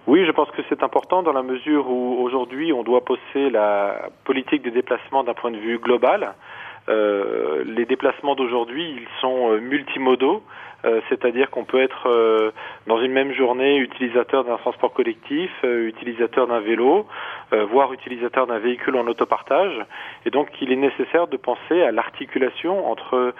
Oui, 0.06 0.24
je 0.24 0.30
pense 0.30 0.48
que 0.52 0.62
c'est 0.68 0.82
important 0.84 1.22
dans 1.24 1.32
la 1.32 1.42
mesure 1.42 1.90
où 1.90 2.22
aujourd'hui 2.22 2.72
on 2.72 2.84
doit 2.84 3.04
poser 3.04 3.50
la 3.50 4.08
politique 4.24 4.62
des 4.62 4.70
déplacements 4.70 5.24
d'un 5.24 5.34
point 5.34 5.50
de 5.50 5.58
vue 5.58 5.78
global. 5.78 6.34
Euh, 6.88 7.64
les 7.66 7.86
déplacements 7.86 8.36
d'aujourd'hui, 8.36 8.88
ils 8.88 9.08
sont 9.20 9.58
multimodaux. 9.58 10.44
Euh, 10.84 11.00
c'est-à-dire 11.08 11.50
qu'on 11.50 11.64
peut 11.64 11.82
être 11.82 12.08
euh, 12.08 12.52
dans 12.86 13.02
une 13.02 13.10
même 13.10 13.32
journée 13.32 13.78
utilisateur 13.78 14.44
d'un 14.44 14.56
transport 14.58 14.92
collectif, 14.92 15.50
euh, 15.64 15.88
utilisateur 15.88 16.46
d'un 16.46 16.60
vélo, 16.60 17.06
voire 17.70 17.94
utilisateur 17.94 18.46
d'un 18.46 18.58
véhicule 18.58 18.94
en 18.96 19.06
autopartage. 19.06 19.72
Et 20.26 20.30
donc 20.30 20.48
il 20.60 20.70
est 20.70 20.76
nécessaire 20.76 21.28
de 21.28 21.38
penser 21.38 21.80
à 21.80 21.90
l'articulation 21.90 22.86
entre 22.90 23.32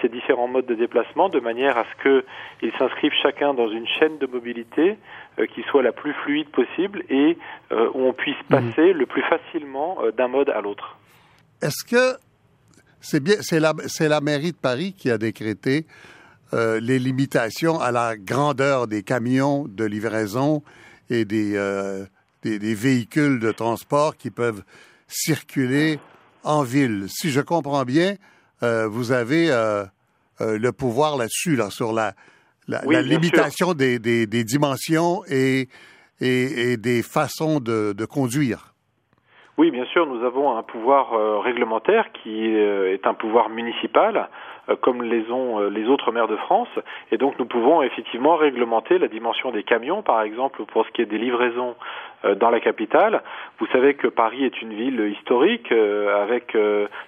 ces 0.00 0.08
différents 0.08 0.46
modes 0.46 0.66
de 0.66 0.76
déplacement 0.76 1.28
de 1.28 1.40
manière 1.40 1.76
à 1.76 1.84
ce 1.84 2.22
qu'ils 2.60 2.72
s'inscrivent 2.78 3.16
chacun 3.20 3.54
dans 3.54 3.68
une 3.68 3.88
chaîne 3.88 4.16
de 4.18 4.26
mobilité 4.26 4.96
qui 5.56 5.62
soit 5.64 5.82
la 5.82 5.90
plus 5.90 6.12
fluide 6.12 6.48
possible 6.50 7.02
et 7.10 7.36
où 7.72 8.00
on 8.06 8.12
puisse 8.12 8.36
mhm. 8.48 8.70
passer 8.70 8.92
le 8.92 9.06
plus 9.06 9.22
facilement 9.22 9.98
d'un 10.16 10.28
mode 10.28 10.50
à 10.50 10.60
l'autre. 10.60 10.96
Est-ce 11.60 11.84
que 11.84 12.16
c'est 13.00 13.20
bien, 13.20 13.34
c'est 13.40 13.58
la, 13.58 13.72
c'est 13.86 14.08
la 14.08 14.20
mairie 14.20 14.52
de 14.52 14.56
Paris 14.56 14.94
qui 14.96 15.10
a 15.10 15.18
décrété 15.18 15.84
euh, 16.54 16.80
les 16.80 16.98
limitations 16.98 17.78
à 17.78 17.92
la 17.92 18.16
grandeur 18.16 18.86
des 18.86 19.02
camions 19.02 19.66
de 19.68 19.84
livraison 19.84 20.62
et 21.10 21.26
des, 21.26 21.54
euh, 21.56 22.06
des, 22.42 22.58
des, 22.58 22.74
véhicules 22.74 23.38
de 23.38 23.52
transport 23.52 24.16
qui 24.16 24.30
peuvent 24.30 24.62
circuler 25.08 25.98
en 26.44 26.62
ville. 26.62 27.04
Si 27.08 27.28
je 27.28 27.42
comprends 27.42 27.84
bien, 27.84 28.14
euh, 28.62 28.88
vous 28.88 29.12
avez 29.12 29.48
le 30.40 30.70
pouvoir 30.70 31.18
là-dessus, 31.18 31.54
là, 31.54 31.68
sur 31.68 31.92
la, 31.92 32.14
la, 32.66 32.80
la 32.88 33.02
limitation 33.02 33.74
des, 33.74 33.98
des, 33.98 34.26
des, 34.26 34.44
dimensions 34.44 35.22
et, 35.28 35.68
et, 36.20 36.72
et, 36.72 36.76
des 36.78 37.02
façons 37.02 37.60
de, 37.60 37.92
de 37.92 38.04
conduire. 38.06 38.72
Oui, 39.58 39.70
bien 39.70 39.84
sûr, 39.86 40.06
nous 40.06 40.24
avons 40.24 40.56
un 40.56 40.62
pouvoir 40.62 41.42
réglementaire 41.42 42.06
qui 42.12 42.46
est 42.46 43.06
un 43.06 43.14
pouvoir 43.14 43.50
municipal 43.50 44.30
comme 44.76 45.02
les 45.02 45.30
ont 45.30 45.60
euh, 45.60 45.70
les 45.70 45.86
autres 45.86 46.12
maires 46.12 46.28
de 46.28 46.36
France. 46.36 46.68
Et 47.12 47.18
donc 47.18 47.38
nous 47.38 47.46
pouvons 47.46 47.82
effectivement 47.82 48.36
réglementer 48.36 48.98
la 48.98 49.08
dimension 49.08 49.50
des 49.50 49.62
camions, 49.62 50.02
par 50.02 50.22
exemple 50.22 50.64
pour 50.66 50.86
ce 50.86 50.90
qui 50.92 51.02
est 51.02 51.06
des 51.06 51.18
livraisons 51.18 51.74
euh, 52.24 52.34
dans 52.34 52.50
la 52.50 52.60
capitale. 52.60 53.22
Vous 53.58 53.66
savez 53.68 53.94
que 53.94 54.08
Paris 54.08 54.44
est 54.44 54.62
une 54.62 54.74
ville 54.74 55.00
historique 55.00 55.72
avec 55.72 56.56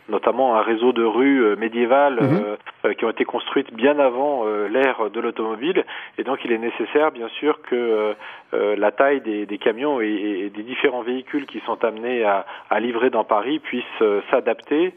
notamment 0.08 0.56
un 0.56 0.62
réseau 0.62 0.92
de 0.92 1.04
rues 1.04 1.56
médiévales 1.56 2.18
mhm. 2.20 2.56
Qui 2.98 3.04
ont 3.04 3.10
été 3.10 3.24
construites 3.24 3.72
bien 3.74 3.98
avant 3.98 4.44
l'ère 4.46 5.10
de 5.10 5.20
l'automobile. 5.20 5.84
Et 6.18 6.24
donc 6.24 6.38
il 6.44 6.52
est 6.52 6.58
nécessaire 6.58 7.12
bien 7.12 7.28
sûr 7.38 7.60
que 7.62 8.14
la 8.52 8.92
taille 8.92 9.20
des, 9.20 9.58
camions 9.58 10.00
et, 10.00 10.50
des 10.54 10.62
différents 10.62 11.02
véhicules 11.02 11.46
qui 11.46 11.60
sont 11.66 11.84
amenés 11.84 12.24
à, 12.24 12.46
à 12.70 12.80
livrer 12.80 13.10
dans 13.10 13.24
Paris 13.24 13.58
puissent 13.58 13.84
s'adapter 14.30 14.94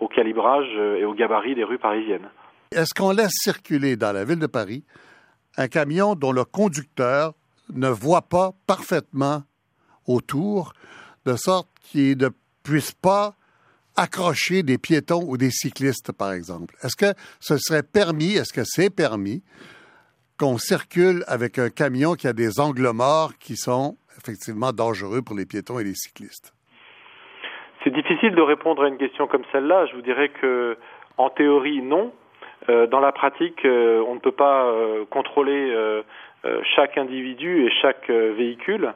au 0.00 0.08
calibrage 0.08 0.68
et 0.98 1.04
au 1.04 1.14
gabarit 1.14 1.54
des 1.54 1.64
rues 1.64 1.78
parisiennes. 1.78 2.28
Est-ce 2.72 2.94
qu'on 2.94 3.12
laisse 3.12 3.34
circuler 3.34 3.96
dans 3.96 4.12
la 4.12 4.24
ville 4.24 4.38
de 4.38 4.46
Paris 4.46 4.82
un 5.56 5.68
camion 5.68 6.14
dont 6.14 6.32
le 6.32 6.44
conducteur 6.44 7.34
ne 7.72 7.88
voit 7.88 8.22
pas 8.22 8.52
parfaitement 8.66 9.42
autour, 10.06 10.72
de 11.24 11.36
sorte 11.36 11.68
qu'il 11.82 12.18
ne 12.18 12.28
puissent 12.62 12.92
pas 12.94 13.34
accrocher 13.96 14.62
des 14.62 14.78
piétons 14.78 15.22
ou 15.26 15.36
des 15.36 15.50
cyclistes, 15.50 16.12
par 16.12 16.32
exemple? 16.32 16.74
Est-ce 16.82 16.96
que 16.96 17.18
ce 17.40 17.56
serait 17.58 17.82
permis, 17.82 18.34
est-ce 18.34 18.52
que 18.52 18.64
c'est 18.64 18.94
permis 18.94 19.42
qu'on 20.38 20.58
circule 20.58 21.24
avec 21.26 21.58
un 21.58 21.70
camion 21.70 22.14
qui 22.14 22.26
a 22.26 22.32
des 22.32 22.60
angles 22.60 22.90
morts 22.92 23.32
qui 23.38 23.56
sont 23.56 23.96
effectivement 24.18 24.72
dangereux 24.72 25.22
pour 25.22 25.36
les 25.36 25.46
piétons 25.46 25.78
et 25.78 25.84
les 25.84 25.94
cyclistes? 25.94 26.52
C'est 27.84 27.92
difficile 27.92 28.34
de 28.34 28.42
répondre 28.42 28.84
à 28.84 28.88
une 28.88 28.98
question 28.98 29.26
comme 29.26 29.42
celle-là. 29.50 29.86
Je 29.86 29.96
vous 29.96 30.02
dirais 30.02 30.28
que, 30.28 30.76
en 31.18 31.30
théorie, 31.30 31.82
non. 31.82 32.12
Euh, 32.68 32.86
dans 32.86 33.00
la 33.00 33.10
pratique, 33.10 33.64
euh, 33.64 34.04
on 34.06 34.14
ne 34.14 34.20
peut 34.20 34.32
pas 34.32 34.66
euh, 34.66 35.04
contrôler 35.10 35.74
chaque 36.74 36.98
individu 36.98 37.66
et 37.66 37.70
chaque 37.80 38.10
véhicule. 38.10 38.92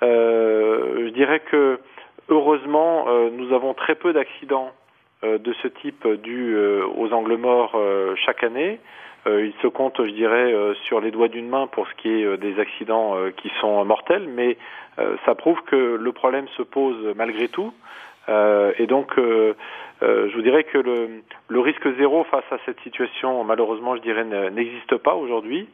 je 0.00 1.08
dirais 1.10 1.40
que, 1.40 1.80
heureusement, 2.28 3.06
nous 3.32 3.52
avons 3.54 3.74
très 3.74 3.94
peu 3.94 4.12
d'accidents 4.12 4.72
de 5.22 5.52
ce 5.62 5.68
type 5.68 6.06
dus 6.22 6.56
aux 6.96 7.12
angles 7.12 7.36
morts 7.36 7.76
chaque 8.24 8.44
année. 8.44 8.78
il 9.26 9.52
se 9.62 9.66
compte, 9.66 9.96
je 10.04 10.12
dirais, 10.12 10.54
sur 10.84 11.00
les 11.00 11.10
doigts 11.10 11.28
d'une 11.28 11.48
main 11.48 11.66
pour 11.66 11.88
ce 11.88 11.94
qui 11.94 12.08
est 12.08 12.36
des 12.36 12.60
accidents 12.60 13.16
qui 13.36 13.50
sont 13.60 13.84
mortels, 13.84 14.28
mais 14.28 14.56
ça 15.24 15.34
prouve 15.34 15.60
que 15.62 15.96
le 16.00 16.12
problème 16.12 16.46
se 16.56 16.62
pose 16.62 17.14
malgré 17.16 17.48
tout. 17.48 17.72
Euh, 18.28 18.72
et 18.78 18.86
donc, 18.86 19.18
euh, 19.18 19.54
euh, 20.02 20.28
je 20.28 20.34
vous 20.36 20.42
dirais 20.42 20.64
que 20.64 20.78
le, 20.78 21.22
le, 21.48 21.60
risque 21.60 21.88
zéro 21.96 22.24
face 22.24 22.44
à 22.50 22.58
cette 22.66 22.80
situation, 22.80 23.42
malheureusement, 23.44 23.96
je 23.96 24.02
dirais, 24.02 24.24
n'existe 24.50 24.96
pas 24.96 25.14
aujourd'hui. 25.14 25.68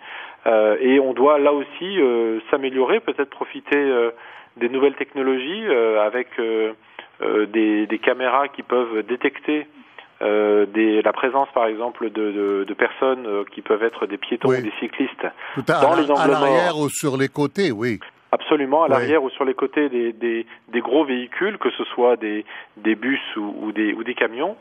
et 0.47 1.01
on 1.01 1.15
doit 1.15 1.39
là 1.39 1.53
aussi 1.53 1.99
s'améliorer, 2.51 3.01
peut-être 3.01 3.31
profiter 3.31 3.93
des 4.57 4.69
nouvelles 4.69 4.95
technologies 4.95 5.67
avec 6.01 6.29
des, 6.39 7.87
des, 7.87 7.99
caméras 7.99 8.49
qui 8.49 8.63
peuvent 8.63 9.03
détecter 9.03 9.67
euh, 10.23 10.65
des, 10.67 11.03
la 11.03 11.13
présence, 11.13 11.49
par 11.53 11.67
exemple, 11.67 12.11
de, 12.11 12.31
de, 12.31 12.65
de 12.67 12.75
personnes 12.75 13.45
qui 13.53 13.63
peuvent 13.63 13.83
être 13.83 14.07
des 14.07 14.17
piétons 14.17 14.49
ou 14.49 14.61
des 14.61 14.73
cyclistes 14.79 15.27
dans 15.67 15.97
les 15.97 16.11
angles 16.11 16.21
à 16.21 16.27
l'arrière 16.29 16.79
ou 16.79 16.89
sur 16.89 17.17
les 17.17 17.29
côtés, 17.29 17.73
oui. 17.73 17.99
Absolument, 18.31 18.83
à 18.83 18.89
l'arrière 18.89 19.23
ou 19.23 19.31
sur 19.31 19.45
les 19.45 19.55
côtés 19.55 19.89
des, 19.89 20.13
des, 20.13 20.45
des, 20.69 20.81
gros 20.81 21.05
véhicules, 21.05 21.57
que 21.59 21.71
ce 21.71 21.85
soit 21.85 22.17
des, 22.17 22.45
des 22.77 22.97
bus 22.97 23.21
ou, 23.37 23.55
ou, 23.63 23.73
des, 23.73 23.93
ou 23.93 24.03
des 24.03 24.15
camions. 24.15 24.57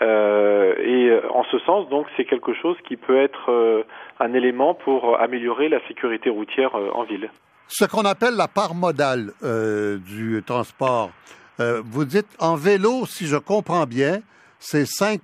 Euh, 0.00 0.74
et 0.78 1.28
en 1.28 1.44
ce 1.44 1.58
sens, 1.58 1.88
donc, 1.90 2.06
c'est 2.16 2.24
quelque 2.24 2.54
chose 2.54 2.76
qui 2.86 2.96
peut 2.96 3.18
être 3.18 3.50
euh, 3.50 3.82
un 4.18 4.32
élément 4.32 4.72
pour 4.72 5.20
améliorer 5.20 5.68
la 5.68 5.80
sécurité 5.88 6.30
routière 6.30 6.74
euh, 6.74 6.88
en 6.94 7.02
ville. 7.02 7.28
Ce 7.68 7.84
qu'on 7.84 8.02
appelle 8.02 8.34
la 8.34 8.48
part 8.48 8.74
modale 8.74 9.32
euh, 9.44 9.98
du 9.98 10.42
transport. 10.44 11.10
vous 11.58 12.04
dites 12.04 12.28
en 12.38 12.56
vélo, 12.56 13.04
si 13.06 13.26
je 13.26 13.36
comprends 13.36 13.84
bien, 13.84 14.20
c'est 14.58 14.86
5 14.86 15.20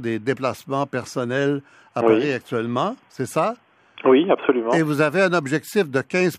des 0.00 0.18
déplacements 0.18 0.86
personnels 0.86 1.62
à 1.94 2.02
Paris 2.02 2.32
actuellement, 2.32 2.94
c'est 3.08 3.26
ça? 3.26 3.54
Oui, 4.04 4.30
absolument. 4.30 4.72
Et 4.72 4.82
vous 4.82 5.00
avez 5.00 5.22
un 5.22 5.32
objectif 5.32 5.90
de 5.90 6.00
15 6.00 6.38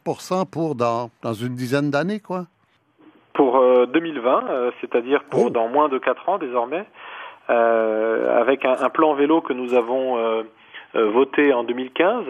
pour 0.50 0.76
dans, 0.76 1.10
dans 1.22 1.34
une 1.34 1.56
dizaine 1.56 1.92
d'années, 1.92 2.20
quoi? 2.20 2.46
Pour 3.34 3.62
2020, 3.88 4.44
euh, 4.50 4.50
euh, 4.50 4.72
c'est-à-dire 4.82 5.24
pour 5.30 5.46
oh. 5.46 5.50
dans 5.50 5.68
moins 5.68 5.90
de 5.90 5.98
4 5.98 6.30
ans 6.30 6.38
désormais, 6.38 6.86
euh, 7.50 8.40
avec 8.40 8.66
un, 8.66 8.76
un, 8.82 8.90
plan 8.90 9.14
vélo 9.14 9.42
que 9.42 9.54
nous 9.54 9.74
avons 9.74 10.18
euh, 10.18 10.44
euh 10.96 11.10
voté 11.10 11.54
en 11.54 11.64
2015 11.64 12.26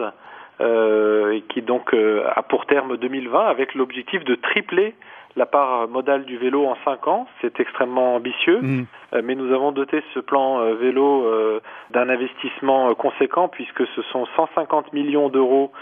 et 0.60 1.42
qui 1.48 1.62
donc 1.62 1.94
a 1.94 2.42
pour 2.42 2.66
terme 2.66 2.96
2020, 2.96 3.46
avec 3.46 3.74
l'objectif 3.74 4.24
de 4.24 4.34
tripler 4.34 4.94
la 5.36 5.46
part 5.46 5.88
modale 5.88 6.24
du 6.24 6.36
vélo 6.36 6.66
en 6.66 6.76
cinq 6.84 7.06
ans. 7.06 7.26
C'est 7.40 7.60
extrêmement 7.60 8.14
ambitieux, 8.16 8.60
mm. 8.60 8.86
euh, 9.14 9.22
mais 9.24 9.34
nous 9.34 9.52
avons 9.52 9.72
doté 9.72 10.02
ce 10.14 10.20
plan 10.20 10.60
euh, 10.60 10.74
vélo 10.74 11.24
euh, 11.24 11.60
d'un 11.90 12.08
investissement 12.08 12.94
conséquent 12.94 13.48
puisque 13.48 13.86
ce 13.94 14.02
sont 14.12 14.26
150 14.36 14.92
millions 14.92 15.28
d'euros 15.28 15.72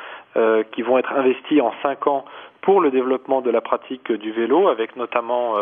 qui 0.73 0.83
vont 0.83 0.99
être 0.99 1.13
investis 1.13 1.61
en 1.61 1.73
cinq 1.83 2.07
ans 2.07 2.25
pour 2.61 2.81
le 2.81 2.91
développement 2.91 3.41
de 3.41 3.51
la 3.51 3.61
pratique 3.61 4.13
du 4.13 4.31
vélo, 4.33 4.69
avec 4.69 4.97
notamment 4.97 5.55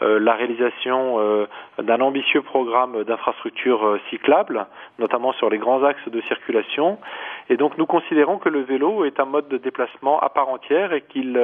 la 0.00 0.34
réalisation 0.34 1.46
d'un 1.78 2.00
ambitieux 2.00 2.42
programme 2.42 3.04
d'infrastructures 3.04 3.98
cyclables, 4.10 4.66
notamment 4.98 5.32
sur 5.32 5.48
les 5.48 5.58
grands 5.58 5.82
axes 5.82 6.08
de 6.08 6.20
circulation. 6.22 6.98
Et 7.48 7.56
donc 7.56 7.78
nous 7.78 7.86
considérons 7.86 8.38
que 8.38 8.48
le 8.48 8.60
vélo 8.60 9.04
est 9.04 9.18
un 9.18 9.24
mode 9.24 9.48
de 9.48 9.56
déplacement 9.56 10.20
à 10.20 10.28
part 10.28 10.48
entière 10.48 10.92
et 10.92 11.02
qu'il 11.02 11.40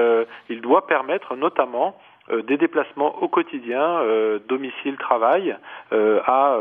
il 0.49 0.61
doit 0.61 0.87
permettre 0.87 1.37
notamment 1.37 1.95
euh, 2.31 2.43
des 2.43 2.59
déplacements 2.59 3.23
au 3.23 3.29
quotidien, 3.29 3.81
euh, 3.81 4.39
domicile-travail, 4.49 5.57
euh, 5.93 6.21
à 6.27 6.59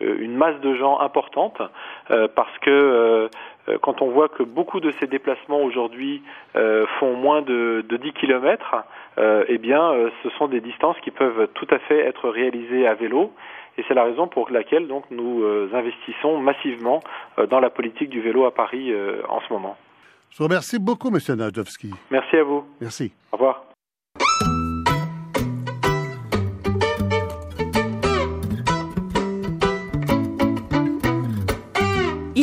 une 0.00 0.36
masse 0.36 0.60
de 0.60 0.76
gens 0.76 1.00
importante, 1.00 1.60
parce 2.36 2.58
que 2.60 3.28
quand 3.82 4.02
on 4.02 4.10
voit 4.10 4.28
que 4.28 4.42
beaucoup 4.42 4.80
de 4.80 4.92
ces 5.00 5.06
déplacements 5.06 5.60
aujourd'hui 5.60 6.22
font 6.98 7.14
moins 7.14 7.42
de, 7.42 7.84
de 7.88 7.96
10 7.96 8.12
km, 8.12 8.76
eh 9.48 9.58
bien, 9.58 9.92
ce 10.22 10.30
sont 10.30 10.48
des 10.48 10.60
distances 10.60 10.96
qui 11.02 11.10
peuvent 11.10 11.48
tout 11.54 11.66
à 11.70 11.78
fait 11.78 11.98
être 11.98 12.28
réalisées 12.28 12.86
à 12.86 12.94
vélo. 12.94 13.32
Et 13.76 13.84
c'est 13.86 13.94
la 13.94 14.04
raison 14.04 14.26
pour 14.26 14.50
laquelle 14.50 14.88
donc 14.88 15.04
nous 15.10 15.44
investissons 15.72 16.38
massivement 16.38 17.00
dans 17.50 17.60
la 17.60 17.70
politique 17.70 18.10
du 18.10 18.20
vélo 18.20 18.44
à 18.44 18.54
Paris 18.54 18.92
en 19.28 19.40
ce 19.40 19.52
moment. 19.52 19.76
Je 20.30 20.38
vous 20.38 20.44
remercie 20.44 20.78
beaucoup, 20.78 21.08
M. 21.08 21.36
Nadowski. 21.36 21.90
Merci 22.10 22.36
à 22.36 22.44
vous. 22.44 22.64
Merci. 22.80 23.12
Au 23.32 23.36
revoir. 23.36 23.67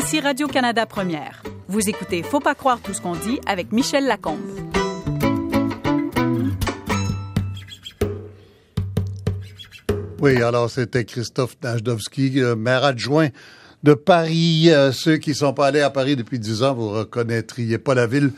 Ici 0.05 0.19
Radio-Canada 0.19 0.85
Première. 0.85 1.41
Vous 1.67 1.89
écoutez 1.89 2.21
Faut 2.21 2.39
pas 2.39 2.53
croire 2.53 2.79
tout 2.79 2.93
ce 2.93 3.01
qu'on 3.01 3.15
dit 3.15 3.39
avec 3.47 3.71
Michel 3.71 4.05
Lacombe. 4.05 4.37
Oui, 10.19 10.39
alors 10.43 10.69
c'était 10.69 11.05
Christophe 11.05 11.57
Najdowski, 11.63 12.39
maire 12.55 12.83
adjoint 12.83 13.29
de 13.81 13.95
Paris. 13.95 14.69
Euh, 14.69 14.91
ceux 14.91 15.17
qui 15.17 15.31
ne 15.31 15.35
sont 15.37 15.53
pas 15.53 15.65
allés 15.65 15.81
à 15.81 15.89
Paris 15.89 16.15
depuis 16.15 16.37
dix 16.37 16.61
ans, 16.61 16.75
vous 16.75 16.91
reconnaîtriez 16.91 17.79
pas 17.79 17.95
la 17.95 18.05
ville. 18.05 18.31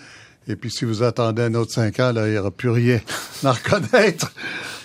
Et 0.48 0.56
puis 0.56 0.72
si 0.72 0.86
vous 0.86 1.04
attendez 1.04 1.42
un 1.42 1.54
autre 1.56 1.74
cinq 1.74 2.00
ans, 2.00 2.14
là, 2.14 2.28
il 2.28 2.32
n'y 2.32 2.38
aura 2.38 2.52
plus 2.52 2.70
rien 2.70 3.02
à 3.44 3.52
reconnaître. 3.52 4.32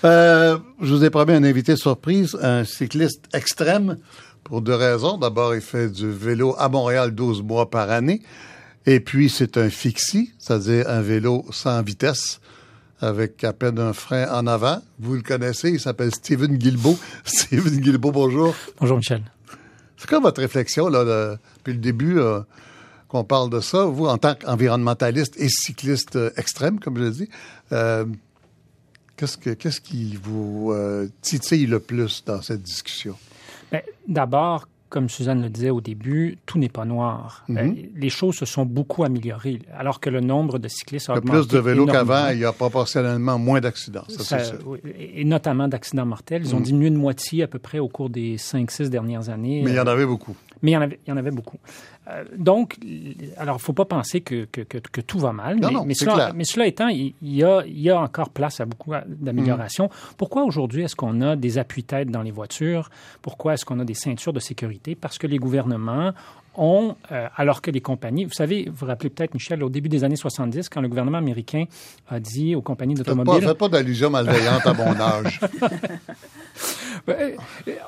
Euh, 0.05 0.59
je 0.81 0.93
vous 0.93 1.05
ai 1.05 1.11
promis 1.11 1.35
un 1.35 1.45
invité 1.45 1.77
surprise, 1.77 2.37
un 2.43 2.65
cycliste 2.65 3.27
extrême 3.33 3.99
pour 4.45 4.63
deux 4.63 4.75
raisons. 4.75 5.19
D'abord, 5.19 5.55
il 5.55 5.61
fait 5.61 5.89
du 5.89 6.11
vélo 6.11 6.55
à 6.59 6.69
Montréal 6.69 7.13
12 7.13 7.43
mois 7.43 7.71
par 7.71 7.91
année. 7.91 8.23
Et 8.87 9.01
puis, 9.01 9.29
c'est 9.31 9.57
un 9.59 9.71
fixie, 9.71 10.33
c'est-à-dire 10.39 10.89
un 10.89 11.03
vélo 11.03 11.45
sans 11.51 11.83
vitesse, 11.83 12.41
avec 13.01 13.45
à 13.45 13.53
peine 13.53 13.79
un 13.79 13.93
frein 13.93 14.29
en 14.33 14.47
avant. 14.47 14.83
Vous 14.99 15.15
le 15.15 15.23
connaissez, 15.23 15.71
il 15.71 15.81
s'appelle 15.81 16.13
Steven 16.13 16.57
Guilbeault. 16.57 16.99
Steven 17.25 17.81
Guilbeault, 17.81 18.13
bonjour. 18.13 18.55
Bonjour, 18.81 18.97
Michel. 18.97 19.23
C'est 19.97 20.09
quoi 20.09 20.19
votre 20.19 20.41
réflexion, 20.41 20.89
là, 20.89 21.37
depuis 21.59 21.75
le 21.75 21.79
début, 21.79 22.19
euh, 22.19 22.41
qu'on 23.07 23.23
parle 23.23 23.51
de 23.51 23.61
ça, 23.61 23.85
vous, 23.85 24.07
en 24.07 24.19
tant 24.19 24.35
qu'environnementaliste 24.35 25.37
et 25.39 25.49
cycliste 25.49 26.17
euh, 26.17 26.31
extrême, 26.37 26.81
comme 26.81 26.97
je 26.97 27.05
l'ai 27.05 27.11
dit, 27.11 27.29
euh, 27.71 28.05
qu'est-ce, 29.17 29.37
que, 29.37 29.51
qu'est-ce 29.51 29.81
qui 29.81 30.19
vous 30.21 30.75
titille 31.21 31.67
le 31.67 31.79
plus 31.79 32.25
dans 32.25 32.43
cette 32.43 32.63
discussion? 32.63 33.17
Ben, 33.73 33.83
d'abord, 34.07 34.69
comme 34.93 35.09
Suzanne 35.09 35.41
le 35.41 35.49
disait 35.49 35.71
au 35.71 35.81
début, 35.81 36.37
tout 36.45 36.59
n'est 36.59 36.69
pas 36.69 36.85
noir. 36.85 37.45
Mhm. 37.49 37.57
Euh, 37.57 37.73
les 37.97 38.11
choses 38.11 38.37
se 38.37 38.45
sont 38.45 38.67
beaucoup 38.67 39.05
améliorées, 39.05 39.61
alors 39.75 40.01
que 40.01 40.11
le 40.11 40.21
nombre 40.21 40.59
de 40.59 40.69
cyclistes 40.69 41.09
a 41.09 41.15
augmenté. 41.15 41.39
plus 41.39 41.49
de 41.49 41.59
vélos 41.59 41.87
qu'avant, 41.87 42.29
il 42.29 42.41
y 42.41 42.45
a 42.45 42.53
proportionnellement 42.53 43.39
moins 43.39 43.61
d'accidents. 43.61 44.05
et 44.85 45.25
notamment 45.25 45.67
d'accidents 45.67 46.05
mortels. 46.05 46.43
Ils 46.45 46.55
ont 46.55 46.59
mhm. 46.59 46.65
diminué 46.65 46.91
de 46.91 46.97
moitié 46.97 47.43
à 47.43 47.47
peu 47.47 47.59
près 47.59 47.79
au 47.79 47.89
cours 47.89 48.11
des 48.11 48.37
5-6 48.37 48.91
dernières 48.91 49.31
années. 49.31 49.63
Mais 49.65 49.71
il 49.71 49.77
y 49.77 49.81
en 49.81 49.87
avait 49.87 50.07
beaucoup. 50.07 50.37
Mais 50.63 50.71
il 50.71 50.75
y 50.75 50.77
en 50.77 50.83
avait, 50.83 51.01
il 51.07 51.11
y 51.11 51.13
en 51.13 51.17
avait 51.17 51.31
beaucoup. 51.31 51.59
Euh, 52.09 52.25
donc, 52.37 52.79
alors, 53.37 53.57
il 53.57 53.59
ne 53.59 53.63
faut 53.63 53.73
pas 53.73 53.85
penser 53.85 54.21
que, 54.21 54.45
que, 54.45 54.63
que, 54.63 55.01
tout 55.01 55.19
va 55.19 55.33
mal. 55.33 55.59
Non, 55.59 55.69
mais, 55.69 55.75
non, 55.75 55.85
mais, 55.85 55.95
cela, 55.95 56.33
mais, 56.35 56.45
cela, 56.45 56.67
étant, 56.67 56.89
il 56.89 57.15
y, 57.23 57.45
a, 57.45 57.65
il 57.67 57.81
y 57.81 57.91
a 57.91 58.01
encore 58.01 58.31
place 58.31 58.61
à 58.61 58.65
beaucoup 58.65 58.93
d'amélioration. 59.07 59.87
Mm. 59.87 60.15
Pourquoi 60.17 60.45
aujourd'hui 60.45 60.83
est-ce 60.83 60.97
qu'on 60.97 61.21
a 61.21 61.37
des 61.37 61.59
appuis-têtes 61.59 62.11
dans 62.11 62.23
les 62.23 62.31
voitures? 62.31 62.91
Pourquoi 63.23 63.55
est-ce 63.55 63.65
qu'on 63.65 63.79
a 63.81 63.85
des 63.85 63.95
ceintures 63.95 64.33
de 64.33 64.41
sécurité? 64.41 64.95
Parce 64.95 65.19
que 65.19 65.27
les 65.27 65.39
gouvernements 65.39 66.13
ont, 66.57 66.97
euh, 67.11 67.29
alors 67.37 67.63
que 67.63 67.71
les 67.71 67.81
compagnies, 67.81 68.25
vous 68.25 68.33
savez, 68.33 68.67
vous 68.69 68.77
vous 68.77 68.87
rappelez 68.87 69.11
peut-être, 69.11 69.35
Michel, 69.35 69.63
au 69.63 69.71
début 69.71 69.89
des 69.89 70.05
années 70.05 70.17
70, 70.17 70.69
quand 70.69 70.81
le 70.81 70.89
gouvernement 70.89 71.19
américain 71.19 71.65
a 72.09 72.21
dit 72.21 72.55
aux 72.55 72.63
compagnies 72.63 72.95
d'automobiles... 72.95 73.35
Faites 73.35 73.45
pas, 73.45 73.55
pas 73.55 73.69
d'allusion 73.69 74.11
malveillante 74.11 74.67
à 74.67 74.75
mon 74.75 75.01
âge. 75.01 75.41
Ben, 77.07 77.37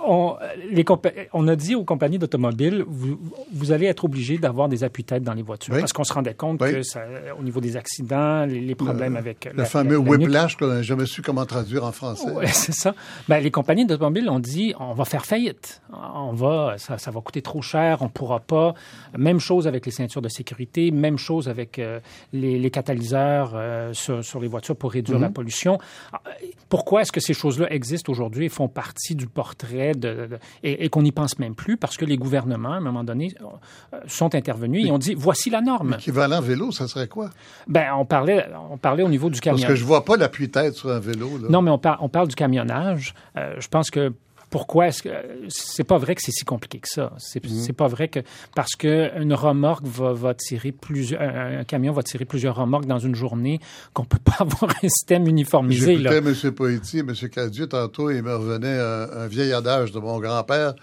on, 0.07 0.37
les 0.71 0.85
on 1.33 1.49
a 1.49 1.57
dit 1.57 1.75
aux 1.75 1.85
compagnies 1.85 2.19
d'automobiles, 2.19 2.85
vous, 2.87 3.19
vous, 3.53 3.73
allez 3.73 3.87
être 3.87 4.05
obligés 4.05 4.39
d'avoir 4.39 4.69
des 4.69 4.85
appuis-têtes 4.85 5.23
dans 5.23 5.35
les 5.35 5.43
voitures. 5.43 5.75
Parce 5.79 5.93
qu'on 5.93 6.05
se 6.05 6.13
rendait 6.13 6.35
compte 6.35 6.61
que 6.61 6.83
ça, 6.83 7.03
au 7.39 7.43
niveau 7.43 7.61
des 7.61 7.77
accidents, 7.77 8.45
les, 8.45 8.75
problèmes 8.75 9.17
avec... 9.17 9.49
Le 9.55 9.65
fameux 9.65 9.97
whiplash 9.97 10.57
qu'on 10.57 10.67
n'a 10.67 10.83
jamais 10.83 11.07
su 11.07 11.23
comment 11.23 11.47
traduire 11.47 11.85
en 11.85 11.93
français. 11.93 12.31
Oui, 12.35 12.45
c'est 12.53 12.75
ça. 12.75 12.95
Ben, 13.29 13.41
les 13.41 13.51
compagnies 13.51 13.87
d'automobiles 13.87 14.29
ont 14.29 14.41
dit, 14.41 14.75
on 14.79 14.95
va 14.95 15.05
faire 15.05 15.25
faillite. 15.25 15.83
On 15.93 16.33
va, 16.33 16.75
ça, 16.79 16.99
ça 16.99 17.11
va 17.11 17.21
coûter 17.21 17.43
trop 17.43 17.63
cher, 17.63 17.99
on 18.01 18.07
ne 18.07 18.11
pourra 18.11 18.41
pas. 18.41 18.75
Même 19.17 19.41
chose 19.41 19.67
avec 19.67 19.87
les 19.87 19.93
ceintures 19.93 20.23
de 20.23 20.29
sécurité, 20.29 20.91
même 20.91 21.19
chose 21.19 21.49
avec 21.49 21.79
euh, 21.79 22.01
les, 22.33 22.59
les, 22.59 22.71
catalyseurs 22.71 23.53
euh, 23.55 23.93
sur, 23.93 24.25
sur, 24.25 24.41
les 24.41 24.49
voitures 24.49 24.77
pour 24.77 24.93
réduire 24.93 25.19
la 25.19 25.29
mhm. 25.29 25.35
pollution. 25.35 25.79
Ah, 26.13 26.21
pourquoi 26.69 27.03
est-ce 27.03 27.13
que 27.13 27.21
ces 27.21 27.35
choses-là 27.35 27.73
existent 27.73 28.13
aujourd'hui 28.13 28.47
et 28.47 28.49
font 28.49 28.69
partie 28.69 28.94
du 29.11 29.27
portrait 29.27 29.93
de, 29.95 30.29
et, 30.63 30.89
qu'on 30.89 31.03
n'y 31.03 31.13
pense 31.13 31.39
même 31.39 31.55
plus 31.55 31.77
parce 31.77 31.97
que 31.97 32.05
les 32.05 32.17
gouvernements, 32.17 32.73
à 32.73 32.77
un 32.77 32.81
moment 32.81 33.05
donné, 33.05 33.35
euh, 33.41 33.99
sont 34.07 34.35
intervenus 34.35 34.87
et 34.87 34.91
ont 34.91 34.99
dit 34.99 35.15
voici 35.15 35.51
la 35.51 35.61
norme. 35.61 35.93
L'équivalent 35.93 36.41
vélo, 36.41 36.71
ça 36.73 36.89
serait 36.89 37.09
quoi? 37.09 37.31
Ben, 37.67 37.93
on 37.97 38.05
parlait, 38.05 38.47
on 38.71 38.79
parlait 38.79 39.03
au 39.03 39.09
niveau 39.09 39.31
du 39.31 39.41
camion. 39.41 39.59
Parce 39.59 39.69
que 39.69 39.77
je 39.77 39.85
vois 39.85 40.05
pas 40.05 40.17
l'appui-tête 40.17 40.75
sur 40.75 40.91
un 40.91 41.01
vélo. 41.01 41.39
Là. 41.39 41.49
Non, 41.51 41.63
mais 41.63 41.71
on, 41.71 41.81
on 42.01 42.09
parle 42.09 42.29
du 42.29 42.35
camionnage. 42.35 43.15
je 43.37 43.69
pense 43.69 43.91
que 43.91 44.13
pourquoi 44.55 44.87
est-ce 44.87 45.03
que 45.03 45.09
c'est 45.49 45.83
pas 45.83 45.99
vrai 45.99 46.15
que 46.15 46.23
c'est 46.23 46.31
si 46.31 46.45
compliqué 46.45 46.79
que 46.79 46.89
ça 46.89 47.13
C'est 47.19 47.45
mm. 47.45 47.73
pas 47.73 47.89
vrai 47.89 48.07
que 48.07 48.21
parce 48.55 48.77
que 48.77 49.11
une 49.21 49.35
remorque 49.35 49.85
va, 49.85 50.13
va 50.13 50.33
tirer 50.33 50.71
plusieurs 50.71 51.21
un, 51.21 51.65
camion 51.65 51.93
va 51.93 52.05
tirer 52.05 52.25
plusieurs 52.25 52.55
remorques 52.55 52.87
dans 52.87 53.01
une 53.01 53.17
journée 53.17 53.59
qu'on 53.95 54.05
peut 54.05 54.21
pas 54.25 54.37
avoir 54.39 54.71
un 54.81 54.89
système 54.89 55.27
uniformisé 55.27 55.97
là. 55.99 56.15
M. 56.15 56.33
Poitier, 56.53 57.01
M. 57.01 57.13
Cadieux 57.33 57.67
tantôt 57.67 58.13
il 58.13 58.23
me 58.23 58.33
revenait 58.33 58.79
un, 58.79 59.27
vieil 59.27 59.53
adage 59.53 59.91
de 59.91 59.99
mon 59.99 60.21
grand-père 60.21 60.75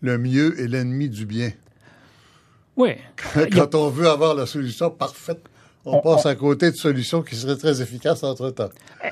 le 0.00 0.18
mieux 0.18 0.60
est 0.60 0.66
l'ennemi 0.66 1.08
du 1.08 1.24
bien. 1.24 1.52
Oui. 2.76 2.94
Quand 3.52 3.76
on 3.76 3.90
veut 3.90 4.08
avoir 4.08 4.34
la 4.34 4.46
solution 4.46 4.90
parfaite 4.90 5.48
on, 5.84 6.00
passe 6.00 6.26
à 6.26 6.34
côté 6.34 6.70
de 6.70 6.76
solutions 6.76 7.22
qui 7.22 7.34
seraient 7.34 7.56
très 7.56 7.80
efficaces 7.80 8.22
entre-temps. 8.22 8.68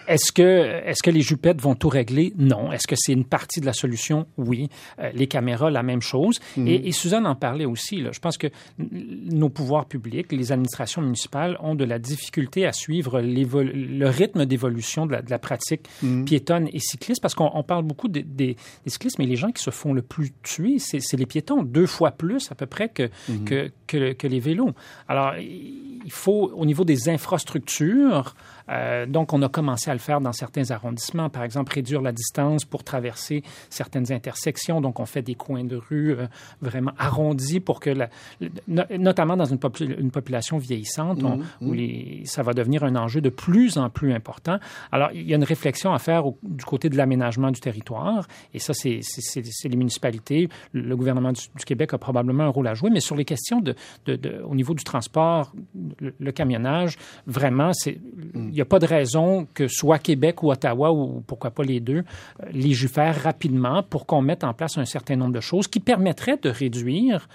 Est-ce 0.07 0.33
que, 0.33 0.43
est-ce 0.87 1.03
que 1.03 1.11
les 1.11 1.23
jupettes 1.23 1.61
vont 1.61 1.75
tout 1.75 1.89
régler? 1.89 2.35
Non. 2.37 2.73
Est-ce 2.73 2.87
que 2.87 2.95
c'est 2.97 3.13
une 3.13 3.25
partie 3.25 3.61
de 3.61 3.67
la 3.67 3.73
solution? 3.73 4.27
Oui. 4.37 4.69
Euh, 4.99 5.11
les 5.15 5.27
caméras, 5.27 5.71
la 5.71 5.83
même 5.83 6.03
chose. 6.03 6.39
Mhm. 6.57 6.69
Et, 6.69 6.93
Suzanne 6.93 7.27
en 7.27 7.35
parlait 7.35 7.65
aussi. 7.65 8.01
Là. 8.01 8.11
Je 8.13 8.19
pense 8.19 8.37
que 8.37 8.49
nos 8.79 9.49
pouvoirs 9.49 9.87
publics, 9.87 10.31
les 10.33 10.53
administrations 10.53 11.01
municipales 11.01 11.57
ont 11.61 11.75
de 11.75 11.85
la 11.85 11.99
difficulté 11.99 12.67
à 12.67 12.73
suivre 12.73 13.21
le 13.23 14.09
rythme 14.09 14.45
d'évolution 14.45 15.07
de, 15.07 15.17
la, 15.29 15.39
pratique 15.39 15.89
mhm. 16.03 16.25
piétonne 16.25 16.69
et 16.73 16.81
cycliste 16.81 17.23
parce 17.23 17.35
qu'on 17.35 17.63
parle 17.63 17.85
beaucoup 17.85 18.09
des, 18.09 18.57
cyclistes, 18.87 19.19
mais 19.19 19.27
les 19.27 19.37
gens 19.37 19.53
qui 19.53 19.63
se 19.63 19.71
font 19.71 19.95
le 19.95 20.03
plus 20.03 20.33
tuer, 20.43 20.79
c'est 20.79 21.17
les 21.17 21.27
piétons, 21.27 21.63
deux 21.63 21.87
fois 21.87 22.11
plus 22.11 22.51
à 22.51 22.55
peu 22.55 22.67
près 22.67 22.89
que, 22.89 23.09
mhm. 23.29 23.45
que, 23.45 23.71
que, 23.87 24.13
que 24.13 24.27
les 24.27 24.41
vélos. 24.41 24.73
Alors, 25.07 25.35
il 25.39 26.13
faut 26.13 26.58
au 26.59 26.67
niveau 26.67 26.85
des 26.85 27.09
infrastructures, 27.09 28.35
euh, 28.71 29.07
donc, 29.07 29.33
on 29.33 29.43
a 29.43 29.49
commencé 29.49 29.91
à 29.91 29.95
le 29.95 30.01
faire 30.01 30.21
dans 30.21 30.33
certains 30.33 30.71
arrondissements. 30.71 31.31
Par 31.31 31.43
exemple, 31.43 31.73
réduire 31.73 32.03
la 32.03 32.13
distance 32.13 32.65
pour 32.65 32.85
traverser 32.85 33.43
certaines 33.71 34.13
intersections. 34.13 34.81
Donc, 34.81 35.01
on 35.01 35.07
fait 35.07 35.23
des 35.23 35.35
coins 35.35 35.65
de 35.65 35.77
rue 35.77 36.13
euh, 36.13 36.27
vraiment 36.61 36.93
arrondis 36.99 37.61
pour 37.61 37.81
que, 37.81 37.91
la, 37.91 38.09
notamment 38.69 39.37
dans 39.37 39.45
une, 39.45 39.59
une 39.81 40.11
population 40.11 40.59
vieillissante, 40.59 41.23
mmh, 41.23 41.45
où 41.63 41.73
les, 41.73 42.23
ça 42.25 42.43
va 42.43 42.53
devenir 42.53 42.85
un 42.85 42.97
enjeu 42.97 43.21
de 43.21 43.31
plus 43.31 43.79
en 43.79 43.91
plus 43.91 44.13
important. 44.13 44.59
Alors, 44.93 45.11
il 45.13 45.29
y 45.29 45.33
a 45.33 45.37
une 45.37 45.45
réflexion 45.45 45.93
à 45.93 45.99
faire 45.99 46.25
du 46.43 46.65
côté 46.65 46.89
de 46.89 46.97
l'aménagement 46.97 47.51
du 47.51 47.61
territoire. 47.61 48.27
Et 48.53 48.59
ça, 48.59 48.75
c'est 48.75 49.01
les 49.65 49.77
municipalités. 49.77 50.49
Le 50.73 50.97
gouvernement 50.97 51.33
du, 51.33 51.41
Québec 51.65 51.95
a 51.95 51.99
probablement 51.99 52.45
un 52.45 52.49
rôle 52.49 52.67
à 52.67 52.75
jouer. 52.75 52.91
Mais 52.91 53.01
sur 53.01 53.17
les 53.17 53.25
questions 53.25 53.61
de, 53.61 53.75
de, 54.07 54.43
au 54.43 54.55
niveau 54.55 54.75
du 54.75 54.85
transport, 54.85 55.53
le, 55.99 56.33
camionnage, 56.33 56.97
vraiment, 57.27 57.73
c'est 57.73 57.99
mmh 58.35 58.58
n'y 58.59 58.63
a 58.63 58.67
pas 58.67 58.79
de 58.79 58.87
raison 58.87 59.47
que 59.55 59.69
soit 59.69 59.99
Québec 59.99 60.43
ou 60.43 60.51
Ottawa, 60.51 60.93
ou 60.93 61.23
pourquoi 61.27 61.51
pas 61.51 61.63
les 61.63 61.81
deux, 61.81 62.03
euh, 62.43 62.47
légifèrent 62.53 63.23
rapidement 63.23 63.83
pour 63.83 64.07
qu'on 64.07 64.23
mette 64.23 64.45
en 64.45 64.55
place 64.55 64.79
un 64.79 64.85
certain 64.85 65.17
nombre 65.17 65.33
de 65.33 65.41
choses 65.41 65.69
qui 65.69 65.81
permettraient 65.81 66.39
de 66.43 66.51
réduire 66.51 67.29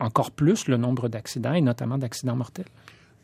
encore 0.00 0.30
plus 0.30 0.68
le 0.68 0.76
nombre 0.76 1.08
d'accidents 1.08 1.52
et 1.52 1.60
notamment 1.60 1.98
d'accidents 1.98 2.36
mortels. 2.36 2.66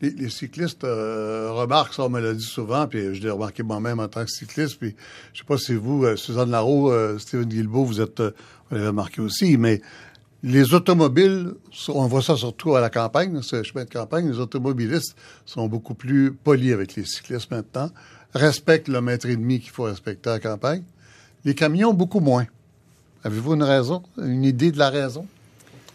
Les, 0.01 0.29
cyclistes 0.29 0.85
euh, 0.85 1.51
remarquent 1.51 1.93
ça, 1.93 2.03
on 2.03 2.09
me 2.09 2.21
l'a 2.21 2.33
dit 2.33 2.45
souvent, 2.45 2.87
puis 2.87 3.13
je 3.13 3.21
l'ai 3.21 3.29
remarqué 3.29 3.63
moi-même 3.63 3.99
en 3.99 4.07
tant 4.07 4.23
que 4.23 4.31
cycliste, 4.31 4.79
puis 4.79 4.95
je 5.33 5.39
sais 5.39 5.45
pas 5.45 5.57
si 5.57 5.75
vous, 5.75 6.05
euh, 6.05 6.15
Suzanne 6.15 6.51
Larreau, 6.51 7.17
Steven 7.19 7.43
Guilbeault, 7.43 7.83
vous 7.83 7.99
êtes, 7.99 8.21
vous 8.21 8.75
l'avez 8.75 8.87
remarqué 8.87 9.19
aussi, 9.19 9.57
mais 9.57 9.81
les 10.43 10.73
automobiles, 10.73 11.53
on 11.89 12.07
voit 12.07 12.21
ça 12.21 12.37
surtout 12.37 12.75
à 12.75 12.81
la 12.81 12.89
campagne, 12.89 13.41
ce 13.41 13.61
chemin 13.63 13.83
de 13.83 13.89
campagne, 13.89 14.29
les 14.29 14.39
automobilistes 14.39 15.15
sont 15.45 15.67
beaucoup 15.67 15.95
plus 15.95 16.31
polis 16.31 16.73
avec 16.73 16.95
les 16.95 17.03
cyclistes 17.03 17.51
maintenant, 17.51 17.89
respectent 18.33 18.87
le 18.87 19.01
mètre 19.01 19.25
et 19.25 19.35
demi 19.35 19.59
qu'il 19.59 19.71
faut 19.71 19.83
respecter 19.83 20.29
à 20.29 20.33
la 20.33 20.39
campagne. 20.39 20.83
Les 21.45 21.55
camions, 21.55 21.93
beaucoup 21.93 22.19
moins. 22.19 22.45
Avez-vous 23.23 23.55
une 23.55 23.63
raison, 23.63 24.01
une 24.17 24.45
idée 24.45 24.71
de 24.71 24.77
la 24.77 24.89
raison? 24.89 25.25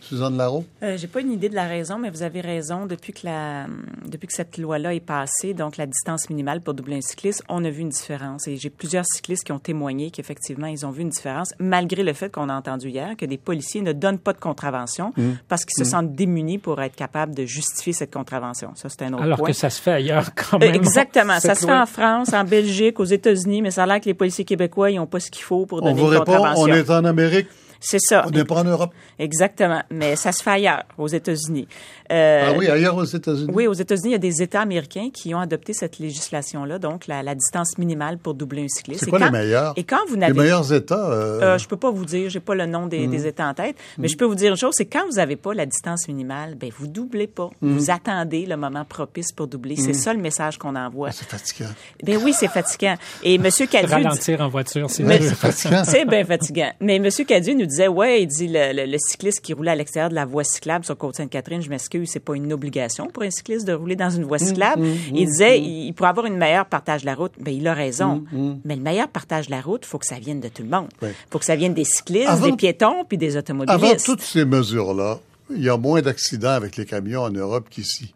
Suzanne 0.04 0.36
Larreau? 0.36 0.64
Euh, 0.82 0.96
J'ai 0.96 1.06
pas 1.06 1.20
une 1.20 1.32
idée 1.32 1.48
de 1.48 1.54
la 1.54 1.66
raison, 1.66 1.98
mais 1.98 2.10
vous 2.10 2.22
avez 2.22 2.40
raison. 2.40 2.86
Depuis 2.86 3.12
que, 3.12 3.26
la, 3.26 3.66
depuis 4.06 4.26
que 4.26 4.32
cette 4.32 4.58
loi-là 4.58 4.94
est 4.94 5.00
passée, 5.00 5.54
donc 5.54 5.76
la 5.76 5.86
distance 5.86 6.30
minimale 6.30 6.60
pour 6.60 6.74
doubler 6.74 6.96
un 6.96 7.00
cycliste, 7.00 7.42
on 7.48 7.64
a 7.64 7.70
vu 7.70 7.82
une 7.82 7.88
différence. 7.88 8.46
Et 8.46 8.56
j'ai 8.56 8.70
plusieurs 8.70 9.04
cyclistes 9.06 9.44
qui 9.44 9.52
ont 9.52 9.58
témoigné 9.58 10.10
qu'effectivement, 10.10 10.66
ils 10.66 10.84
ont 10.86 10.90
vu 10.90 11.02
une 11.02 11.10
différence, 11.10 11.52
malgré 11.58 12.02
le 12.02 12.12
fait 12.12 12.30
qu'on 12.30 12.48
a 12.48 12.54
entendu 12.54 12.88
hier 12.88 13.16
que 13.16 13.26
des 13.26 13.38
policiers 13.38 13.80
ne 13.80 13.92
donnent 13.92 14.18
pas 14.18 14.32
de 14.32 14.38
contravention 14.38 15.12
mmh. 15.16 15.22
parce 15.48 15.64
qu'ils 15.64 15.82
se 15.82 15.88
mmh. 15.88 15.92
sentent 15.92 16.12
démunis 16.14 16.58
pour 16.58 16.80
être 16.80 16.96
capables 16.96 17.34
de 17.34 17.44
justifier 17.44 17.92
cette 17.92 18.12
contravention. 18.12 18.72
Ça, 18.74 18.88
c'est 18.88 19.02
un 19.02 19.12
autre 19.14 19.22
Alors 19.22 19.38
point. 19.38 19.48
que 19.48 19.54
ça 19.54 19.70
se 19.70 19.80
fait 19.80 19.92
ailleurs 19.92 20.34
quand 20.34 20.58
même. 20.58 20.74
exactement. 20.74 21.40
Ça 21.40 21.54
se 21.54 21.66
fait 21.66 21.72
en 21.72 21.86
France, 21.86 22.32
en 22.32 22.44
Belgique, 22.44 23.00
aux 23.00 23.04
États-Unis, 23.04 23.62
mais 23.62 23.70
ça 23.70 23.84
a 23.84 23.86
l'air 23.86 24.00
que 24.00 24.06
les 24.06 24.14
policiers 24.14 24.44
québécois, 24.44 24.90
ils 24.90 24.96
n'ont 24.96 25.06
pas 25.06 25.20
ce 25.20 25.30
qu'il 25.30 25.42
faut 25.42 25.66
pour 25.66 25.80
donner 25.80 25.92
on 26.00 26.04
vous 26.06 26.12
une 26.12 26.18
répond, 26.18 26.44
On 26.56 26.66
est 26.66 26.90
en 26.90 27.04
Amérique. 27.04 27.48
C'est 27.84 28.00
ça. 28.00 28.24
On 28.26 28.30
n'est 28.30 28.44
pas 28.44 28.56
en 28.56 28.64
Europe. 28.64 28.92
Exactement. 29.18 29.82
Mais 29.90 30.16
ça 30.16 30.32
se 30.32 30.42
fait 30.42 30.50
ailleurs, 30.50 30.84
aux 30.96 31.08
États-Unis. 31.08 31.68
Euh, 32.10 32.48
ah 32.48 32.52
oui, 32.56 32.68
ailleurs 32.68 32.96
aux 32.96 33.04
États-Unis? 33.04 33.50
Oui, 33.52 33.66
aux 33.66 33.74
États-Unis, 33.74 34.08
il 34.08 34.12
y 34.12 34.16
a 34.16 34.18
des 34.18 34.42
États 34.42 34.62
américains 34.62 35.10
qui 35.12 35.34
ont 35.34 35.38
adopté 35.38 35.72
cette 35.72 35.98
législation-là, 35.98 36.78
donc 36.78 37.06
la, 37.06 37.34
distance 37.34 37.78
minimale 37.78 38.18
pour 38.18 38.34
doubler 38.34 38.64
un 38.64 38.68
cycliste. 38.68 39.04
C'est 39.04 39.10
quoi 39.10 39.18
les 39.18 39.30
meilleurs? 39.30 39.74
Et 39.76 39.84
quand 39.84 40.00
vous 40.08 40.16
n'avez... 40.16 40.32
Les 40.32 40.38
meilleurs 40.38 40.72
États? 40.72 41.10
Euh... 41.10 41.40
Euh, 41.42 41.58
je 41.58 41.66
peux 41.66 41.76
pas 41.76 41.90
vous 41.90 42.04
dire, 42.04 42.30
j'ai 42.30 42.40
pas 42.40 42.54
le 42.54 42.66
nom 42.66 42.86
des, 42.86 43.06
mhm. 43.06 43.26
États 43.26 43.48
en 43.48 43.54
tête, 43.54 43.76
mais 43.98 44.08
je 44.08 44.16
peux 44.16 44.24
vous 44.24 44.34
dire 44.34 44.50
une 44.50 44.56
chose, 44.56 44.74
c'est 44.76 44.86
quand 44.86 45.04
vous 45.06 45.16
n'avez 45.16 45.36
pas 45.36 45.52
la 45.52 45.66
distance 45.66 46.08
minimale, 46.08 46.54
ben 46.54 46.70
vous 46.76 46.86
doublez 46.86 47.26
pas. 47.26 47.50
Mhm. 47.60 47.76
Vous 47.76 47.90
attendez 47.90 48.46
le 48.46 48.56
moment 48.56 48.84
propice 48.84 49.32
pour 49.32 49.46
doubler. 49.46 49.76
C'est 49.76 49.88
mhm. 49.88 49.94
ça 49.94 50.14
le 50.14 50.20
message 50.20 50.58
qu'on 50.58 50.76
envoie. 50.76 51.08
Ah, 51.10 51.12
c'est 51.12 51.28
fatigant. 51.28 51.70
Ben 52.02 52.18
oui, 52.22 52.32
c'est 52.32 52.48
fatigant. 52.48 52.96
Et 53.22 53.34
M. 53.34 53.48
Cadieux... 53.70 53.88
Ralentir 53.94 54.40
en 54.40 54.48
voiture, 54.48 54.88
c'est 54.90 55.04
fatigant. 55.34 55.84
C'est 55.84 56.04
bien 56.06 56.24
fatigant. 56.24 56.72
Mais 56.80 56.96
M. 56.96 57.08
Cadieux 57.26 57.54
nous 57.54 57.66
disait, 57.74 57.88
ouais, 57.88 58.22
il 58.22 58.26
dit 58.26 58.48
le, 58.50 58.96
cycliste 58.98 59.40
qui 59.40 59.52
roulait 59.52 59.72
à 59.72 59.74
l'extérieur 59.74 60.10
de 60.10 60.14
la 60.14 60.24
voie 60.24 60.44
cyclable 60.44 60.84
sur 60.84 60.96
Côte-Sainte-Catherine, 60.96 61.60
je 61.60 61.68
m'excuse, 61.68 62.08
c'est 62.10 62.20
pas 62.20 62.34
une 62.34 62.52
obligation 62.52 63.06
pour 63.08 63.22
un 63.22 63.30
cycliste 63.30 63.66
de 63.66 63.72
rouler 63.72 63.96
dans 63.96 64.10
une 64.10 64.24
voie 64.24 64.36
mmh, 64.36 64.46
cyclable. 64.46 64.82
Mmh, 64.82 64.86
mmh, 64.86 65.16
il 65.16 65.26
disait, 65.26 65.60
il, 65.60 65.92
pourrait 65.92 66.10
avoir 66.10 66.26
une 66.26 66.36
meilleure 66.36 66.66
partage 66.66 67.02
de 67.02 67.06
la 67.06 67.14
route. 67.14 67.32
Ben, 67.38 67.54
il 67.54 67.66
a 67.66 67.74
raison. 67.74 68.24
Mais 68.64 68.76
le 68.76 68.82
meilleur 68.82 69.08
partage 69.08 69.46
de 69.46 69.50
la 69.50 69.60
route, 69.60 69.82
il 69.84 69.88
faut 69.88 69.98
que 69.98 70.06
ça 70.06 70.18
vienne 70.18 70.40
de 70.40 70.48
tout 70.48 70.62
le 70.62 70.68
monde. 70.68 70.88
Il 71.02 71.12
faut 71.30 71.38
que 71.38 71.44
ça 71.44 71.56
vienne 71.56 71.74
des 71.74 71.84
cyclistes, 71.84 72.42
des 72.42 72.52
piétons, 72.52 73.04
puis 73.06 73.18
des 73.18 73.36
automobilistes. 73.36 73.84
Avant 73.84 73.96
toutes 73.96 74.22
ces 74.22 74.44
mesures-là, 74.44 75.18
il 75.50 75.62
y 75.62 75.68
a 75.68 75.76
moins 75.76 76.00
d'accidents 76.00 76.50
avec 76.50 76.76
les 76.76 76.86
camions 76.86 77.22
en 77.22 77.30
Europe 77.30 77.66
qu'ici. 77.70 78.14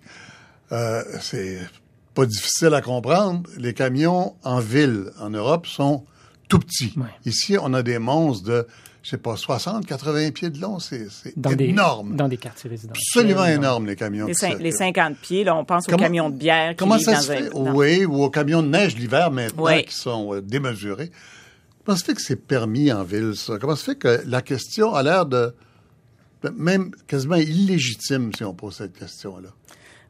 Euh, 0.72 1.02
c'est 1.20 1.58
pas 2.14 2.26
difficile 2.26 2.74
à 2.74 2.80
comprendre. 2.80 3.48
Les 3.58 3.74
camions 3.74 4.34
en 4.42 4.60
ville 4.60 5.10
en 5.20 5.30
Europe 5.30 5.66
sont 5.66 6.04
tout 6.48 6.58
petits. 6.58 6.94
Ici, 7.24 7.56
on 7.60 7.74
a 7.74 7.82
des 7.82 7.98
monstres 7.98 8.48
de 8.48 8.66
je 9.02 9.10
sais 9.10 9.18
pas, 9.18 9.36
60, 9.36 9.86
80 9.86 10.30
pieds 10.32 10.50
de 10.50 10.60
long, 10.60 10.78
c'est 10.78 11.06
énorme. 11.60 12.16
dans 12.16 12.28
des 12.28 12.36
quartiers 12.36 12.70
résidentiels. 12.70 13.02
Absolument 13.08 13.46
énorme, 13.46 13.86
les 13.86 13.96
camions. 13.96 14.26
Les, 14.26 14.72
50 14.72 15.16
pieds, 15.18 15.44
là, 15.44 15.56
on 15.56 15.64
pense 15.64 15.88
aux 15.88 15.96
camions 15.96 16.30
de 16.30 16.36
bière. 16.36 16.70
Qui 16.70 16.76
comment 16.76 16.98
ça 16.98 17.20
se 17.20 17.32
fait? 17.32 17.50
Oui, 17.54 18.04
ou 18.04 18.22
aux 18.24 18.30
camions 18.30 18.62
de 18.62 18.68
neige 18.68 18.96
l'hiver 18.96 19.30
maintenant, 19.30 19.66
qui 19.82 19.94
sont 19.94 20.34
euh, 20.34 20.42
démesurés. 20.42 21.10
Comment 21.84 21.96
se 21.96 22.04
fait 22.04 22.14
que 22.14 22.20
c'est 22.20 22.36
permis 22.36 22.92
en 22.92 23.02
ville, 23.02 23.32
ça? 23.34 23.58
Comment 23.58 23.76
se 23.76 23.84
fait 23.84 23.96
que 23.96 24.22
la 24.26 24.42
question 24.42 24.94
a 24.94 25.02
l'air 25.02 25.26
de 25.26 25.54
même 26.54 26.90
quasiment 27.06 27.36
illégitime 27.36 28.30
si 28.34 28.44
on 28.44 28.54
pose 28.54 28.74
cette 28.76 28.98
question-là? 28.98 29.48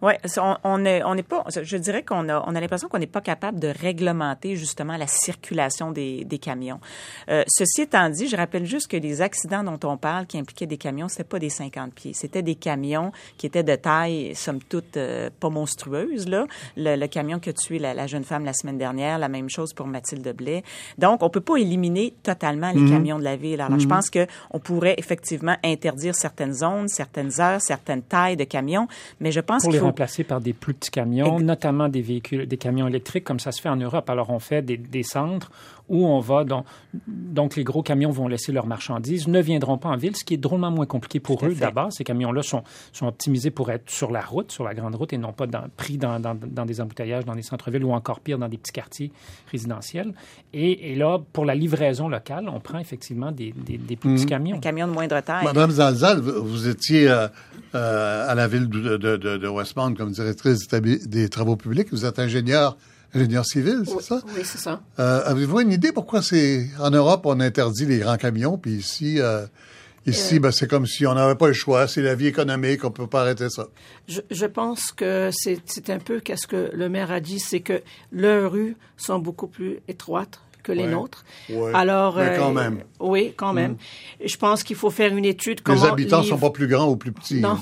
Oui, 0.00 0.12
on, 0.36 0.56
on 0.62 0.84
est, 0.84 1.02
on 1.02 1.14
n'est 1.14 1.22
pas. 1.22 1.44
Je 1.48 1.76
dirais 1.76 2.04
qu'on 2.04 2.28
a, 2.28 2.44
on 2.46 2.54
a 2.54 2.60
l'impression 2.60 2.88
qu'on 2.88 2.98
n'est 2.98 3.06
pas 3.06 3.20
capable 3.20 3.58
de 3.58 3.68
réglementer 3.68 4.54
justement 4.56 4.96
la 4.96 5.06
circulation 5.06 5.90
des, 5.90 6.24
des 6.24 6.38
camions. 6.38 6.80
Euh, 7.28 7.42
ceci 7.48 7.82
étant 7.82 8.08
dit, 8.08 8.28
je 8.28 8.36
rappelle 8.36 8.64
juste 8.64 8.88
que 8.88 8.96
les 8.96 9.22
accidents 9.22 9.64
dont 9.64 9.78
on 9.88 9.96
parle, 9.96 10.26
qui 10.26 10.38
impliquaient 10.38 10.66
des 10.66 10.76
camions, 10.76 11.08
c'était 11.08 11.24
pas 11.24 11.38
des 11.38 11.50
50 11.50 11.92
pieds, 11.94 12.12
c'était 12.14 12.42
des 12.42 12.54
camions 12.54 13.10
qui 13.36 13.46
étaient 13.46 13.62
de 13.62 13.74
taille, 13.74 14.34
somme 14.34 14.60
toute, 14.62 14.96
euh, 14.96 15.30
pas 15.40 15.50
monstrueuse 15.50 16.28
là. 16.28 16.46
Le, 16.76 16.96
le, 16.96 17.06
camion 17.08 17.38
qui 17.40 17.48
a 17.48 17.52
tué 17.52 17.78
la, 17.78 17.94
la, 17.94 18.06
jeune 18.06 18.24
femme 18.24 18.44
la 18.44 18.52
semaine 18.52 18.78
dernière, 18.78 19.18
la 19.18 19.28
même 19.28 19.48
chose 19.48 19.72
pour 19.72 19.86
Mathilde 19.86 20.28
Blais. 20.36 20.62
Donc, 20.98 21.22
on 21.22 21.30
peut 21.30 21.40
pas 21.40 21.56
éliminer 21.56 22.14
totalement 22.22 22.70
les 22.70 22.80
mmh. 22.80 22.90
camions 22.90 23.18
de 23.18 23.24
la 23.24 23.36
ville. 23.36 23.60
Alors, 23.60 23.78
mmh. 23.78 23.80
je 23.80 23.88
pense 23.88 24.10
que 24.10 24.26
on 24.50 24.60
pourrait 24.60 24.94
effectivement 24.98 25.56
interdire 25.64 26.14
certaines 26.14 26.54
zones, 26.54 26.88
certaines 26.88 27.40
heures, 27.40 27.60
certaines 27.60 28.02
tailles 28.02 28.36
de 28.36 28.44
camions, 28.44 28.86
mais 29.20 29.32
je 29.32 29.40
pense 29.40 29.64
qu'il 29.64 29.78
faut 29.78 29.87
remplacés 29.88 30.24
par 30.24 30.40
des 30.40 30.52
plus 30.52 30.74
petits 30.74 30.90
camions, 30.90 31.40
notamment 31.40 31.88
des 31.88 32.02
véhicules, 32.02 32.46
des 32.46 32.56
camions 32.56 32.86
électriques, 32.88 33.24
comme 33.24 33.40
ça 33.40 33.52
se 33.52 33.60
fait 33.60 33.68
en 33.68 33.76
Europe. 33.76 34.08
Alors, 34.10 34.30
on 34.30 34.38
fait 34.38 34.62
des, 34.62 34.76
des 34.76 35.02
centres 35.02 35.50
où 35.88 36.06
on 36.06 36.20
va. 36.20 36.44
Donc, 36.44 36.64
donc, 37.06 37.56
les 37.56 37.64
gros 37.64 37.82
camions 37.82 38.10
vont 38.10 38.28
laisser 38.28 38.52
leurs 38.52 38.66
marchandises, 38.66 39.28
ne 39.28 39.40
viendront 39.40 39.78
pas 39.78 39.88
en 39.88 39.96
ville, 39.96 40.16
ce 40.16 40.24
qui 40.24 40.34
est 40.34 40.38
drôlement 40.38 40.70
moins 40.70 40.86
compliqué 40.86 41.20
pour 41.20 41.44
eux 41.44 41.54
d'abord. 41.54 41.92
Ces 41.92 42.04
camions-là 42.04 42.42
sont, 42.42 42.62
sont 42.92 43.06
optimisés 43.06 43.50
pour 43.50 43.70
être 43.70 43.90
sur 43.90 44.10
la 44.10 44.20
route, 44.20 44.52
sur 44.52 44.64
la 44.64 44.74
grande 44.74 44.94
route, 44.94 45.12
et 45.12 45.18
non 45.18 45.32
pas 45.32 45.46
dans, 45.46 45.64
pris 45.76 45.98
dans, 45.98 46.20
dans, 46.20 46.34
dans, 46.34 46.66
des 46.66 46.80
embouteillages, 46.80 47.24
dans 47.24 47.34
des 47.34 47.42
centres-villes 47.42 47.84
ou 47.84 47.92
encore 47.92 48.20
pire, 48.20 48.38
dans 48.38 48.48
des 48.48 48.58
petits 48.58 48.72
quartiers 48.72 49.12
résidentiels. 49.50 50.12
Et, 50.52 50.92
et, 50.92 50.94
là, 50.94 51.18
pour 51.32 51.44
la 51.44 51.54
livraison 51.54 52.08
locale, 52.08 52.48
on 52.48 52.60
prend 52.60 52.78
effectivement 52.78 53.32
des, 53.32 53.52
des, 53.52 53.78
des 53.78 53.96
plus 53.96 54.14
petits 54.14 54.24
mmh. 54.24 54.28
camions. 54.28 54.56
Un 54.56 54.60
camion 54.60 54.88
de 54.88 54.92
moindre 54.92 55.20
taille. 55.20 55.44
Madame 55.44 55.70
Zalzal, 55.70 56.20
vous 56.20 56.68
étiez 56.68 57.08
euh, 57.08 57.28
euh, 57.74 58.30
à 58.30 58.34
la 58.34 58.48
ville 58.48 58.68
de, 58.68 58.96
de, 58.96 59.16
de, 59.16 59.36
de 59.36 59.48
Westmount 59.48 59.94
comme 59.94 60.12
directrice 60.12 60.68
des 60.68 61.28
travaux 61.28 61.56
publics. 61.56 61.88
Vous 61.90 62.04
êtes 62.04 62.18
ingénieur 62.18 62.76
ingénieur 63.14 63.44
civil, 63.44 63.82
c'est 63.86 63.94
oui, 63.94 64.02
ça? 64.02 64.20
Oui, 64.36 64.42
c'est 64.44 64.58
ça. 64.58 64.80
Euh, 64.98 65.22
Avez-vous 65.24 65.60
une 65.60 65.72
idée 65.72 65.92
pourquoi 65.92 66.22
c'est 66.22 66.68
en 66.78 66.90
Europe 66.90 67.22
on 67.24 67.40
interdit 67.40 67.86
les 67.86 67.98
grands 67.98 68.16
camions, 68.16 68.58
puis 68.58 68.72
ici, 68.72 69.20
euh, 69.20 69.46
ici, 70.06 70.36
euh, 70.36 70.40
ben, 70.40 70.50
c'est 70.50 70.68
comme 70.68 70.86
si 70.86 71.06
on 71.06 71.14
n'avait 71.14 71.34
pas 71.34 71.48
le 71.48 71.52
choix, 71.52 71.88
c'est 71.88 72.02
la 72.02 72.14
vie 72.14 72.26
économique, 72.26 72.84
on 72.84 72.90
peut 72.90 73.06
pas 73.06 73.22
arrêter 73.22 73.48
ça. 73.50 73.68
Je, 74.06 74.20
je 74.30 74.46
pense 74.46 74.92
que 74.92 75.30
c'est 75.32 75.90
un 75.90 75.98
peu 75.98 76.20
qu'est-ce 76.20 76.46
que 76.46 76.70
le 76.72 76.88
maire 76.88 77.10
a 77.10 77.20
dit, 77.20 77.38
c'est 77.38 77.60
que 77.60 77.82
leurs 78.12 78.52
rues 78.52 78.76
sont 78.96 79.18
beaucoup 79.18 79.46
plus 79.48 79.80
étroites 79.88 80.40
que 80.68 80.72
les 80.72 80.84
ouais. 80.84 80.90
nôtres. 80.90 81.24
Ouais. 81.48 81.72
Alors, 81.74 82.16
Mais 82.16 82.36
quand 82.36 82.52
même. 82.52 82.82
oui, 83.00 83.32
quand 83.36 83.54
même. 83.54 83.72
Mm. 83.72 84.26
Je 84.26 84.36
pense 84.36 84.62
qu'il 84.62 84.76
faut 84.76 84.90
faire 84.90 85.16
une 85.16 85.24
étude. 85.24 85.62
Comment 85.62 85.82
les 85.82 85.88
habitants 85.88 86.20
les... 86.20 86.28
sont 86.28 86.38
pas 86.38 86.50
plus 86.50 86.66
grands 86.66 86.90
ou 86.90 86.96
plus 86.96 87.12
petits. 87.12 87.40
Non. 87.40 87.58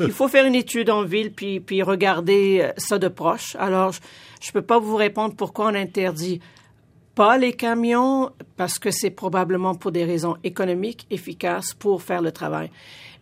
Il 0.00 0.12
faut 0.12 0.28
faire 0.28 0.44
une 0.44 0.54
étude 0.54 0.90
en 0.90 1.02
ville 1.02 1.32
puis 1.32 1.60
puis 1.60 1.82
regarder 1.82 2.70
ça 2.76 2.98
de 2.98 3.08
proche. 3.08 3.56
Alors, 3.58 3.92
je 3.92 4.48
ne 4.48 4.52
peux 4.52 4.62
pas 4.62 4.78
vous 4.78 4.96
répondre 4.96 5.34
pourquoi 5.34 5.66
on 5.66 5.74
interdit 5.74 6.40
pas 7.14 7.38
les 7.38 7.54
camions 7.54 8.30
parce 8.56 8.78
que 8.78 8.90
c'est 8.90 9.10
probablement 9.10 9.74
pour 9.74 9.90
des 9.90 10.04
raisons 10.04 10.36
économiques 10.44 11.06
efficaces 11.10 11.72
pour 11.72 12.02
faire 12.02 12.20
le 12.20 12.30
travail. 12.30 12.70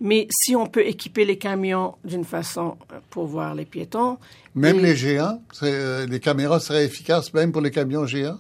Mais 0.01 0.27
si 0.31 0.57
on 0.57 0.67
peut 0.67 0.87
équiper 0.87 1.25
les 1.25 1.39
camions 1.39 1.95
d'une 2.05 2.25
façon 2.25 2.77
pour 3.11 3.27
voir 3.27 3.55
les 3.55 3.65
piétons. 3.65 4.19
Même 4.57 4.81
et... 4.81 4.83
les 4.83 4.97
géants, 4.97 5.41
euh, 5.63 6.07
les 6.07 6.21
caméras 6.21 6.59
seraient 6.59 6.85
efficaces 6.85 7.33
même 7.33 7.53
pour 7.53 7.63
les 7.63 7.71
camions 7.71 8.05
géants? 8.05 8.39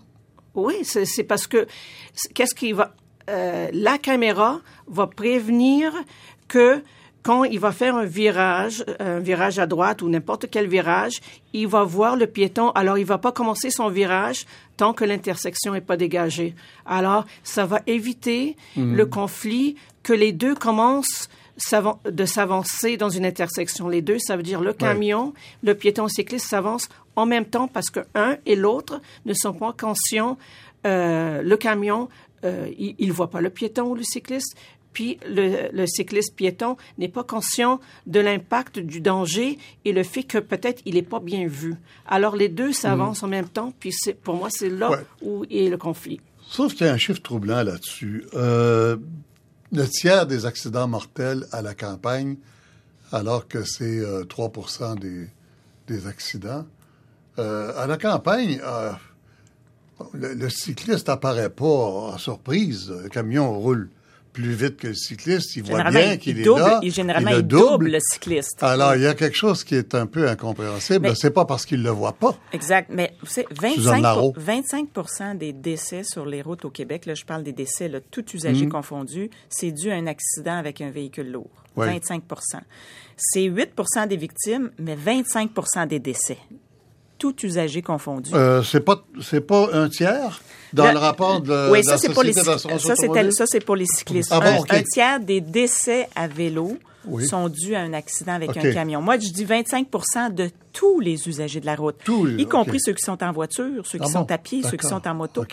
Oui, 0.55 0.85
c'est 0.85 1.25
parce 1.25 1.47
que 1.47 1.67
qu'est-ce 2.35 2.55
qui 2.55 2.73
va. 2.73 2.95
Euh, 3.31 3.69
la 3.73 3.99
caméra 3.99 4.61
va 4.87 5.07
prévenir 5.07 5.93
que 6.47 6.83
quand 7.23 7.45
il 7.45 7.59
va 7.59 7.73
faire 7.73 7.97
un 7.97 8.05
virage, 8.05 8.85
un 9.01 9.19
virage 9.19 9.59
à 9.59 9.67
droite 9.67 10.03
ou 10.03 10.11
n'importe 10.11 10.51
quel 10.51 10.69
virage, 10.69 11.21
il 11.55 11.67
va 11.67 11.83
voir 11.83 12.17
le 12.17 12.27
piéton. 12.27 12.71
Alors, 12.73 12.99
il 12.99 13.07
va 13.07 13.17
pas 13.17 13.33
commencer 13.33 13.71
son 13.71 13.89
virage 13.89 14.45
tant 14.77 14.93
que 14.93 15.07
l'intersection 15.07 15.73
n'est 15.73 15.81
pas 15.81 15.97
dégagée. 15.97 16.55
Alors, 16.85 17.25
ça 17.43 17.65
va 17.65 17.81
éviter 17.87 18.57
mmh. 18.77 18.95
le 18.95 19.07
conflit 19.07 19.77
que 20.03 20.13
les 20.13 20.33
deux 20.33 20.55
commencent 20.55 21.31
de 22.05 22.25
s'avancer 22.25 22.97
dans 22.97 23.09
une 23.09 23.25
intersection. 23.25 23.89
Les 23.89 24.03
deux, 24.03 24.19
ça 24.19 24.37
veut 24.37 24.43
dire 24.43 24.61
le 24.61 24.73
camion, 24.73 25.27
ouais. 25.27 25.33
le 25.63 25.75
piéton 25.75 26.09
cycliste 26.09 26.49
s'avance 26.49 26.89
en 27.17 27.27
même 27.27 27.45
temps 27.45 27.69
parce 27.69 27.91
que 27.91 28.01
un 28.15 28.37
et 28.47 28.57
l'autre 28.57 29.01
ne 29.25 29.35
sont 29.35 29.53
pas 29.53 29.73
conscients. 29.73 30.37
Euh, 30.87 31.43
le 31.43 31.57
camion, 31.57 32.09
euh, 32.45 32.69
il 32.79 33.09
ne 33.09 33.13
voit 33.13 33.31
pas 33.31 33.41
le 33.41 33.51
piéton 33.51 33.85
ou 33.85 33.95
le 33.95 34.03
cycliste, 34.03 34.57
puis 34.93 35.19
le, 35.27 35.71
le 35.73 35.87
cycliste 35.87 36.35
piéton 36.37 36.77
n'est 36.99 37.09
pas 37.09 37.25
conscient 37.25 37.81
de 38.07 38.21
l'impact 38.21 38.79
du 38.79 39.01
danger 39.01 39.59
et 39.85 39.93
le 39.93 40.03
fait 40.03 40.23
que 40.23 40.39
peut-être 40.39 40.83
il 40.85 40.95
n'est 40.95 41.03
pas 41.03 41.21
bien 41.21 41.47
vu. 41.47 41.75
Alors 42.07 42.37
les 42.37 42.49
deux 42.49 42.73
s'avancent 42.73 43.23
mmh. 43.23 43.27
en 43.27 43.29
même 43.29 43.49
temps, 43.49 43.73
puis 43.79 43.93
pour 44.23 44.37
moi 44.37 44.49
c'est 44.51 44.71
là 44.71 44.91
ouais. 44.91 44.99
où 45.23 45.45
est 45.51 45.69
le 45.69 45.77
conflit. 45.77 46.21
Sauf 46.49 46.75
qu'il 46.75 46.87
y 46.87 46.91
a 46.91 46.93
un 46.93 46.99
chiffre 46.99 47.23
troublant 47.23 47.63
là-dessus. 47.63 48.25
Euh, 48.35 48.97
le 49.75 49.89
tiers 49.89 50.27
des 50.27 50.47
accidents 50.47 50.87
mortels 50.87 51.47
à 51.53 51.61
la 51.61 51.75
campagne, 51.75 52.37
alors 53.13 53.49
que 53.49 53.65
c'est 53.65 53.99
euh, 53.99 54.25
3 54.25 54.53
des, 55.01 55.29
des 55.89 56.07
accidents. 56.07 56.65
Euh, 57.39 57.73
à 57.77 57.87
la 57.87 57.97
campagne, 57.97 58.61
euh, 58.65 58.93
le, 60.13 60.49
cycliste 60.49 61.09
apparaît 61.09 61.51
pas 61.51 61.65
en 61.65 62.19
surprise. 62.19 62.93
Le 63.03 63.09
camion 63.09 63.59
roule 63.59 63.91
plus 64.35 64.53
vite 64.53 64.77
que 64.77 64.89
le 64.89 64.95
cycliste, 64.95 65.57
il 65.57 65.63
voit 65.63 65.85
bien 65.91 66.17
qu'il 66.19 66.41
est 66.41 66.45
là. 66.45 66.81
Il, 66.83 66.93
généralement, 66.93 67.31
il, 67.31 67.39
il 67.39 67.43
double. 67.43 67.71
double 67.71 67.91
le 67.93 67.99
cycliste. 68.01 68.63
Alors, 68.63 68.97
il 68.97 69.03
y 69.03 69.07
a 69.07 69.15
quelque 69.15 69.37
chose 69.37 69.65
qui 69.65 69.77
est 69.77 69.95
un 69.95 70.07
peu 70.07 70.29
incompréhensible. 70.29 71.17
C'est 71.17 71.31
pas 71.31 71.45
parce 71.45 71.65
qu'il 71.65 71.83
le 71.83 71.91
voit 71.91 72.13
pas. 72.13 72.37
Exact. 72.53 72.91
Mais 72.93 73.15
vous 73.21 73.29
savez, 73.29 73.47
25, 73.51 74.15
pour, 74.15 74.35
25 74.37 75.39
des 75.39 75.53
décès 75.53 76.03
sur 76.03 76.27
les 76.27 76.43
routes 76.43 76.65
au 76.65 76.71
Québec, 76.71 77.07
là, 77.07 77.15
je 77.15 77.25
parle 77.25 77.45
des 77.45 77.53
décès, 77.53 77.89
là, 77.89 78.01
tout 78.11 78.25
usager 78.35 78.67
mmh. 78.67 78.71
confondu, 78.71 79.31
c'est 79.49 79.71
dû 79.71 79.91
à 79.91 79.95
un 79.95 80.07
accident 80.07 80.57
avec 80.57 80.81
un 80.81 80.91
véhicule 80.91 81.31
lourd. 81.31 81.51
Oui. 81.77 81.87
25% 81.87 82.21
C'est 83.17 83.49
8% 83.49 84.09
des 84.09 84.17
victimes, 84.17 84.71
mais 84.79 84.97
25% 84.97 85.87
des 85.89 86.01
décès 86.01 86.39
tout 87.17 87.47
usager 87.47 87.81
confondu. 87.81 88.35
Euh, 88.35 88.63
c'est 88.63 88.81
pas 88.81 89.05
c'est 89.23 89.41
pas 89.41 89.69
un 89.73 89.89
tiers? 89.89 90.43
Dans 90.75 90.87
le, 90.87 90.93
le 90.93 90.99
rapport 90.99 91.41
de 91.41 91.71
oui, 91.71 91.81
de 91.81 91.85
ça 91.85 91.93
la 91.93 91.99
c'est 91.99 92.13
pour 92.13 92.23
les 92.23 92.33
ça 92.33 93.47
c'est 93.47 93.65
pour 93.65 93.77
les 93.77 93.87
cyclistes. 93.87 94.31
Ah 94.33 94.41
bon, 94.41 94.47
un, 94.47 94.59
okay. 94.59 94.77
un, 94.77 94.83
tiers 94.83 95.21
des 95.21 95.41
décès 95.41 96.09
à 96.15 96.27
vélo 96.27 96.79
oui. 97.07 97.27
sont 97.27 97.49
dus 97.49 97.75
à 97.75 97.81
un 97.81 97.93
accident 97.93 98.33
avec 98.33 98.51
okay. 98.51 98.71
un 98.71 98.73
camion. 98.73 99.01
Moi, 99.01 99.19
je 99.19 99.29
dis 99.31 99.45
25% 99.45 100.35
de 100.35 100.51
tous 100.73 101.01
les 101.01 101.29
usagers 101.29 101.61
de 101.61 101.67
la 101.67 101.77
route, 101.77 101.97
tous 102.05 102.29
y 102.29 102.47
compris 102.47 102.73
okay. 102.73 102.79
ceux 102.87 102.93
qui 102.93 103.03
sont 103.03 103.23
en 103.23 103.33
voiture, 103.33 103.87
ceux 103.87 103.99
qui 103.99 104.07
ah 104.09 104.13
sont 104.13 104.31
à 104.31 104.39
pied, 104.39 104.63
ceux 104.63 104.77
qui 104.77 104.87
sont 104.87 105.07
en 105.07 105.15
moto. 105.15 105.45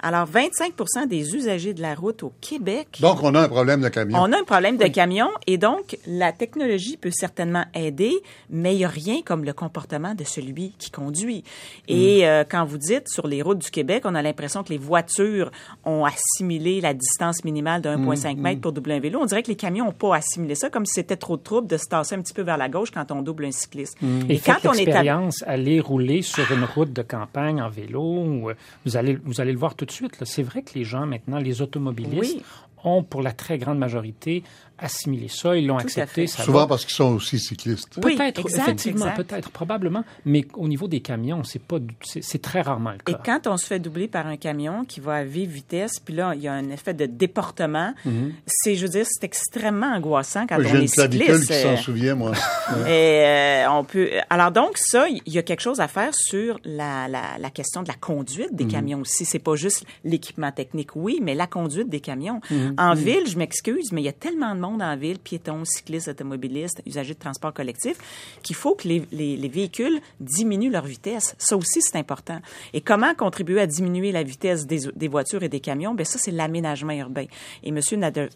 Alors, 0.00 0.28
25% 0.28 1.06
des 1.06 1.34
usagers 1.34 1.74
de 1.74 1.82
la 1.82 1.94
route 1.94 2.22
au 2.22 2.32
Québec. 2.40 2.98
Donc, 3.00 3.22
on 3.22 3.34
a 3.34 3.40
un 3.40 3.48
problème 3.48 3.80
de 3.80 3.88
camion. 3.88 4.18
On 4.20 4.32
a 4.32 4.38
un 4.38 4.44
problème 4.44 4.76
de 4.76 4.86
camion 4.86 5.28
et 5.46 5.58
donc, 5.58 5.98
la 6.06 6.32
technologie 6.32 6.96
peut 6.96 7.10
certainement 7.12 7.64
aider, 7.74 8.12
mais 8.50 8.74
il 8.74 8.78
n'y 8.78 8.84
a 8.84 8.88
rien 8.88 9.22
comme 9.24 9.44
le 9.44 9.52
comportement 9.52 10.14
de 10.14 10.24
celui 10.24 10.72
qui 10.78 10.90
conduit. 10.90 11.44
Et 11.88 12.22
mm. 12.22 12.24
euh, 12.24 12.44
quand 12.48 12.64
vous 12.64 12.78
dites 12.78 13.08
sur 13.08 13.26
les 13.26 13.42
routes 13.42 13.58
du 13.58 13.70
Québec, 13.70 14.02
on 14.04 14.14
a 14.14 14.22
l'impression 14.22 14.62
que 14.62 14.70
les 14.70 14.78
voitures 14.78 15.50
ont 15.84 16.04
assimilé 16.04 16.80
la 16.80 16.94
distance 16.94 17.44
minimale 17.44 17.82
de 17.82 17.88
1,5 17.88 18.36
mm. 18.36 18.40
mètre 18.40 18.60
pour 18.60 18.72
doubler 18.72 18.94
un 18.94 19.00
vélo. 19.00 19.20
On 19.22 19.26
dirait 19.26 19.42
que 19.42 19.48
les 19.48 19.56
camions 19.56 19.86
n'ont 19.86 19.92
pas 19.92 20.16
assimilé 20.16 20.54
ça, 20.54 20.70
comme 20.70 20.86
si 20.86 20.94
c'était 20.94 21.16
trop 21.16 21.36
de 21.36 21.42
trouble 21.42 21.66
de 21.68 21.76
se 21.76 21.86
tasser 21.86 22.14
un 22.14 22.20
petit 22.20 22.34
peu 22.34 22.42
vers 22.42 22.56
la 22.56 22.68
gauche 22.68 22.90
quand 22.90 23.10
on 23.12 23.22
double 23.22 23.46
un 23.46 23.52
cycliste. 23.52 23.96
Mm. 24.00 24.30
Et, 24.30 24.34
et 24.34 24.38
quand 24.40 24.58
on 24.64 24.72
est 24.72 24.92
à... 24.92 25.28
aller 25.46 25.80
rouler 25.80 26.22
sur 26.22 26.50
une 26.52 26.64
route 26.64 26.92
de 26.92 27.02
campagne 27.02 27.60
en 27.62 27.68
vélo, 27.68 28.52
vous 28.84 28.96
allez, 28.96 29.18
vous 29.24 29.40
allez 29.40 29.52
le 29.52 29.58
voir 29.58 29.74
tout 29.74 29.85
de 29.86 29.90
suite. 29.90 30.22
C'est 30.24 30.42
vrai 30.42 30.62
que 30.62 30.74
les 30.74 30.84
gens 30.84 31.06
maintenant, 31.06 31.38
les 31.38 31.62
automobilistes, 31.62 32.36
oui. 32.36 32.42
ont 32.84 33.02
pour 33.02 33.22
la 33.22 33.32
très 33.32 33.56
grande 33.56 33.78
majorité 33.78 34.44
assimilé 34.78 35.28
ça, 35.28 35.56
ils 35.56 35.66
l'ont 35.66 35.78
accepté. 35.78 36.26
Ça 36.26 36.42
Souvent 36.42 36.60
va. 36.60 36.66
parce 36.66 36.84
qu'ils 36.84 36.94
sont 36.94 37.14
aussi 37.14 37.38
cyclistes. 37.38 37.98
Oui, 38.04 38.16
peut-être, 38.16 38.40
effectivement, 38.46 39.10
peut-être, 39.16 39.50
probablement, 39.50 40.04
mais 40.24 40.44
au 40.54 40.68
niveau 40.68 40.88
des 40.88 41.00
camions, 41.00 41.44
c'est 41.44 41.62
pas, 41.62 41.78
c'est 42.02 42.42
très 42.42 42.60
rarement 42.60 42.92
le 42.92 42.98
cas. 42.98 43.12
Et 43.12 43.16
quand 43.24 43.46
on 43.46 43.56
se 43.56 43.66
fait 43.66 43.78
doubler 43.78 44.08
par 44.08 44.26
un 44.26 44.36
camion 44.36 44.84
qui 44.84 45.00
va 45.00 45.14
à 45.16 45.24
vive 45.24 45.50
vitesse, 45.50 45.98
puis 46.04 46.14
là, 46.14 46.34
il 46.34 46.42
y 46.42 46.48
a 46.48 46.52
un 46.52 46.68
effet 46.70 46.94
de 46.94 47.06
déportement, 47.06 47.94
mm 48.04 48.10
-hmm. 48.10 48.32
c'est, 48.46 48.74
je 48.76 48.82
veux 48.82 48.92
dire, 48.92 49.06
c'est 49.08 49.24
extrêmement 49.24 49.92
angoissant 49.94 50.46
quand 50.46 50.58
oui, 50.58 50.66
on 50.72 50.80
est 50.80 50.86
cycliste. 50.86 51.46
qui 51.46 51.62
s'en 51.62 51.76
souvient, 51.76 52.14
moi. 52.14 52.32
Et 52.86 53.24
euh, 53.24 53.70
on 53.70 53.84
peut. 53.84 54.10
Alors 54.30 54.50
donc 54.50 54.72
ça, 54.76 55.08
il 55.08 55.32
y 55.32 55.38
a 55.38 55.42
quelque 55.42 55.62
chose 55.62 55.80
à 55.80 55.88
faire 55.88 56.12
sur 56.14 56.58
la, 56.64 57.08
la, 57.08 57.22
la 57.38 57.50
question 57.50 57.82
de 57.82 57.88
la 57.88 57.98
conduite 58.08 58.52
des 58.54 58.64
mm 58.64 58.68
-hmm. 58.68 58.70
camions 58.72 59.00
aussi. 59.00 59.24
C'est 59.24 59.44
pas 59.50 59.56
juste 59.56 59.84
l'équipement 60.04 60.52
technique, 60.52 60.90
oui, 60.96 61.14
mais 61.24 61.34
la 61.34 61.46
conduite 61.46 61.88
des 61.88 62.00
camions. 62.00 62.40
Mm 62.50 62.56
-hmm. 62.56 62.80
En 62.90 62.94
ville, 62.94 63.26
je 63.32 63.36
m'excuse, 63.38 63.86
mais 63.92 64.00
il 64.02 64.08
y 64.12 64.14
a 64.16 64.18
tellement 64.26 64.54
de 64.54 64.60
monde 64.70 64.82
en 64.82 64.96
ville, 64.96 65.18
piétons, 65.18 65.64
cyclistes, 65.64 66.08
automobilistes, 66.08 66.82
usagers 66.86 67.14
de 67.14 67.18
transport 67.18 67.52
collectif, 67.52 67.96
qu'il 68.42 68.56
faut 68.56 68.74
que 68.74 68.88
les, 68.88 69.02
les, 69.12 69.36
les, 69.36 69.48
véhicules 69.48 70.00
diminuent 70.20 70.70
leur 70.70 70.84
vitesse. 70.84 71.34
Ça 71.38 71.56
aussi, 71.56 71.80
c'est 71.80 71.96
important. 71.96 72.40
Et 72.72 72.80
comment 72.80 73.14
contribuer 73.14 73.60
à 73.60 73.66
diminuer 73.66 74.12
la 74.12 74.22
vitesse 74.22 74.66
des, 74.66 74.80
des 74.94 75.08
voitures 75.08 75.42
et 75.42 75.48
des 75.48 75.60
camions? 75.60 75.94
Ben 75.94 76.04
ça, 76.04 76.18
c'est 76.18 76.30
l'aménagement 76.30 76.92
urbain. 76.92 77.26
Et 77.62 77.68
M. 77.68 77.80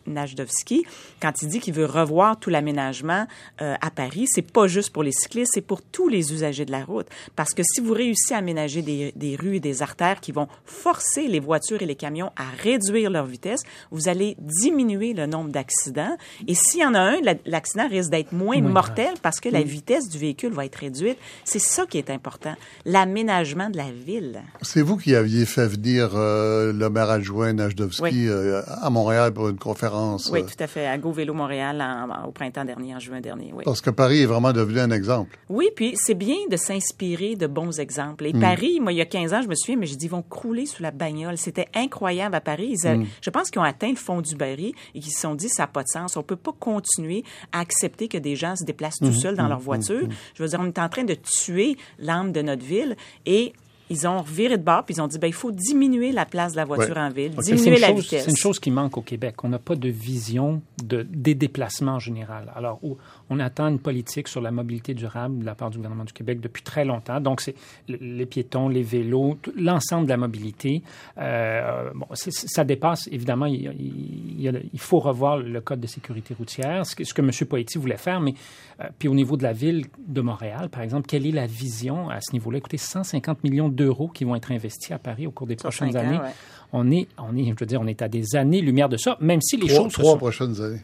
Najdowski, 0.07 0.85
quand 1.21 1.43
il 1.43 1.49
dit 1.49 1.61
qu'il 1.61 1.75
veut 1.75 1.87
revoir 1.87 2.39
tout 2.39 2.51
l'aménagement 2.51 3.27
euh, 3.61 3.75
à 3.81 3.91
Paris, 3.91 4.27
c'est 4.29 4.43
pas 4.43 4.67
juste 4.67 4.93
pour 4.93 5.03
les 5.03 5.13
cyclistes, 5.13 5.53
c'est 5.55 5.61
pour 5.61 5.83
tous 5.83 6.09
les 6.09 6.33
usagers 6.33 6.65
de 6.65 6.73
la 6.73 6.85
route. 6.85 7.07
Parce 7.37 7.55
que 7.55 7.63
si 7.63 7.81
vous 7.81 7.93
réussissez 7.93 8.35
à 8.35 8.39
aménager 8.39 8.83
des, 8.83 9.13
des 9.17 9.37
rues 9.37 9.57
et 9.57 9.61
des 9.61 9.83
artères 9.83 10.21
qui 10.21 10.33
vont 10.33 10.49
forcer 10.65 11.29
les 11.29 11.41
voitures 11.41 11.83
et 11.83 11.87
les 11.87 11.97
camions 11.97 12.33
à 12.37 12.45
réduire 12.63 13.11
leur 13.11 13.27
vitesse, 13.27 13.63
vous 13.91 14.09
allez 14.09 14.37
diminuer 14.39 15.13
le 15.13 15.27
nombre 15.27 15.51
d'accidents. 15.51 16.17
Et 16.47 16.55
s'il 16.55 16.81
y 16.81 16.85
en 16.85 16.95
a 16.95 17.01
un, 17.01 17.17
l'accident 17.47 17.89
risque 17.89 18.11
d'être 18.11 18.33
moins 18.33 18.57
oui, 18.57 18.63
mortel 18.63 19.15
parce 19.23 19.41
que 19.41 19.49
la 19.49 19.63
vitesse 19.63 20.09
du 20.09 20.19
véhicule 20.19 20.53
va 20.53 20.65
être 20.65 20.77
réduite. 20.77 21.19
C'est 21.45 21.61
ça 21.61 21.87
qui 21.87 21.99
est 21.99 22.11
important, 22.11 22.55
l'aménagement 22.85 23.71
de 23.71 23.77
la 23.77 23.91
ville. 23.91 24.43
C'est 24.63 24.83
vous 24.83 24.97
qui 24.97 25.15
aviez 25.15 25.47
fait 25.47 25.67
venir 25.67 26.11
euh, 26.15 26.73
le 26.73 26.91
maire 26.91 27.11
adjoint 27.11 27.53
Najdowski 27.53 28.03
oui. 28.03 28.29
euh, 28.29 28.63
à 28.67 28.91
Montréal 28.91 29.33
pour 29.33 29.49
une 29.49 29.59
conférence. 29.59 30.31
Oui, 30.33 30.45
tout 30.45 30.63
à 30.63 30.67
fait, 30.67 30.87
à 30.87 30.99
Go 30.99 31.13
Vélo 31.13 31.35
Montréal 31.35 31.81
en, 31.81 32.29
au 32.29 32.33
printemps 32.33 32.65
dernier, 32.65 32.95
en 32.95 32.99
juin 32.99 33.21
dernier. 33.21 33.53
Oui. 33.55 33.65
Parce 33.65 33.81
que 33.81 33.91
Paris 33.91 34.23
est 34.23 34.27
vraiment 34.27 34.53
devenu 34.53 34.81
un 34.81 34.91
exemple. 34.91 35.39
Oui, 35.49 35.69
puis 35.75 35.95
c'est 35.97 36.15
bien 36.15 36.37
de 36.51 36.57
s'inspirer 36.57 37.37
de 37.37 37.47
bons 37.47 37.79
exemples. 37.81 38.27
Et 38.27 38.33
mm. 38.33 38.41
Paris, 38.41 38.81
moi, 38.81 38.93
il 38.93 38.97
y 38.97 39.01
a 39.01 39.07
15 39.07 39.35
ans, 39.35 39.43
je 39.43 39.49
me 39.49 39.55
souviens, 39.55 39.77
mais 39.77 39.87
je 39.87 39.95
dis, 39.95 40.07
ils 40.07 40.11
vont 40.11 40.23
crouler 40.23 40.67
sous 40.67 40.83
la 40.83 40.91
bagnole. 40.91 41.39
C'était 41.39 41.69
incroyable 41.75 42.35
à 42.35 42.41
Paris. 42.41 42.77
Ils, 42.83 42.89
mm. 42.89 43.07
Je 43.23 43.31
pense 43.31 43.51
qu'ils 43.51 43.61
ont 43.61 43.65
atteint 43.65 43.91
le 43.91 43.97
fond 43.97 44.21
du 44.21 44.35
baril 44.37 44.73
et 44.95 45.01
qu'ils 45.01 45.13
se 45.13 45.21
sont 45.21 45.35
dit, 45.35 45.49
ça 45.49 45.65
n'a 45.65 45.67
pas 45.69 45.83
de 45.83 45.89
sens. 45.89 46.10
On 46.17 46.23
peut 46.23 46.37
pas 46.37 46.53
continuer 46.59 47.25
à 47.53 47.61
accepter 47.61 48.09
que 48.09 48.19
des 48.19 48.37
gens 48.37 48.57
se 48.57 48.65
déplacent 48.65 48.99
tout 48.99 49.11
Mm-hmm. 49.11 49.21
seuls 49.21 49.37
dans 49.37 49.49
leur 49.49 49.61
voiture. 49.61 50.09
Je 50.35 50.43
veux 50.43 50.49
dire, 50.49 50.61
on 50.61 50.67
est 50.67 50.79
en 50.79 50.89
train 50.89 51.05
de 51.05 51.15
tuer 51.15 51.77
l'âme 51.99 52.33
de 52.33 52.43
notre 52.43 52.65
ville 52.65 52.97
et 53.27 53.53
ils 53.91 54.07
ont 54.07 54.23
viré 54.23 54.57
de 54.57 54.63
bord 54.63 54.85
puis 54.85 54.95
ils 54.95 55.03
ont 55.03 55.09
dit 55.09 55.19
ben 55.19 55.27
il 55.27 55.35
faut 55.35 55.51
diminuer 55.51 56.13
la 56.13 56.25
place 56.25 56.53
de 56.53 56.57
la 56.57 56.65
voiture 56.65 56.97
ouais. 56.97 57.03
en 57.03 57.11
ville, 57.11 57.33
okay. 57.37 57.55
diminuer 57.55 57.79
la 57.79 57.89
chose, 57.89 58.03
vitesse. 58.03 58.25
C'est 58.25 58.31
une 58.31 58.37
chose 58.37 58.61
qui 58.61 58.71
manque 58.71 58.97
au 58.97 59.03
Québec. 59.03 59.43
On 59.45 59.49
n'a 59.49 59.59
pas 59.59 59.75
de 59.75 59.89
vision 59.89 60.63
de, 60.83 61.03
des 61.03 61.35
déplacements 61.35 61.95
en 61.95 61.99
général. 61.99 62.51
Alors, 62.55 62.81
on 63.29 63.41
attend 63.41 63.69
une 63.69 63.81
politique 63.81 64.29
sur 64.29 64.41
la 64.41 64.53
mobilité 64.53 64.95
durable 64.95 65.41
de 65.41 65.45
la 65.45 65.55
part 65.55 65.71
du 65.71 65.79
gouvernement 65.79 66.05
du 66.05 66.13
Québec 66.13 66.41
depuis 66.41 66.63
très 66.63 66.85
longtemps. 66.85 67.21
Donc, 67.21 67.41
c'est 67.41 67.55
les 67.89 68.27
piétons, 68.27 68.69
les 68.69 68.83
vélos, 68.83 69.39
l'ensemble 69.57 70.05
de 70.05 70.11
la 70.11 70.17
mobilité. 70.17 70.83
Euh, 71.19 71.91
bon, 71.95 72.07
ça 72.15 72.65
dépasse, 72.65 73.09
évidemment, 73.11 73.47
il, 73.47 73.73
il, 73.79 74.47
il, 74.47 74.71
il, 74.73 74.81
faut 74.81 75.01
revoir 75.01 75.39
le 75.39 75.61
code 75.61 75.81
de 75.81 75.87
sécurité 75.87 76.35
routière, 76.35 76.87
ce 76.87 76.95
que, 76.95 77.05
ce 77.05 77.13
que 77.13 77.23
M. 77.23 77.31
Poitiers 77.49 77.81
voulait 77.81 77.97
faire, 77.97 78.21
mais 78.21 78.35
euh, 78.81 78.89
puis 78.99 79.09
au 79.09 79.15
niveau 79.15 79.37
de 79.37 79.43
la 79.43 79.53
ville 79.53 79.87
de 79.99 80.21
Montréal, 80.21 80.69
par 80.71 80.83
exemple, 80.83 81.07
quelle 81.07 81.27
est 81.27 81.33
la 81.33 81.47
vision 81.47 82.09
à 82.09 82.21
ce 82.21 82.33
niveau-là? 82.33 82.59
Écoutez, 82.59 82.79
150 82.79 83.45
millions 83.45 83.69
d'euros 83.81 84.09
qui 84.09 84.25
vont 84.25 84.37
être 84.37 84.53
investis 84.53 84.93
à 84.93 84.99
Paris 84.99 85.27
au 85.27 85.31
cours 85.31 85.47
des 85.47 85.57
prochaines 85.57 85.97
années. 85.97 86.19
Ans, 86.19 86.23
ouais. 86.23 86.35
On 86.73 86.91
est, 86.91 87.09
on 87.19 87.37
est, 87.37 87.45
je 87.45 87.55
veux 87.59 87.67
dire, 87.67 87.81
on 87.81 87.87
est 87.87 88.03
à 88.03 88.09
des 88.09 88.37
années-lumière 88.37 88.89
de 88.89 88.97
ça, 88.97 89.17
même 89.21 89.41
si 89.41 89.57
les 89.57 89.67
trois, 89.69 89.85
choses. 89.85 89.93
Trois 89.93 90.13
sont... 90.13 90.19
prochaines 90.19 90.61
années. 90.61 90.83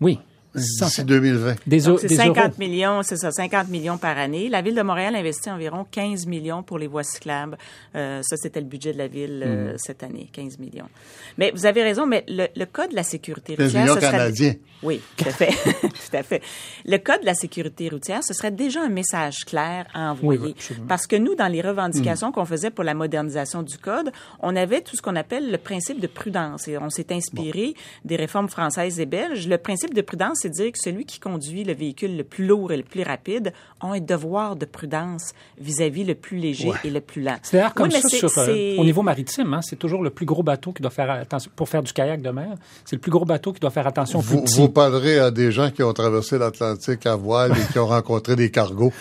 Oui. 0.00 0.18
D'ici 0.54 1.04
2020. 1.04 1.56
Des, 1.66 1.80
c'est 1.80 2.08
50 2.08 2.36
euros. 2.36 2.54
millions, 2.58 3.02
c'est 3.02 3.16
ça, 3.16 3.30
50 3.30 3.68
millions 3.68 3.98
par 3.98 4.16
année. 4.16 4.48
La 4.48 4.62
ville 4.62 4.74
de 4.74 4.82
Montréal 4.82 5.14
investit 5.14 5.50
environ 5.50 5.86
15 5.90 6.26
millions 6.26 6.62
pour 6.62 6.78
les 6.78 6.86
voies 6.86 7.02
cyclables. 7.02 7.58
Euh, 7.94 8.20
ça, 8.22 8.36
c'était 8.36 8.60
le 8.60 8.66
budget 8.66 8.92
de 8.92 8.98
la 8.98 9.08
ville 9.08 9.42
euh, 9.44 9.74
mmh. 9.74 9.76
cette 9.78 10.02
année, 10.02 10.28
15 10.32 10.58
millions. 10.58 10.88
Mais 11.36 11.52
vous 11.54 11.66
avez 11.66 11.82
raison, 11.82 12.06
mais 12.06 12.24
le, 12.28 12.46
le 12.56 12.64
code 12.66 12.90
de 12.90 12.96
la 12.96 13.02
sécurité 13.02 13.52
routière... 13.52 13.72
15 13.72 13.82
millions 13.82 14.10
canadiens. 14.10 14.54
Oui, 14.82 15.00
tout 15.16 15.28
à 15.28 15.32
fait. 15.32 15.50
tout 15.80 16.16
à 16.16 16.22
fait. 16.22 16.42
Le 16.86 16.96
code 16.98 17.20
de 17.20 17.26
la 17.26 17.34
sécurité 17.34 17.88
routière, 17.88 18.22
ce 18.24 18.32
serait 18.32 18.50
déjà 18.50 18.82
un 18.82 18.88
message 18.88 19.44
clair 19.44 19.86
à 19.92 20.12
envoyer. 20.12 20.54
Oui, 20.70 20.76
parce 20.88 21.06
que 21.06 21.16
nous, 21.16 21.34
dans 21.34 21.48
les 21.48 21.60
revendications 21.60 22.30
mmh. 22.30 22.32
qu'on 22.32 22.44
faisait 22.44 22.70
pour 22.70 22.84
la 22.84 22.94
modernisation 22.94 23.62
du 23.62 23.76
code, 23.76 24.10
on 24.40 24.56
avait 24.56 24.80
tout 24.80 24.96
ce 24.96 25.02
qu'on 25.02 25.16
appelle 25.16 25.50
le 25.50 25.58
principe 25.58 26.00
de 26.00 26.06
prudence. 26.06 26.68
Et 26.68 26.78
on 26.78 26.88
s'est 26.88 27.12
inspiré 27.12 27.66
bon. 27.66 27.72
des 28.04 28.16
réformes 28.16 28.48
françaises 28.48 28.98
et 29.00 29.06
belges. 29.06 29.46
Le 29.46 29.58
principe 29.58 29.94
de 29.94 30.00
prudence, 30.00 30.37
c'est 30.40 30.50
de 30.50 30.54
dire 30.54 30.72
que 30.72 30.78
celui 30.78 31.04
qui 31.04 31.18
conduit 31.18 31.64
le 31.64 31.74
véhicule 31.74 32.16
le 32.16 32.24
plus 32.24 32.46
lourd 32.46 32.72
et 32.72 32.76
le 32.76 32.82
plus 32.82 33.02
rapide 33.02 33.52
a 33.80 33.88
un 33.88 34.00
devoir 34.00 34.56
de 34.56 34.64
prudence 34.64 35.32
vis-à-vis 35.60 36.04
-vis 36.04 36.06
le 36.06 36.14
plus 36.14 36.38
léger 36.38 36.68
ouais. 36.68 36.76
et 36.84 36.90
le 36.90 37.00
plus 37.00 37.22
lent. 37.22 37.38
C'est 37.42 37.56
d'ailleurs 37.56 37.74
comme 37.74 37.88
oui, 37.88 38.00
ça 38.00 38.08
sur, 38.08 38.30
euh, 38.38 38.76
au 38.78 38.84
niveau 38.84 39.02
maritime. 39.02 39.54
Hein, 39.54 39.60
c'est 39.62 39.76
toujours 39.76 40.02
le 40.02 40.10
plus 40.10 40.26
gros 40.26 40.42
bateau 40.42 40.72
qui 40.72 40.82
doit 40.82 40.90
faire 40.90 41.10
attention 41.10 41.50
pour 41.54 41.68
faire 41.68 41.82
du 41.82 41.92
kayak 41.92 42.22
de 42.22 42.30
mer. 42.30 42.54
C'est 42.84 42.96
le 42.96 43.00
plus 43.00 43.10
gros 43.10 43.24
bateau 43.24 43.52
qui 43.52 43.60
doit 43.60 43.70
faire 43.70 43.86
attention. 43.86 44.20
Vous, 44.20 44.44
vous 44.46 44.68
parlerez 44.68 45.18
à 45.18 45.30
des 45.30 45.50
gens 45.52 45.70
qui 45.70 45.82
ont 45.82 45.92
traversé 45.92 46.38
l'Atlantique 46.38 47.06
à 47.06 47.16
voile 47.16 47.52
et 47.52 47.72
qui 47.72 47.78
ont 47.78 47.86
rencontré 47.86 48.36
des 48.36 48.50
cargos. 48.50 48.92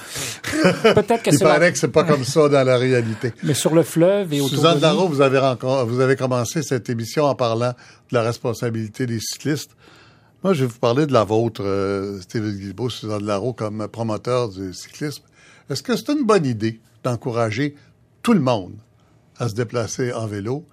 Peut-être 0.83 1.23
que 1.23 1.31
Il 1.31 1.39
paraît 1.39 1.71
que 1.71 1.79
c'est 1.79 1.87
pas 1.87 2.03
comme 2.03 2.23
ça 2.23 2.49
dans 2.49 2.63
la 2.63 2.77
réalité. 2.77 3.33
Mais 3.43 3.53
sur 3.53 3.73
le 3.73 3.83
fleuve 3.83 4.33
et 4.33 4.41
autour 4.41 4.57
Suzanne 4.57 4.75
de 4.75 4.81
Darrow, 4.81 5.07
vous 5.07 5.21
avez, 5.21 5.39
vous 5.85 5.99
avez 5.99 6.15
commencé 6.15 6.63
cette 6.63 6.89
émission 6.89 7.25
en 7.25 7.35
parlant 7.35 7.73
de 8.11 8.15
la 8.15 8.23
responsabilité 8.23 9.05
des 9.05 9.19
cyclistes. 9.19 9.71
Je 10.53 10.61
vais 10.61 10.71
vous 10.71 10.79
parler 10.79 11.05
de 11.05 11.11
la 11.11 11.25
vôtre, 11.25 11.61
euh, 11.63 12.21
Steven 12.21 12.55
Guilbeault, 12.57 12.89
Suzanne 12.89 13.25
Larreau, 13.25 13.51
comme 13.53 13.87
promoteur 13.89 14.47
du 14.47 14.73
cyclisme. 14.73 15.23
Est-ce 15.69 15.83
que 15.83 15.97
c'est 15.97 16.09
une 16.09 16.25
bonne 16.25 16.45
idée 16.45 16.79
d'encourager 17.03 17.75
tout 18.23 18.33
le 18.33 18.39
monde 18.39 18.75
à 19.39 19.49
se 19.49 19.55
déplacer 19.55 20.13
en 20.13 20.25
vélo, 20.25 20.65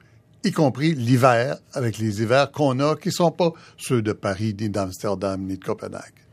y 0.45 0.53
compris 0.53 0.95
l'hiver, 0.95 1.59
avec 1.73 1.99
les 1.99 2.23
hivers 2.23 2.53
qu'on 2.53 2.79
a, 2.79 2.95
qui 2.95 3.09
ne 3.09 3.15
sont 3.15 3.33
pas 3.33 3.53
ceux 3.77 4.01
de 4.01 4.13
Paris, 4.13 4.55
ni 4.59 4.69
d'Amsterdam, 4.69 5.43
ni 5.43 5.59
de 5.59 5.65
Copenhague? 5.65 6.24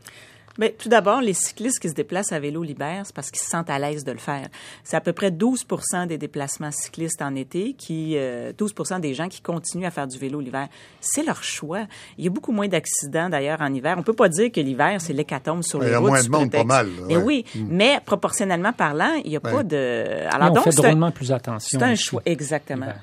Mais 0.58 0.74
tout 0.78 0.88
d'abord, 0.88 1.20
les 1.20 1.32
cyclistes 1.32 1.78
qui 1.80 1.88
se 1.88 1.94
déplacent 1.94 2.32
à 2.32 2.40
vélo 2.40 2.62
l'hiver, 2.62 3.02
c'est 3.04 3.14
parce 3.14 3.30
qu'ils 3.30 3.42
se 3.42 3.50
sentent 3.50 3.70
à 3.70 3.78
l'aise 3.78 4.04
de 4.04 4.12
le 4.12 4.18
faire. 4.18 4.48
C'est 4.84 4.96
à 4.96 5.00
peu 5.00 5.12
près 5.12 5.30
12 5.30 5.66
des 6.08 6.18
déplacements 6.18 6.70
cyclistes 6.70 7.22
en 7.22 7.34
été, 7.34 7.74
qui 7.74 8.14
euh, 8.16 8.52
12 8.56 8.74
des 9.00 9.14
gens 9.14 9.28
qui 9.28 9.40
continuent 9.40 9.86
à 9.86 9.90
faire 9.90 10.06
du 10.06 10.18
vélo 10.18 10.40
l'hiver. 10.40 10.68
C'est 11.00 11.24
leur 11.24 11.42
choix. 11.42 11.86
Il 12.18 12.24
y 12.24 12.26
a 12.26 12.30
beaucoup 12.30 12.52
moins 12.52 12.68
d'accidents 12.68 13.28
d'ailleurs 13.28 13.60
en 13.60 13.72
hiver. 13.72 13.96
On 13.98 14.02
peut 14.02 14.12
pas 14.12 14.28
dire 14.28 14.50
que 14.52 14.60
l'hiver 14.60 15.00
c'est 15.00 15.12
l'hécatombe 15.12 15.62
sur 15.62 15.80
les 15.80 15.86
routes. 15.86 15.92
Il 15.92 15.94
y 15.94 16.06
a 16.06 16.10
moins 16.10 16.22
de 16.22 16.28
monde, 16.28 16.50
pas 16.50 16.64
mal. 16.64 16.88
Mais 17.06 17.16
ouais. 17.16 17.22
oui, 17.22 17.44
mmh. 17.54 17.66
mais 17.68 18.00
proportionnellement 18.04 18.72
parlant, 18.72 19.14
il 19.24 19.30
n'y 19.30 19.36
a 19.36 19.40
ouais. 19.44 19.52
pas 19.52 19.62
de. 19.62 20.26
Alors 20.30 20.38
mais 20.38 20.50
on 20.50 20.54
donc 20.54 20.64
fait 20.64 20.82
drôlement 20.82 21.06
un, 21.06 21.10
plus 21.10 21.32
attention. 21.32 21.78
C'est 21.78 21.84
un 21.84 21.94
choix, 21.94 22.22
exactement. 22.24 22.86
Hiver. 22.86 23.00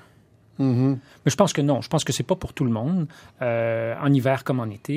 Mm 0.59 0.73
-hmm. 0.73 0.97
Mais 1.23 1.31
je 1.31 1.35
pense 1.35 1.53
que 1.53 1.61
non. 1.61 1.81
Je 1.81 1.87
pense 1.87 2.03
que 2.03 2.13
c'est 2.13 2.27
pas 2.31 2.35
pour 2.35 2.53
tout 2.53 2.65
le 2.65 2.71
monde. 2.71 3.07
Euh, 3.41 3.95
en 4.05 4.13
hiver 4.13 4.43
comme 4.43 4.59
en 4.59 4.69
été, 4.69 4.95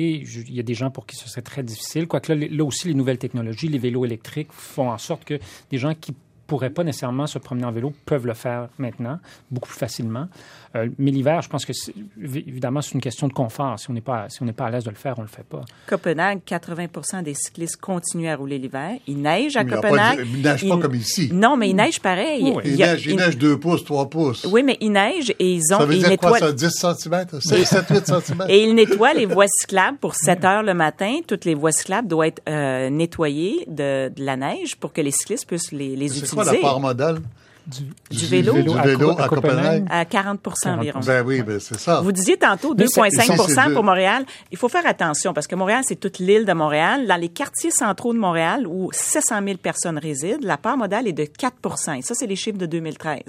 il 0.49 0.53
y 0.53 0.59
a 0.59 0.63
des 0.63 0.75
gens 0.75 0.91
pour 0.91 1.05
qui 1.07 1.15
ce 1.15 1.27
serait 1.29 1.41
très 1.41 1.63
difficile. 1.63 2.05
Quoique 2.07 2.31
là, 2.33 2.47
là 2.59 2.63
aussi, 2.63 2.87
les 2.87 2.93
nouvelles 2.93 3.17
technologies, 3.17 3.69
les 3.69 3.79
vélos 3.79 4.05
électriques 4.05 4.51
font 4.51 4.89
en 4.91 4.97
sorte 4.97 5.23
que 5.23 5.39
des 5.71 5.77
gens 5.77 5.93
qui 5.95 6.13
pourraient 6.53 6.69
pas 6.69 6.83
nécessairement 6.83 7.25
se 7.25 7.39
promener 7.39 7.65
en 7.65 7.71
vélo 7.71 7.93
peuvent 8.05 8.27
le 8.27 8.35
faire 8.35 8.67
maintenant, 8.77 9.17
beaucoup 9.49 9.69
plus 9.69 9.79
facilement. 9.79 10.27
Euh, 10.75 10.87
mais 10.99 11.11
l'hiver, 11.11 11.41
je 11.41 11.49
pense 11.49 11.65
que 11.65 11.73
évidemment 12.19 12.81
c'est 12.81 12.93
une 12.93 13.01
question 13.01 13.27
de 13.27 13.33
confort. 13.33 13.79
Si 13.79 13.89
on 13.89 13.93
n'est 13.93 14.01
pas 14.01 14.27
si 14.29 14.41
on 14.41 14.45
n'est 14.45 14.53
pas 14.53 14.65
à 14.65 14.71
l'aise 14.71 14.83
de 14.83 14.89
le 14.89 14.95
faire, 14.95 15.15
on 15.17 15.21
le 15.21 15.27
fait 15.27 15.43
pas. 15.43 15.61
Copenhague, 15.87 16.41
80% 16.47 17.23
des 17.23 17.33
cyclistes 17.33 17.77
continuent 17.77 18.29
à 18.29 18.35
rouler 18.35 18.57
l'hiver. 18.57 18.97
Il 19.07 19.21
neige 19.21 19.55
à 19.55 19.63
mais 19.63 19.71
Copenhague. 19.71 20.25
Il, 20.25 20.41
neige 20.41 20.67
pas 20.67 20.75
il... 20.75 20.79
comme 20.79 20.95
ici. 20.95 21.29
Non, 21.31 21.57
mais 21.57 21.69
il 21.69 21.75
neige 21.75 21.99
pareil. 21.99 22.41
Oui, 22.43 22.63
il, 22.65 22.71
il, 22.71 22.77
neige, 22.77 23.05
il, 23.05 23.15
neige 23.15 23.37
2 23.37 23.59
pouces, 23.59 23.83
3 23.83 24.09
pouces. 24.09 24.47
Oui, 24.51 24.63
mais 24.63 24.77
il 24.79 24.91
neige 24.91 25.31
et 25.37 25.53
ils 25.53 25.73
ont. 25.73 25.79
Ça 25.79 25.85
veut 25.85 25.95
dire 25.95 26.09
nettoient... 26.09 26.29
quoi 26.31 26.39
ça, 26.39 26.51
10 26.51 26.69
cm, 26.71 27.39
7, 27.39 27.85
8 27.89 28.05
cm. 28.05 28.45
Et 28.49 28.63
ils 28.63 28.73
nettoient 28.73 29.13
les 29.13 29.27
voies 29.27 29.47
cyclables 29.47 29.97
pour 29.97 30.15
7 30.15 30.43
heures 30.43 30.63
le 30.63 30.73
matin. 30.73 31.19
Toutes 31.27 31.45
les 31.45 31.53
voies 31.55 31.71
cyclables 31.71 32.07
doivent 32.07 32.27
être 32.27 32.41
euh, 32.49 32.89
nettoyées 32.89 33.65
de, 33.67 34.09
de, 34.09 34.23
la 34.23 34.37
neige 34.37 34.75
pour 34.75 34.91
que 34.91 35.01
les 35.01 35.11
cyclistes 35.11 35.47
puissent 35.47 35.71
les, 35.71 35.95
les 35.95 36.17
utiliser. 36.17 36.42
Quoi 36.43 36.53
la 36.53 36.59
part 36.59 36.79
modale? 36.79 37.21
Du, 37.65 37.83
du, 38.09 38.25
vélo, 38.25 38.53
du 38.53 38.77
vélo 38.83 39.15
à, 39.17 39.23
à, 39.23 39.27
Copenhague. 39.29 39.87
À 39.89 40.03
40, 40.03 40.41
40 40.41 40.77
environ. 40.77 40.99
Ben 41.05 41.23
oui, 41.25 41.41
ben 41.41 41.59
c'est 41.59 41.79
ça. 41.79 42.01
Vous 42.01 42.11
disiez 42.11 42.37
tantôt 42.37 42.75
2,5% 42.75 43.73
pour 43.73 43.83
Montréal. 43.83 44.25
Il 44.51 44.57
faut 44.57 44.67
faire 44.67 44.85
attention 44.85 45.33
parce 45.33 45.47
que 45.47 45.55
Montréal, 45.55 45.83
c'est 45.87 45.95
toute 45.95 46.19
l'île 46.19 46.45
de 46.45 46.53
Montréal. 46.53 47.07
Dans 47.07 47.15
les 47.15 47.29
quartiers 47.29 47.71
centraux 47.71 48.13
de 48.13 48.19
Montréal, 48.19 48.67
où 48.67 48.89
700 48.91 49.39
000 49.45 49.57
personnes 49.57 49.97
résident, 49.97 50.39
la 50.41 50.57
part 50.57 50.77
modale 50.77 51.07
est 51.07 51.13
de 51.13 51.25
4 51.25 51.55
Et 51.97 52.01
ça, 52.01 52.13
c'est 52.15 52.27
les 52.27 52.35
chiffres 52.35 52.57
de 52.57 52.65
2013. 52.65 53.21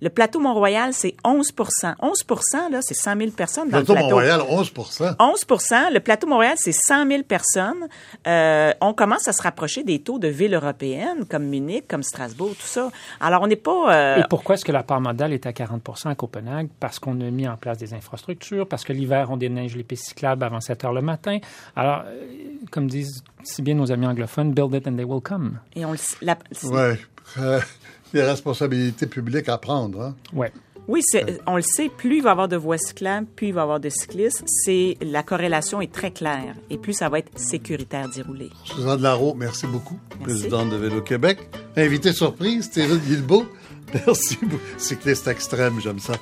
Le 0.00 0.08
plateau 0.08 0.40
Mont-Royal, 0.40 0.92
c'est 0.92 1.14
11% 1.24 1.96
11% 2.00 2.70
là, 2.70 2.78
c'est 2.80 2.94
100 2.94 3.16
000 3.18 3.30
personnes 3.30 3.68
dans 3.68 3.78
le 3.78 3.84
plateau. 3.84 3.92
plateau 3.94 4.08
Mont-Royal, 4.16 4.42
11 4.48 4.72
11 5.18 5.46
Le 5.92 5.98
plateau 5.98 6.26
Montréal, 6.26 6.54
c'est 6.56 6.72
100 6.72 7.08
000 7.08 7.22
personnes. 7.22 7.88
Euh, 8.26 8.72
on 8.80 8.92
commence 8.92 9.28
à 9.28 9.32
se 9.32 9.42
rapprocher 9.42 9.82
des 9.82 10.00
taux 10.00 10.18
de 10.18 10.28
villes 10.28 10.54
européennes 10.54 11.24
comme 11.28 11.44
Munich, 11.44 11.84
comme 11.88 12.02
Strasbourg, 12.02 12.54
tout 12.58 12.66
ça. 12.66 12.90
Alors, 13.20 13.42
on 13.42 13.46
n'est 13.46 13.56
pas... 13.66 13.96
Euh, 13.96 14.22
pourquoi 14.30 14.54
est-ce 14.54 14.64
que 14.64 14.72
la 14.72 14.82
part 14.82 15.00
modale 15.00 15.32
est 15.32 15.44
à 15.46 15.50
40% 15.50 16.08
à 16.08 16.14
Copenhague? 16.14 16.68
Parce 16.78 16.98
qu'on 16.98 17.20
a 17.20 17.30
mis 17.30 17.48
en 17.48 17.56
place 17.56 17.78
des 17.78 17.94
infrastructures, 17.94 18.66
parce 18.68 18.84
que 18.84 18.92
l'hiver, 18.92 19.28
on 19.30 19.36
déneige 19.36 19.76
les 19.76 19.82
pistes 19.82 20.06
cyclables 20.06 20.44
avant 20.44 20.60
7 20.60 20.84
heures 20.84 20.92
le 20.92 21.02
matin. 21.02 21.38
Alors, 21.74 22.04
euh, 22.06 22.24
comme 22.70 22.86
disent 22.86 23.24
si 23.42 23.62
bien 23.62 23.74
nos 23.74 23.90
amis 23.90 24.06
anglophones, 24.06 24.52
build 24.52 24.74
it 24.74 24.86
and 24.86 24.96
they 24.96 25.04
will 25.04 25.20
come. 25.20 25.58
Et 25.74 25.84
on 25.84 25.94
la... 26.22 26.38
Oui. 26.64 26.96
Euh, 27.38 27.60
des 28.12 28.22
responsabilités 28.22 29.06
publiques 29.06 29.48
à 29.48 29.58
prendre. 29.58 30.00
Hein? 30.00 30.14
Oui. 30.32 30.46
Oui, 30.88 31.02
on 31.46 31.56
le 31.56 31.62
sait, 31.62 31.88
plus 31.88 32.18
il 32.18 32.22
va 32.22 32.30
y 32.30 32.32
avoir 32.32 32.48
de 32.48 32.56
voies 32.56 32.78
cyclables, 32.78 33.26
plus 33.34 33.48
il 33.48 33.54
va 33.54 33.62
y 33.62 33.64
avoir 33.64 33.80
de 33.80 33.88
cyclistes. 33.88 34.44
C'est 34.46 34.96
la 35.00 35.22
corrélation 35.22 35.80
est 35.80 35.92
très 35.92 36.12
claire 36.12 36.54
et 36.70 36.78
plus 36.78 36.92
ça 36.92 37.08
va 37.08 37.18
être 37.18 37.36
sécuritaire 37.36 38.08
d'y 38.08 38.22
rouler. 38.22 38.50
Suzanne 38.64 39.02
Larreau, 39.02 39.34
merci 39.34 39.66
beaucoup, 39.66 39.98
présidente 40.22 40.70
de 40.70 40.76
Vélo 40.76 41.02
Québec. 41.02 41.38
Invité 41.76 42.12
surprise, 42.12 42.70
Thierry 42.70 42.98
Guilbeault. 42.98 43.46
Merci 44.06 44.36
beaucoup. 44.42 44.60
Cycliste 44.78 45.28
extrême, 45.28 45.80
j'aime 45.80 46.00
ça. 46.00 46.14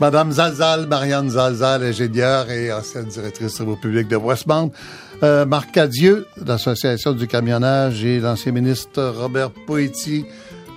Madame 0.00 0.32
Zalzal, 0.32 0.86
Marianne 0.86 1.30
Zalzal, 1.30 1.82
ingénieure 1.82 2.50
et 2.50 2.72
ancienne 2.72 3.06
directrice 3.06 3.54
service 3.56 3.80
public 3.80 4.08
de 4.08 4.16
Westmount. 4.16 4.70
Euh, 5.24 5.44
Marc 5.44 5.72
Cadieux, 5.72 6.26
l'Association 6.46 7.12
du 7.12 7.26
camionnage 7.26 8.04
et 8.04 8.20
l'ancien 8.20 8.52
ministre 8.52 9.12
Robert 9.16 9.50
Poetti. 9.50 10.24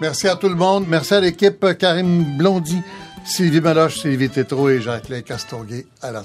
Merci 0.02 0.28
à 0.28 0.36
tout 0.36 0.50
le 0.50 0.56
monde. 0.56 0.86
Merci 0.88 1.14
à 1.14 1.20
l'équipe 1.20 1.78
Karim 1.78 2.36
Blondy, 2.36 2.82
Sylvie 3.24 3.62
Maloche, 3.62 4.00
Sylvie 4.00 4.30
Tétrault 4.30 4.70
et 4.70 4.82
Jacqueline 4.82 5.22
Castonguay. 5.22 5.86
À 6.02 6.12
la 6.12 6.20